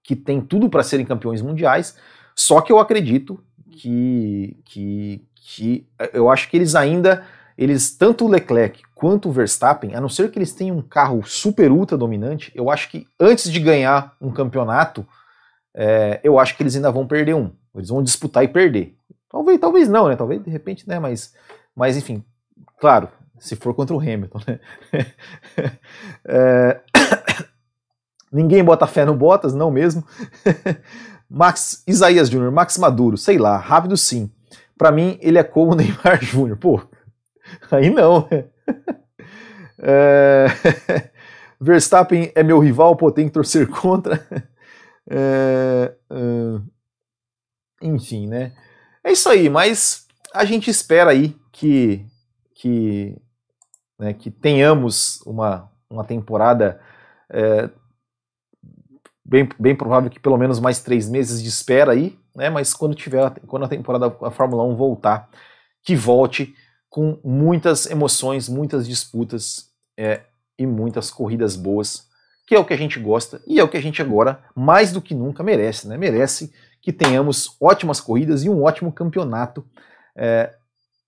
que 0.02 0.16
têm 0.16 0.40
tudo 0.40 0.68
para 0.68 0.82
serem 0.82 1.06
campeões 1.06 1.40
mundiais, 1.40 1.96
só 2.34 2.60
que 2.60 2.72
eu 2.72 2.78
acredito 2.78 3.42
que, 3.70 4.60
que, 4.64 5.24
que 5.34 5.86
eu 6.12 6.30
acho 6.30 6.48
que 6.50 6.56
eles 6.56 6.74
ainda, 6.74 7.24
eles 7.56 7.96
tanto 7.96 8.24
o 8.24 8.28
Leclerc 8.28 8.82
quanto 8.94 9.28
o 9.28 9.32
Verstappen, 9.32 9.94
a 9.94 10.00
não 10.00 10.08
ser 10.08 10.30
que 10.30 10.38
eles 10.38 10.54
tenham 10.54 10.76
um 10.76 10.82
carro 10.82 11.24
super 11.24 11.70
ultra 11.70 11.96
dominante, 11.96 12.52
eu 12.54 12.70
acho 12.70 12.90
que 12.90 13.06
antes 13.18 13.50
de 13.50 13.58
ganhar 13.58 14.16
um 14.20 14.30
campeonato, 14.30 15.06
é, 15.74 16.20
eu 16.22 16.38
acho 16.38 16.56
que 16.56 16.62
eles 16.62 16.76
ainda 16.76 16.90
vão 16.90 17.06
perder 17.06 17.34
um. 17.34 17.50
Eles 17.74 17.88
vão 17.88 18.02
disputar 18.02 18.44
e 18.44 18.48
perder. 18.48 18.94
Talvez, 19.28 19.58
talvez 19.58 19.88
não, 19.88 20.08
né? 20.08 20.14
Talvez 20.16 20.42
de 20.42 20.50
repente, 20.50 20.86
né? 20.86 20.98
Mas, 20.98 21.34
mas 21.74 21.96
enfim, 21.96 22.22
claro, 22.78 23.08
se 23.42 23.56
for 23.56 23.74
contra 23.74 23.94
o 23.94 23.98
Hamilton, 23.98 24.38
né? 24.46 24.60
é... 26.24 26.80
Ninguém 28.32 28.62
bota 28.62 28.86
fé 28.86 29.04
no 29.04 29.16
Bottas, 29.16 29.52
não 29.52 29.68
mesmo. 29.70 30.06
Max 31.28 31.82
Isaías 31.86 32.30
Júnior, 32.30 32.52
Max 32.52 32.78
Maduro, 32.78 33.18
sei 33.18 33.38
lá, 33.38 33.56
rápido 33.56 33.96
sim. 33.96 34.30
Para 34.78 34.92
mim, 34.92 35.18
ele 35.20 35.38
é 35.38 35.42
como 35.42 35.72
o 35.72 35.74
Neymar 35.76 36.22
Júnior. 36.22 36.56
Pô, 36.56 36.80
aí 37.70 37.90
não. 37.90 38.28
é... 39.78 40.46
Verstappen 41.60 42.30
é 42.36 42.44
meu 42.44 42.60
rival, 42.60 42.94
pô, 42.94 43.10
tem 43.10 43.26
que 43.26 43.34
torcer 43.34 43.66
contra. 43.66 44.24
É... 45.10 45.92
Enfim, 47.82 48.28
né? 48.28 48.52
É 49.02 49.10
isso 49.10 49.28
aí, 49.28 49.48
mas 49.50 50.06
a 50.32 50.44
gente 50.44 50.70
espera 50.70 51.10
aí 51.10 51.36
que, 51.50 52.06
que 52.54 53.20
né, 54.02 54.12
que 54.12 54.32
tenhamos 54.32 55.22
uma, 55.24 55.70
uma 55.88 56.02
temporada 56.02 56.80
é, 57.30 57.70
bem, 59.24 59.48
bem 59.56 59.76
provável 59.76 60.10
que 60.10 60.18
pelo 60.18 60.36
menos 60.36 60.58
mais 60.58 60.80
três 60.80 61.08
meses 61.08 61.40
de 61.40 61.48
espera 61.48 61.92
aí, 61.92 62.18
né, 62.34 62.50
mas 62.50 62.74
quando 62.74 62.96
tiver 62.96 63.30
quando 63.46 63.64
a 63.64 63.68
temporada 63.68 64.10
da 64.10 64.30
Fórmula 64.32 64.64
1 64.64 64.74
voltar, 64.74 65.30
que 65.84 65.94
volte 65.94 66.52
com 66.90 67.16
muitas 67.22 67.86
emoções, 67.86 68.48
muitas 68.48 68.88
disputas 68.88 69.70
é, 69.96 70.22
e 70.58 70.66
muitas 70.66 71.08
corridas 71.08 71.54
boas, 71.54 72.08
que 72.44 72.56
é 72.56 72.58
o 72.58 72.64
que 72.64 72.74
a 72.74 72.76
gente 72.76 72.98
gosta 72.98 73.40
e 73.46 73.60
é 73.60 73.62
o 73.62 73.68
que 73.68 73.76
a 73.76 73.82
gente 73.82 74.02
agora 74.02 74.42
mais 74.52 74.90
do 74.90 75.00
que 75.00 75.14
nunca 75.14 75.44
merece, 75.44 75.86
né? 75.86 75.96
Merece 75.96 76.52
que 76.80 76.92
tenhamos 76.92 77.56
ótimas 77.60 78.00
corridas 78.00 78.42
e 78.42 78.50
um 78.50 78.64
ótimo 78.64 78.92
campeonato, 78.92 79.64
é, 80.16 80.52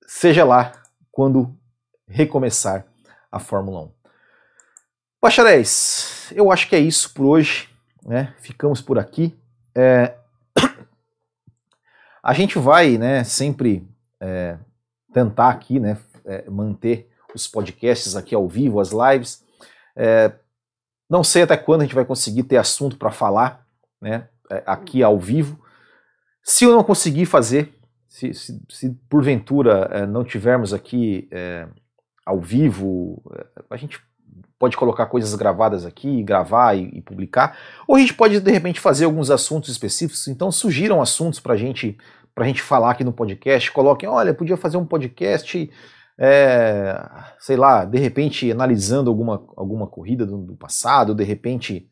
seja 0.06 0.44
lá 0.44 0.72
quando 1.10 1.58
recomeçar 2.08 2.86
a 3.30 3.38
Fórmula 3.38 3.82
1. 3.84 3.92
Bacharéis, 5.20 6.30
eu 6.34 6.52
acho 6.52 6.68
que 6.68 6.76
é 6.76 6.78
isso 6.78 7.12
por 7.14 7.24
hoje, 7.24 7.68
né? 8.04 8.34
Ficamos 8.38 8.80
por 8.82 8.98
aqui. 8.98 9.34
É... 9.74 10.14
A 12.22 12.32
gente 12.32 12.58
vai, 12.58 12.96
né, 12.96 13.22
sempre 13.24 13.86
é, 14.18 14.56
tentar 15.12 15.50
aqui, 15.50 15.78
né, 15.78 15.98
é, 16.24 16.48
manter 16.48 17.10
os 17.34 17.46
podcasts 17.46 18.16
aqui 18.16 18.34
ao 18.34 18.48
vivo, 18.48 18.80
as 18.80 18.92
lives. 18.92 19.44
É, 19.94 20.32
não 21.08 21.22
sei 21.22 21.42
até 21.42 21.56
quando 21.56 21.82
a 21.82 21.84
gente 21.84 21.94
vai 21.94 22.04
conseguir 22.04 22.44
ter 22.44 22.56
assunto 22.56 22.96
para 22.96 23.10
falar, 23.10 23.66
né, 24.00 24.28
é, 24.50 24.62
aqui 24.66 25.02
ao 25.02 25.18
vivo. 25.18 25.62
Se 26.42 26.64
eu 26.64 26.72
não 26.74 26.84
conseguir 26.84 27.26
fazer, 27.26 27.74
se, 28.08 28.32
se, 28.32 28.62
se 28.70 28.90
porventura 29.08 29.88
é, 29.90 30.06
não 30.06 30.24
tivermos 30.24 30.72
aqui 30.72 31.28
ao 32.24 32.40
vivo, 32.40 33.22
eh, 33.36 33.46
a 33.70 33.76
gente 33.76 34.00
pode 34.58 34.76
colocar 34.76 35.06
coisas 35.06 35.34
gravadas 35.34 35.84
aqui, 35.84 36.22
gravar 36.22 36.74
e, 36.74 36.90
e, 36.94 37.02
publicar, 37.02 37.56
ou 37.86 37.96
a 37.96 37.98
gente 37.98 38.14
pode 38.14 38.40
de 38.40 38.50
repente 38.50 38.80
fazer 38.80 39.04
alguns 39.04 39.30
assuntos 39.30 39.70
específicos. 39.70 40.26
Então 40.28 40.50
sugiram 40.50 41.02
assuntos 41.02 41.40
para 41.40 41.56
gente, 41.56 41.98
a 42.36 42.44
gente 42.44 42.62
falar 42.62 42.92
aqui 42.92 43.04
no 43.04 43.12
podcast. 43.12 43.70
Coloquem, 43.72 44.08
olha, 44.08 44.32
podia 44.32 44.56
fazer 44.56 44.76
um 44.76 44.86
podcast, 44.86 45.70
é, 46.18 47.08
sei 47.38 47.56
lá, 47.56 47.84
de 47.84 47.98
repente 47.98 48.50
analisando 48.50 49.10
alguma, 49.10 49.44
alguma 49.56 49.86
corrida 49.86 50.24
do, 50.24 50.38
do 50.38 50.56
passado, 50.56 51.14
de 51.14 51.24
repente 51.24 51.90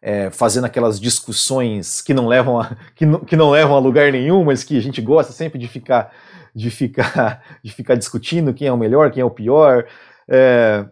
é, 0.00 0.30
fazendo 0.30 0.66
aquelas 0.66 1.00
discussões 1.00 2.00
que 2.00 2.14
não 2.14 2.28
levam 2.28 2.60
a, 2.60 2.76
que 2.94 3.04
não, 3.04 3.20
que 3.20 3.34
não 3.34 3.50
levam 3.50 3.76
a 3.76 3.80
lugar 3.80 4.12
nenhum, 4.12 4.44
mas 4.44 4.62
que 4.62 4.76
a 4.76 4.80
gente 4.80 5.00
gosta 5.00 5.32
sempre 5.32 5.58
de 5.58 5.66
ficar 5.66 6.12
de 6.56 6.70
ficar 6.70 7.44
de 7.62 7.70
ficar 7.70 7.94
discutindo 7.94 8.54
quem 8.54 8.66
é 8.66 8.72
o 8.72 8.78
melhor, 8.78 9.10
quem 9.10 9.20
é 9.20 9.24
o 9.24 9.30
pior. 9.30 9.86
É, 10.26 10.88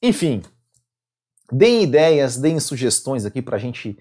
enfim, 0.00 0.42
deem 1.50 1.82
ideias, 1.82 2.36
deem 2.36 2.60
sugestões 2.60 3.26
aqui 3.26 3.42
para 3.42 3.58
gente 3.58 3.98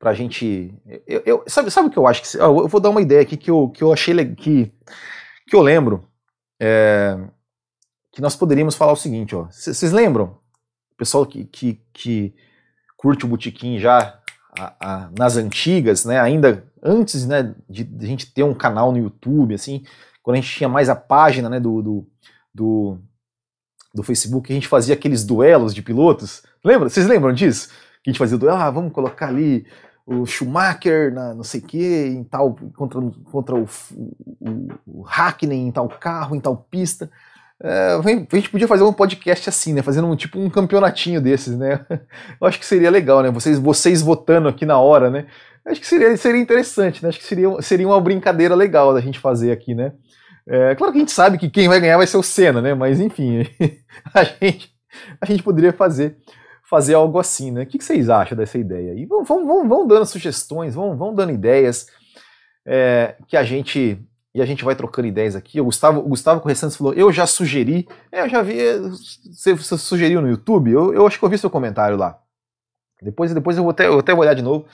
pra 0.00 0.12
gente. 0.12 0.74
Eu, 1.06 1.22
eu, 1.24 1.44
sabe, 1.46 1.70
sabe 1.70 1.86
o 1.86 1.90
que 1.90 1.96
eu 1.96 2.08
acho? 2.08 2.22
Que, 2.22 2.36
eu 2.36 2.66
vou 2.66 2.80
dar 2.80 2.90
uma 2.90 3.00
ideia 3.00 3.22
aqui 3.22 3.36
que 3.36 3.50
eu, 3.50 3.68
que 3.68 3.84
eu 3.84 3.92
achei 3.92 4.34
que, 4.34 4.72
que 5.46 5.54
eu 5.54 5.62
lembro. 5.62 6.08
É, 6.60 7.16
que 8.10 8.20
nós 8.20 8.36
poderíamos 8.36 8.74
falar 8.74 8.92
o 8.92 8.96
seguinte, 8.96 9.34
ó. 9.34 9.44
Vocês 9.44 9.92
lembram? 9.92 10.38
Pessoal 10.98 11.24
que, 11.24 11.44
que, 11.44 11.80
que 11.92 12.34
curte 12.96 13.24
o 13.24 13.28
Botequim 13.28 13.78
já 13.78 14.20
a, 14.58 14.74
a, 14.80 15.10
nas 15.16 15.36
antigas, 15.36 16.04
né? 16.04 16.20
Ainda 16.20 16.64
antes 16.82 17.24
né, 17.24 17.54
de, 17.68 17.84
de, 17.84 18.04
a 18.04 18.08
gente 18.08 18.32
ter 18.32 18.42
um 18.42 18.54
canal 18.54 18.92
no 18.92 18.98
YouTube, 18.98 19.54
assim, 19.54 19.84
quando 20.22 20.36
a 20.36 20.40
gente 20.40 20.54
tinha 20.54 20.68
mais 20.68 20.88
a 20.88 20.96
página 20.96 21.48
né, 21.48 21.58
do, 21.58 21.82
do, 21.82 22.06
do, 22.54 22.98
do 23.94 24.02
Facebook, 24.02 24.50
a 24.50 24.54
gente 24.54 24.68
fazia 24.68 24.94
aqueles 24.94 25.24
duelos 25.24 25.74
de 25.74 25.82
pilotos. 25.82 26.42
Lembra? 26.64 26.88
Vocês 26.88 27.06
lembram 27.06 27.32
disso? 27.32 27.68
Que 28.02 28.10
a 28.10 28.12
gente 28.12 28.18
fazia 28.18 28.38
duelo, 28.38 28.58
ah, 28.58 28.70
vamos 28.70 28.92
colocar 28.92 29.28
ali 29.28 29.66
o 30.06 30.26
Schumacher 30.26 31.12
na 31.12 31.34
não 31.34 31.44
sei 31.44 31.60
o 31.60 31.64
que, 31.64 32.06
em 32.06 32.24
tal, 32.24 32.56
contra, 32.74 33.00
contra 33.30 33.54
o, 33.54 33.68
o, 34.40 34.68
o 34.86 35.02
Hackney 35.02 35.58
em 35.58 35.70
tal 35.70 35.88
carro, 35.88 36.34
em 36.34 36.40
tal 36.40 36.56
pista. 36.56 37.10
É, 37.64 37.96
a 37.96 38.36
gente 38.36 38.50
podia 38.50 38.66
fazer 38.66 38.82
um 38.82 38.92
podcast 38.92 39.48
assim, 39.48 39.72
né? 39.72 39.82
Fazendo 39.82 40.08
um 40.08 40.16
tipo 40.16 40.36
um 40.38 40.50
campeonatinho 40.50 41.20
desses, 41.20 41.56
né? 41.56 41.86
Eu 42.40 42.48
acho 42.48 42.58
que 42.58 42.66
seria 42.66 42.90
legal, 42.90 43.22
né? 43.22 43.30
Vocês, 43.30 43.56
vocês 43.56 44.02
votando 44.02 44.48
aqui 44.48 44.66
na 44.66 44.78
hora, 44.78 45.08
né? 45.08 45.26
Acho 45.64 45.80
que 45.80 45.86
seria, 45.86 46.16
seria 46.16 46.40
interessante, 46.40 47.02
né? 47.02 47.08
Acho 47.08 47.18
que 47.18 47.24
seria, 47.24 47.62
seria 47.62 47.86
uma 47.86 48.00
brincadeira 48.00 48.54
legal 48.54 48.92
da 48.92 49.00
gente 49.00 49.18
fazer 49.18 49.52
aqui, 49.52 49.74
né? 49.74 49.92
É, 50.46 50.74
claro 50.74 50.92
que 50.92 50.98
a 50.98 51.00
gente 51.00 51.12
sabe 51.12 51.38
que 51.38 51.48
quem 51.48 51.68
vai 51.68 51.80
ganhar 51.80 51.96
vai 51.96 52.06
ser 52.06 52.16
o 52.16 52.22
Senna, 52.22 52.60
né? 52.60 52.74
Mas 52.74 53.00
enfim, 53.00 53.46
a 54.12 54.24
gente, 54.24 54.74
a 55.20 55.26
gente 55.26 55.42
poderia 55.42 55.72
fazer 55.72 56.16
fazer 56.72 56.94
algo 56.94 57.18
assim, 57.18 57.50
né? 57.50 57.62
O 57.62 57.66
que 57.66 57.82
vocês 57.82 58.08
acham 58.08 58.36
dessa 58.36 58.56
ideia? 58.56 58.94
E 58.94 59.04
vão, 59.04 59.22
vão, 59.22 59.68
vão 59.68 59.86
dando 59.86 60.06
sugestões, 60.06 60.74
vão, 60.74 60.96
vão 60.96 61.14
dando 61.14 61.30
ideias 61.30 61.86
é, 62.66 63.14
que 63.28 63.36
a 63.36 63.44
gente 63.44 64.02
e 64.34 64.40
a 64.40 64.46
gente 64.46 64.64
vai 64.64 64.74
trocando 64.74 65.06
ideias 65.06 65.36
aqui. 65.36 65.60
O 65.60 65.66
Gustavo, 65.66 66.00
o 66.00 66.08
Gustavo 66.08 66.42
falou: 66.70 66.94
Eu 66.94 67.12
já 67.12 67.26
sugeri. 67.26 67.86
É, 68.10 68.22
eu 68.22 68.28
já 68.28 68.40
vi. 68.40 68.56
Você, 69.30 69.52
você, 69.52 69.76
sugeriu 69.76 70.22
no 70.22 70.28
YouTube? 70.30 70.70
Eu, 70.70 70.94
eu 70.94 71.06
acho 71.06 71.18
que 71.18 71.24
eu 71.24 71.28
vi 71.28 71.36
seu 71.36 71.50
comentário 71.50 71.98
lá. 71.98 72.18
Depois, 73.02 73.34
depois 73.34 73.56
eu, 73.58 73.62
vou 73.64 73.72
até, 73.72 73.88
eu 73.88 73.98
até 73.98 74.12
vou 74.12 74.22
olhar 74.22 74.34
de 74.34 74.42
novo 74.42 74.66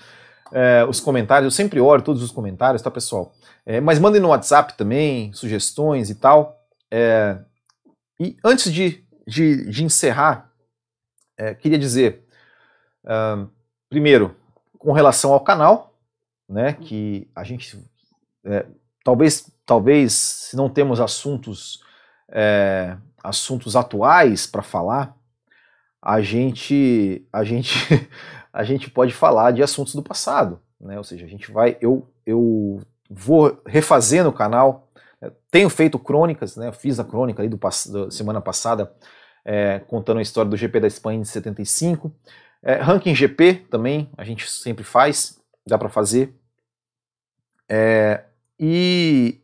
é, 0.52 0.84
os 0.84 1.00
comentários. 1.00 1.44
Eu 1.52 1.56
sempre 1.56 1.80
olho 1.80 2.02
todos 2.02 2.22
os 2.22 2.30
comentários, 2.30 2.82
tá, 2.82 2.90
pessoal? 2.90 3.32
É, 3.66 3.80
mas 3.80 3.98
mandem 3.98 4.20
no 4.20 4.28
WhatsApp 4.28 4.76
também, 4.76 5.32
sugestões 5.32 6.10
e 6.10 6.14
tal. 6.14 6.60
É, 6.90 7.38
e 8.18 8.36
antes 8.44 8.72
de, 8.72 9.04
de, 9.26 9.70
de 9.70 9.84
encerrar, 9.84 10.50
é, 11.36 11.54
queria 11.54 11.78
dizer, 11.78 12.24
primeiro, 13.88 14.34
com 14.78 14.92
relação 14.92 15.32
ao 15.32 15.40
canal, 15.40 15.94
né, 16.48 16.72
que 16.72 17.28
a 17.34 17.44
gente, 17.44 17.78
é, 18.44 18.64
talvez, 19.04 19.50
talvez, 19.66 20.12
se 20.12 20.56
não 20.56 20.70
temos 20.70 21.00
assuntos, 21.00 21.82
é, 22.30 22.96
assuntos 23.22 23.76
atuais 23.76 24.46
para 24.46 24.62
falar, 24.62 25.14
a 26.00 26.20
gente, 26.20 27.26
a 27.32 27.44
gente, 27.44 27.70
a 28.52 28.64
gente 28.64 28.90
pode 28.90 29.12
falar 29.12 29.52
de 29.52 29.62
assuntos 29.62 29.94
do 29.94 30.02
passado, 30.02 30.60
né? 30.80 30.96
Ou 30.98 31.04
seja, 31.04 31.24
a 31.24 31.28
gente 31.28 31.50
vai, 31.50 31.76
eu, 31.80 32.08
eu 32.26 32.80
vou 33.10 33.60
refazendo 33.66 34.28
o 34.28 34.32
canal, 34.32 34.88
tenho 35.50 35.68
feito 35.68 35.98
crônicas, 35.98 36.56
né? 36.56 36.70
Fiz 36.72 36.98
a 37.00 37.04
crônica 37.04 37.42
ali 37.42 37.48
do, 37.48 37.58
da 37.58 38.10
semana 38.10 38.40
passada 38.40 38.92
é, 39.44 39.78
contando 39.80 40.18
a 40.18 40.22
história 40.22 40.50
do 40.50 40.56
GP 40.56 40.80
da 40.80 40.86
Espanha 40.86 41.20
de 41.20 41.28
75. 41.28 42.12
É, 42.62 42.74
ranking 42.74 43.14
GP 43.14 43.66
também, 43.70 44.10
a 44.16 44.24
gente 44.24 44.48
sempre 44.48 44.84
faz, 44.84 45.40
dá 45.66 45.78
para 45.78 45.88
fazer. 45.88 46.34
É, 47.68 48.24
e, 48.58 49.40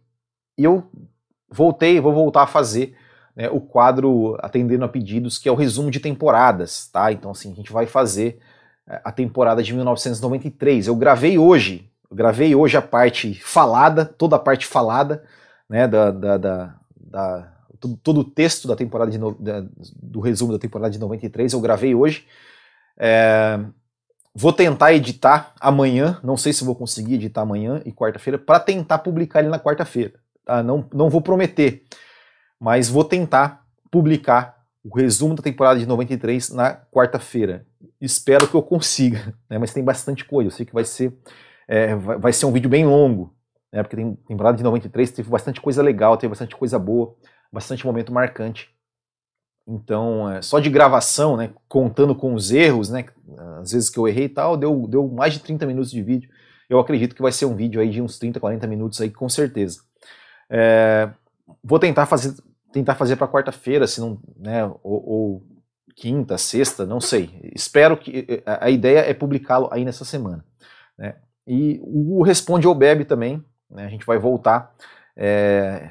eu 0.57 0.91
voltei, 1.49 2.01
vou 2.01 2.13
voltar 2.13 2.43
a 2.43 2.47
fazer 2.47 2.97
né, 3.35 3.49
o 3.49 3.61
quadro 3.61 4.37
atendendo 4.41 4.85
a 4.85 4.89
pedidos, 4.89 5.39
que 5.39 5.49
é 5.49 5.53
o 5.53 5.57
resumo 5.57 5.91
de 5.91 6.01
temporadas, 6.01 6.89
tá? 6.89 7.13
Então, 7.13 7.31
assim, 7.31 7.53
a 7.53 7.55
gente 7.55 7.73
vai 7.73 7.87
fazer 7.87 8.39
a 8.87 9.11
temporada 9.11 9.63
de 9.63 9.73
1993. 9.73 10.87
Eu 10.87 10.97
gravei 10.97 11.39
hoje, 11.39 11.91
gravei 12.13 12.55
hoje 12.55 12.77
a 12.77 12.83
parte 12.83 13.35
falada, 13.35 14.05
toda 14.05 14.37
a 14.37 14.39
parte 14.39 14.67
falada, 14.67 15.25
né, 15.69 15.89
da, 15.89 16.11
da, 16.11 16.37
da, 16.37 16.75
da 16.97 17.53
todo, 17.81 17.97
todo 18.03 18.21
o 18.21 18.25
texto 18.25 18.69
da 18.69 18.77
temporada 18.77 19.11
de 19.11 19.19
da, 19.19 19.65
do 20.03 20.21
resumo 20.21 20.53
da 20.53 20.59
temporada 20.59 20.91
de 20.91 20.99
93 20.99 21.53
eu 21.53 21.61
gravei 21.61 21.95
hoje. 21.95 22.27
É, 22.97 23.59
vou 24.35 24.53
tentar 24.53 24.93
editar 24.93 25.53
amanhã, 25.61 26.19
não 26.23 26.37
sei 26.37 26.53
se 26.53 26.65
vou 26.65 26.75
conseguir 26.75 27.15
editar 27.15 27.43
amanhã 27.43 27.83
e 27.85 27.93
quarta-feira, 27.93 28.39
para 28.39 28.61
tentar 28.61 28.99
publicar 28.99 29.41
ele 29.41 29.49
na 29.49 29.59
quarta-feira. 29.59 30.15
Tá? 30.45 30.63
Não, 30.63 30.87
não 30.93 31.09
vou 31.09 31.21
prometer, 31.21 31.85
mas 32.61 32.89
vou 32.89 33.05
tentar 33.05 33.65
publicar 33.91 34.64
o 34.85 34.95
resumo 34.97 35.35
da 35.35 35.43
temporada 35.43 35.81
de 35.81 35.87
93 35.87 36.51
na 36.51 36.75
quarta-feira. 36.75 37.67
Espero 38.01 38.47
que 38.47 38.55
eu 38.55 38.63
consiga, 38.63 39.35
né? 39.49 39.59
mas 39.59 39.73
tem 39.73 39.83
bastante 39.83 40.25
coisa. 40.25 40.49
Eu 40.49 40.53
sei 40.53 40.67
que 40.67 40.75
vai 40.75 40.85
ser, 40.85 41.13
é, 41.67 41.95
vai, 41.95 42.19
vai 42.19 42.33
ser 42.33 42.47
um 42.47 42.53
vídeo 42.53 42.69
bem 42.69 42.85
longo, 42.85 43.35
né? 43.73 43.83
porque 43.83 43.97
tem 43.97 44.15
temporada 44.29 44.57
de 44.57 44.63
93 44.63 45.11
teve 45.11 45.31
bastante 45.31 45.61
coisa 45.61 45.83
legal, 45.83 46.17
teve 46.17 46.31
bastante 46.31 46.55
coisa 46.55 46.79
boa 46.79 47.17
bastante 47.55 47.87
momento 47.87 48.13
marcante. 48.13 48.69
Então, 49.67 50.31
é, 50.31 50.43
só 50.43 50.59
de 50.59 50.69
gravação, 50.69 51.37
né, 51.37 51.51
contando 51.69 52.15
com 52.15 52.35
os 52.35 52.51
erros, 52.51 52.91
né, 52.91 53.07
às 53.61 53.73
vezes 53.73 53.89
que 53.89 53.99
eu 53.99 54.07
errei 54.07 54.25
e 54.25 54.29
tal, 54.29 54.57
deu, 54.57 54.87
deu 54.89 55.09
mais 55.09 55.33
de 55.33 55.41
30 55.41 55.65
minutos 55.65 55.91
de 55.91 56.03
vídeo. 56.03 56.29
Eu 56.69 56.79
acredito 56.79 57.15
que 57.15 57.23
vai 57.23 57.33
ser 57.33 57.47
um 57.47 57.55
vídeo 57.55 57.81
aí 57.81 57.89
de 57.89 58.03
uns 58.03 58.19
30, 58.19 58.41
40 58.41 58.67
minutos 58.67 59.01
aí, 59.01 59.11
com 59.11 59.29
certeza. 59.29 59.81
É, 60.51 61.09
vou 61.63 61.79
tentar 61.79 62.05
fazer 62.05 62.35
tentar 62.75 62.97
fazer 62.97 63.15
para 63.15 63.29
quarta-feira, 63.29 63.87
se 63.87 64.01
não, 64.01 64.19
né, 64.37 64.65
ou, 64.65 64.81
ou, 64.83 65.43
quinta, 65.95 66.37
sexta, 66.37 66.85
não 66.85 67.01
sei. 67.01 67.31
Espero 67.55 67.97
que 67.97 68.43
a 68.45 68.69
ideia 68.69 68.99
é 68.99 69.15
publicá-lo 69.15 69.69
aí 69.71 69.85
nessa 69.85 70.05
semana. 70.05 70.45
Né? 70.99 71.15
E 71.47 71.79
o 71.85 72.21
Responde 72.25 72.67
ou 72.67 72.75
Bebe 72.75 73.05
também, 73.05 73.45
né, 73.71 73.87
a 73.87 73.89
gente 73.89 74.05
vai 74.05 74.19
voltar. 74.19 74.75
É, 75.17 75.91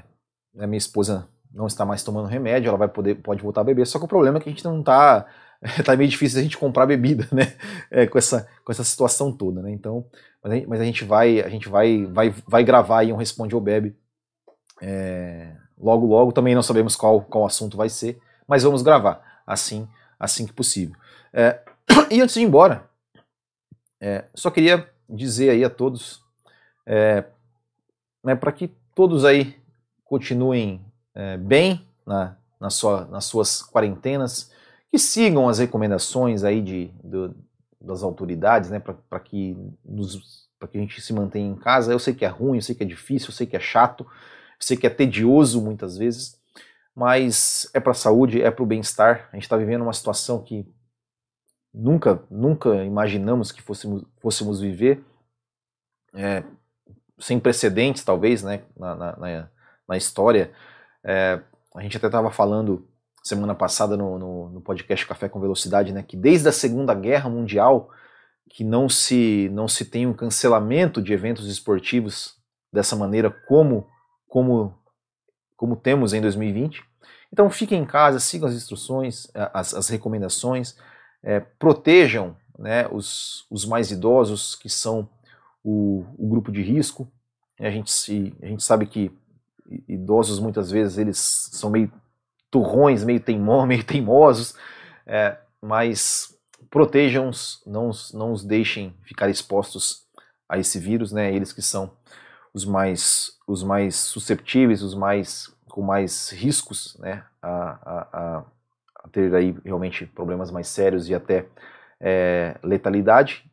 a 0.59 0.67
minha 0.67 0.77
esposa 0.77 1.25
não 1.53 1.67
está 1.67 1.85
mais 1.85 2.03
tomando 2.03 2.27
remédio, 2.27 2.67
ela 2.67 2.77
vai 2.77 2.89
poder, 2.89 3.15
pode 3.15 3.41
voltar 3.41 3.61
a 3.61 3.63
beber, 3.63 3.87
só 3.87 3.97
que 3.97 4.03
o 4.03 4.09
problema 4.09 4.37
é 4.37 4.41
que 4.41 4.49
a 4.49 4.51
gente 4.51 4.65
não 4.65 4.81
está, 4.81 5.25
tá 5.85 5.95
meio 5.95 6.09
difícil 6.09 6.39
a 6.39 6.43
gente 6.43 6.57
comprar 6.57 6.85
bebida, 6.85 7.25
né, 7.31 7.53
é, 7.89 8.05
com, 8.07 8.17
essa, 8.17 8.45
com 8.65 8.73
essa 8.73 8.83
situação 8.83 9.31
toda, 9.31 9.61
né, 9.61 9.71
então, 9.71 10.05
mas 10.43 10.51
a 10.51 10.55
gente, 10.55 10.67
mas 10.67 10.81
a 10.81 10.83
gente 10.83 11.05
vai, 11.05 11.39
a 11.39 11.47
gente 11.47 11.69
vai, 11.69 12.05
vai, 12.07 12.35
vai 12.45 12.63
gravar 12.65 12.99
aí 12.99 13.13
um 13.13 13.17
Responde 13.17 13.55
ou 13.55 13.61
Bebe 13.61 13.95
é, 14.81 15.55
logo, 15.83 16.07
logo, 16.07 16.31
também 16.31 16.55
não 16.55 16.63
sabemos 16.63 16.95
qual, 16.95 17.21
qual 17.21 17.45
assunto 17.45 17.75
vai 17.75 17.89
ser, 17.89 18.19
mas 18.47 18.63
vamos 18.63 18.81
gravar, 18.81 19.41
assim, 19.45 19.87
assim 20.17 20.47
que 20.47 20.53
possível. 20.53 20.95
É, 21.33 21.61
e 22.09 22.21
antes 22.21 22.35
de 22.35 22.41
ir 22.41 22.45
embora, 22.45 22.89
é, 24.01 24.25
só 24.33 24.49
queria 24.49 24.89
dizer 25.09 25.49
aí 25.49 25.63
a 25.63 25.69
todos, 25.69 26.23
é, 26.85 27.25
né, 28.23 28.35
para 28.35 28.51
que 28.51 28.71
todos 28.95 29.25
aí 29.25 29.61
continuem 30.05 30.81
é, 31.13 31.37
bem 31.37 31.85
na, 32.05 32.37
na 32.59 32.69
sua, 32.69 33.05
nas 33.05 33.25
suas 33.25 33.61
quarentenas, 33.61 34.51
que 34.89 34.97
sigam 34.97 35.49
as 35.49 35.59
recomendações 35.59 36.43
aí 36.43 36.61
de, 36.61 36.91
das 37.81 38.03
autoridades, 38.03 38.69
né, 38.69 38.79
para 38.79 39.19
que, 39.19 39.57
que 40.71 40.77
a 40.77 40.81
gente 40.81 41.01
se 41.01 41.11
mantenha 41.11 41.49
em 41.49 41.55
casa. 41.55 41.91
Eu 41.91 41.99
sei 41.99 42.13
que 42.13 42.23
é 42.23 42.27
ruim, 42.27 42.57
eu 42.57 42.61
sei 42.61 42.75
que 42.75 42.83
é 42.83 42.87
difícil, 42.87 43.29
eu 43.29 43.33
sei 43.33 43.45
que 43.45 43.57
é 43.57 43.59
chato, 43.59 44.05
sei 44.63 44.77
que 44.77 44.87
é 44.87 44.89
tedioso 44.89 45.61
muitas 45.61 45.97
vezes, 45.97 46.39
mas 46.95 47.69
é 47.73 47.79
para 47.79 47.91
a 47.91 47.95
saúde, 47.95 48.41
é 48.41 48.51
para 48.51 48.63
o 48.63 48.67
bem-estar. 48.67 49.29
A 49.31 49.35
gente 49.35 49.43
está 49.43 49.57
vivendo 49.57 49.81
uma 49.81 49.93
situação 49.93 50.41
que 50.43 50.67
nunca, 51.73 52.23
nunca 52.29 52.83
imaginamos 52.83 53.51
que 53.51 53.61
fôssemos, 53.61 54.03
fôssemos 54.21 54.59
viver, 54.59 55.03
é, 56.15 56.43
sem 57.19 57.39
precedentes 57.39 58.03
talvez, 58.03 58.43
né, 58.43 58.63
na, 58.77 58.95
na, 58.95 59.49
na 59.87 59.97
história 59.97 60.51
é, 61.03 61.39
a 61.75 61.81
gente 61.81 61.97
até 61.97 62.07
estava 62.07 62.31
falando 62.31 62.87
semana 63.23 63.53
passada 63.53 63.97
no, 63.97 64.17
no, 64.17 64.49
no, 64.49 64.61
podcast 64.61 65.05
Café 65.05 65.27
com 65.27 65.39
Velocidade, 65.39 65.91
né, 65.91 66.03
que 66.03 66.15
desde 66.15 66.47
a 66.47 66.51
Segunda 66.51 66.93
Guerra 66.93 67.29
Mundial 67.29 67.89
que 68.49 68.63
não 68.63 68.87
se 68.87 69.49
não 69.51 69.67
se 69.67 69.85
tem 69.85 70.05
um 70.05 70.13
cancelamento 70.13 71.01
de 71.01 71.13
eventos 71.13 71.47
esportivos 71.47 72.37
dessa 72.71 72.95
maneira 72.95 73.29
como 73.29 73.87
como 74.33 74.73
como 75.55 75.75
temos 75.75 76.11
em 76.11 76.19
2020. 76.19 76.83
Então 77.31 77.47
fiquem 77.51 77.83
em 77.83 77.85
casa, 77.85 78.19
sigam 78.19 78.49
as 78.49 78.55
instruções, 78.55 79.27
as, 79.53 79.75
as 79.75 79.87
recomendações, 79.89 80.75
é, 81.21 81.39
protejam 81.39 82.35
né, 82.57 82.87
os, 82.91 83.45
os 83.49 83.63
mais 83.63 83.91
idosos, 83.91 84.55
que 84.55 84.69
são 84.69 85.07
o, 85.63 86.03
o 86.17 86.27
grupo 86.27 86.51
de 86.51 86.63
risco. 86.63 87.07
A 87.59 87.69
gente, 87.69 87.91
se, 87.91 88.35
a 88.41 88.47
gente 88.47 88.63
sabe 88.63 88.87
que 88.87 89.11
idosos 89.87 90.39
muitas 90.39 90.71
vezes 90.71 90.97
eles 90.97 91.17
são 91.51 91.69
meio 91.69 91.93
turrões, 92.49 93.03
meio, 93.03 93.19
teimó, 93.19 93.63
meio 93.67 93.83
teimosos, 93.83 94.55
é, 95.05 95.37
mas 95.61 96.35
protejam-os, 96.71 97.61
não, 97.67 97.91
não 98.13 98.31
os 98.33 98.43
deixem 98.43 98.95
ficar 99.03 99.29
expostos 99.29 100.07
a 100.49 100.57
esse 100.57 100.79
vírus, 100.79 101.11
né? 101.11 101.33
Eles 101.33 101.53
que 101.53 101.61
são 101.61 101.91
os 102.53 102.65
mais, 102.65 103.37
os 103.47 103.63
mais 103.63 103.95
susceptíveis, 103.95 104.81
os 104.81 104.93
mais 104.93 105.53
com 105.67 105.81
mais 105.81 106.29
riscos, 106.29 106.95
né? 106.99 107.25
A, 107.41 107.49
a, 107.51 108.07
a, 108.13 109.07
ter 109.11 109.33
aí 109.33 109.55
realmente 109.65 110.05
problemas 110.05 110.51
mais 110.51 110.67
sérios 110.67 111.09
e 111.09 111.15
até 111.15 111.47
é, 111.99 112.55
letalidade. 112.63 113.43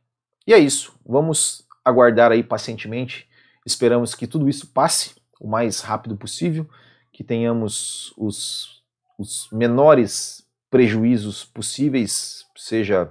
E 0.47 0.53
é 0.53 0.59
isso. 0.59 0.95
Vamos 1.05 1.67
aguardar 1.85 2.31
aí 2.31 2.43
pacientemente. 2.43 3.29
Esperamos 3.65 4.15
que 4.15 4.27
tudo 4.27 4.49
isso 4.49 4.67
passe 4.67 5.15
o 5.41 5.49
mais 5.49 5.81
rápido 5.81 6.17
possível, 6.17 6.69
que 7.11 7.25
tenhamos 7.25 8.13
os, 8.17 8.83
os 9.19 9.49
menores 9.51 10.47
prejuízos 10.71 11.45
possíveis, 11.45 12.45
seja 12.55 13.11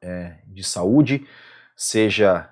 é, 0.00 0.38
de 0.46 0.64
saúde, 0.64 1.26
seja 1.76 2.50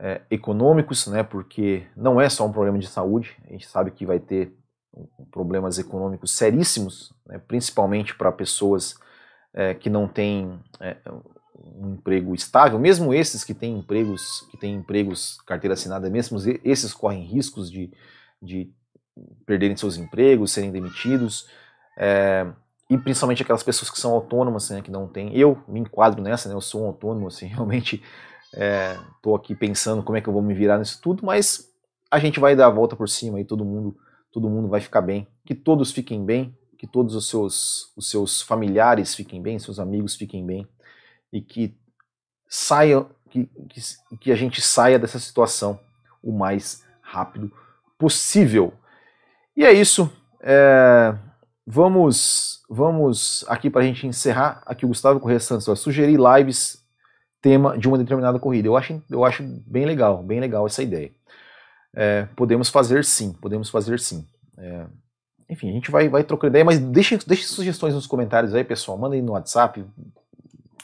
é, 0.00 0.22
econômicos, 0.30 1.06
né, 1.06 1.22
porque 1.22 1.86
não 1.94 2.18
é 2.20 2.28
só 2.28 2.46
um 2.46 2.52
problema 2.52 2.78
de 2.78 2.86
saúde, 2.86 3.36
a 3.46 3.52
gente 3.52 3.68
sabe 3.68 3.90
que 3.90 4.06
vai 4.06 4.18
ter 4.18 4.52
problemas 5.30 5.78
econômicos 5.78 6.32
seríssimos, 6.32 7.12
né, 7.26 7.38
principalmente 7.46 8.14
para 8.14 8.32
pessoas 8.32 8.96
é, 9.52 9.74
que 9.74 9.90
não 9.90 10.08
têm 10.08 10.58
é, 10.80 10.96
um 11.54 11.92
emprego 11.92 12.34
estável, 12.34 12.78
mesmo 12.78 13.12
esses 13.12 13.44
que 13.44 13.52
têm 13.52 13.78
empregos, 13.78 14.48
que 14.50 14.56
têm 14.56 14.74
empregos 14.74 15.38
carteira 15.46 15.74
assinada, 15.74 16.08
mesmo 16.08 16.38
esses 16.64 16.94
correm 16.94 17.22
riscos 17.22 17.70
de, 17.70 17.92
de 18.40 18.72
perderem 19.44 19.76
seus 19.76 19.98
empregos, 19.98 20.52
serem 20.52 20.72
demitidos, 20.72 21.46
é, 21.98 22.46
e 22.88 22.96
principalmente 22.96 23.42
aquelas 23.42 23.62
pessoas 23.62 23.90
que 23.90 24.00
são 24.00 24.12
autônomas, 24.12 24.70
né, 24.70 24.80
que 24.80 24.90
não 24.90 25.06
têm. 25.06 25.36
Eu 25.36 25.62
me 25.68 25.78
enquadro 25.78 26.22
nessa, 26.22 26.48
né, 26.48 26.54
eu 26.54 26.60
sou 26.60 26.84
um 26.84 26.86
autônomo, 26.86 27.28
assim, 27.28 27.46
realmente 27.52 28.02
estou 28.52 29.34
é, 29.34 29.36
aqui 29.36 29.54
pensando 29.54 30.02
como 30.02 30.18
é 30.18 30.20
que 30.20 30.28
eu 30.28 30.32
vou 30.32 30.42
me 30.42 30.54
virar 30.54 30.78
nisso 30.78 31.00
tudo, 31.00 31.24
mas 31.24 31.68
a 32.10 32.18
gente 32.18 32.40
vai 32.40 32.56
dar 32.56 32.66
a 32.66 32.70
volta 32.70 32.96
por 32.96 33.08
cima 33.08 33.40
e 33.40 33.44
todo 33.44 33.64
mundo, 33.64 33.96
todo 34.32 34.50
mundo 34.50 34.68
vai 34.68 34.80
ficar 34.80 35.00
bem, 35.00 35.28
que 35.44 35.54
todos 35.54 35.92
fiquem 35.92 36.24
bem, 36.24 36.56
que 36.76 36.86
todos 36.86 37.14
os 37.14 37.28
seus, 37.28 37.92
os 37.96 38.10
seus 38.10 38.42
familiares 38.42 39.14
fiquem 39.14 39.40
bem, 39.40 39.58
seus 39.58 39.78
amigos 39.78 40.16
fiquem 40.16 40.44
bem 40.44 40.66
e 41.32 41.40
que 41.40 41.76
saia, 42.48 43.06
que, 43.28 43.46
que, 43.68 43.80
que 44.18 44.32
a 44.32 44.36
gente 44.36 44.60
saia 44.60 44.98
dessa 44.98 45.18
situação 45.18 45.78
o 46.22 46.32
mais 46.32 46.84
rápido 47.00 47.52
possível. 47.98 48.72
E 49.56 49.64
é 49.64 49.72
isso. 49.72 50.10
É, 50.40 51.14
vamos, 51.66 52.62
vamos 52.68 53.44
aqui 53.46 53.70
para 53.70 53.82
a 53.82 53.84
gente 53.84 54.06
encerrar. 54.06 54.62
Aqui 54.66 54.84
o 54.84 54.88
Gustavo 54.88 55.20
Correia 55.20 55.40
Santos 55.40 55.78
sugerir 55.78 56.18
lives 56.18 56.79
tema 57.40 57.76
de 57.78 57.88
uma 57.88 57.98
determinada 57.98 58.38
corrida. 58.38 58.68
Eu 58.68 58.76
acho, 58.76 59.02
eu 59.10 59.24
acho 59.24 59.42
bem 59.66 59.84
legal, 59.84 60.22
bem 60.22 60.40
legal 60.40 60.66
essa 60.66 60.82
ideia. 60.82 61.10
É, 61.94 62.28
podemos 62.36 62.68
fazer 62.68 63.04
sim, 63.04 63.32
podemos 63.32 63.68
fazer 63.68 63.98
sim. 63.98 64.26
É, 64.56 64.86
enfim, 65.48 65.68
a 65.70 65.72
gente 65.72 65.90
vai, 65.90 66.08
vai 66.08 66.22
trocando 66.22 66.52
ideia, 66.52 66.64
mas 66.64 66.78
deixe, 66.78 67.18
deixe 67.26 67.44
sugestões 67.44 67.94
nos 67.94 68.06
comentários 68.06 68.54
aí, 68.54 68.62
pessoal. 68.62 68.96
Manda 68.96 69.16
aí 69.16 69.22
no 69.22 69.32
WhatsApp, 69.32 69.84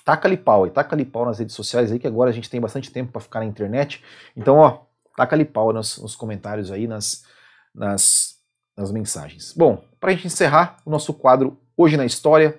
taca-lhe 0.05 0.37
pau 0.37 0.65
aí, 0.65 0.71
taca-lhe 0.71 1.05
pau 1.05 1.25
nas 1.25 1.39
redes 1.39 1.55
sociais 1.55 1.93
aí, 1.93 1.99
que 1.99 2.07
agora 2.07 2.31
a 2.31 2.33
gente 2.33 2.51
tem 2.51 2.61
bastante 2.61 2.91
tempo 2.91 3.13
para 3.13 3.21
ficar 3.21 3.41
na 3.41 3.47
internet. 3.47 4.03
Então, 4.37 4.57
ó, 4.57 4.81
taca-lhe 5.17 5.45
pau 5.45 5.73
nos, 5.73 5.99
nos, 5.99 6.17
comentários 6.17 6.73
aí, 6.73 6.89
nas, 6.89 7.25
nas, 7.75 8.37
nas 8.77 8.91
mensagens. 8.91 9.53
Bom, 9.57 9.85
para 10.01 10.11
a 10.11 10.15
gente 10.15 10.27
encerrar 10.27 10.79
o 10.85 10.91
nosso 10.91 11.15
quadro 11.15 11.59
Hoje 11.77 11.97
na 11.97 12.07
História, 12.07 12.59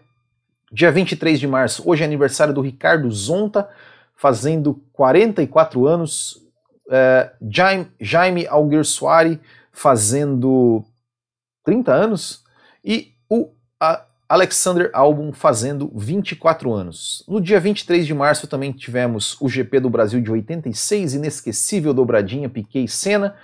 dia 0.72 0.92
23 0.92 1.40
de 1.40 1.48
março, 1.48 1.84
hoje 1.86 2.04
é 2.04 2.06
aniversário 2.06 2.54
do 2.54 2.62
Ricardo 2.62 3.10
Zonta, 3.12 3.70
fazendo 4.16 4.82
44 4.94 5.86
anos, 5.86 6.42
é, 6.90 7.32
Jaime, 7.50 7.88
Jaime 8.00 8.48
Alguersuari 8.48 9.40
fazendo 9.72 10.84
30 11.64 11.94
anos, 11.94 12.44
e 12.84 13.14
o 13.30 13.52
a, 13.80 14.04
Alexander 14.30 14.90
Albon 14.94 15.32
fazendo 15.32 15.90
24 15.96 16.74
anos. 16.74 17.24
No 17.28 17.40
dia 17.40 17.60
23 17.60 18.06
de 18.06 18.14
março 18.14 18.48
também 18.48 18.74
tivemos 18.74 19.38
o 19.40 19.48
GP 19.48 19.80
do 19.80 19.90
Brasil 19.90 20.20
de 20.20 20.30
86, 20.30 21.14
inesquecível 21.14 21.94
dobradinha 21.94 22.50
Piquet 22.50 22.84
e 22.84 22.88
Senna. 22.90 23.36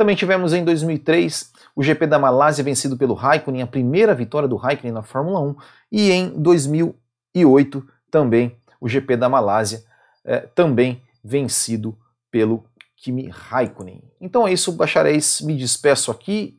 Também 0.00 0.16
tivemos 0.16 0.54
em 0.54 0.64
2003 0.64 1.52
o 1.76 1.82
GP 1.82 2.06
da 2.06 2.18
Malásia 2.18 2.64
vencido 2.64 2.96
pelo 2.96 3.12
Raikkonen, 3.12 3.60
a 3.60 3.66
primeira 3.66 4.14
vitória 4.14 4.48
do 4.48 4.56
Raikkonen 4.56 4.94
na 4.94 5.02
Fórmula 5.02 5.38
1. 5.42 5.56
E 5.92 6.10
em 6.10 6.30
2008 6.40 7.86
também 8.10 8.56
o 8.80 8.88
GP 8.88 9.18
da 9.18 9.28
Malásia, 9.28 9.84
eh, 10.24 10.48
também 10.54 11.02
vencido 11.22 11.98
pelo 12.30 12.64
Kimi 12.96 13.28
Raikkonen. 13.28 14.02
Então 14.18 14.48
é 14.48 14.54
isso, 14.54 14.72
bacharéis, 14.72 15.42
me 15.42 15.54
despeço 15.54 16.10
aqui 16.10 16.58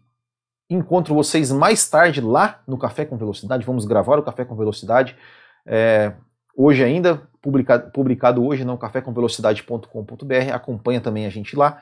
Encontro 0.70 1.16
vocês 1.16 1.52
mais 1.52 1.90
tarde 1.90 2.22
lá 2.22 2.62
no 2.68 2.78
Café 2.78 3.06
com 3.06 3.18
Velocidade. 3.18 3.66
Vamos 3.66 3.86
gravar 3.86 4.20
o 4.20 4.24
Café 4.24 4.46
com 4.46 4.56
Velocidade. 4.56 5.18
É, 5.66 6.14
hoje 6.56 6.84
ainda, 6.84 7.28
publicado, 7.42 7.90
publicado 7.90 8.46
hoje 8.46 8.64
no 8.64 8.78
cafécomvelocidade.com.br. 8.78 10.54
Acompanha 10.54 11.02
também 11.02 11.26
a 11.26 11.30
gente 11.32 11.56
lá. 11.56 11.82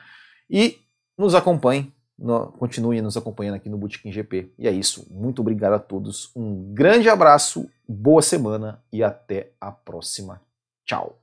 E 0.50 0.80
nos 1.20 1.36
acompanhe, 1.36 1.92
no, 2.18 2.48
continue 2.54 3.02
nos 3.02 3.18
acompanhando 3.18 3.56
aqui 3.56 3.68
no 3.68 3.78
Bootkin 3.78 4.10
GP. 4.10 4.54
E 4.58 4.68
é 4.68 4.72
isso. 4.72 5.06
Muito 5.12 5.42
obrigado 5.42 5.74
a 5.74 5.80
todos. 5.80 6.32
Um 6.34 6.74
grande 6.74 7.10
abraço, 7.10 7.70
boa 7.88 8.22
semana 8.22 8.82
e 8.92 9.04
até 9.04 9.52
a 9.60 9.70
próxima. 9.70 10.42
Tchau. 10.86 11.20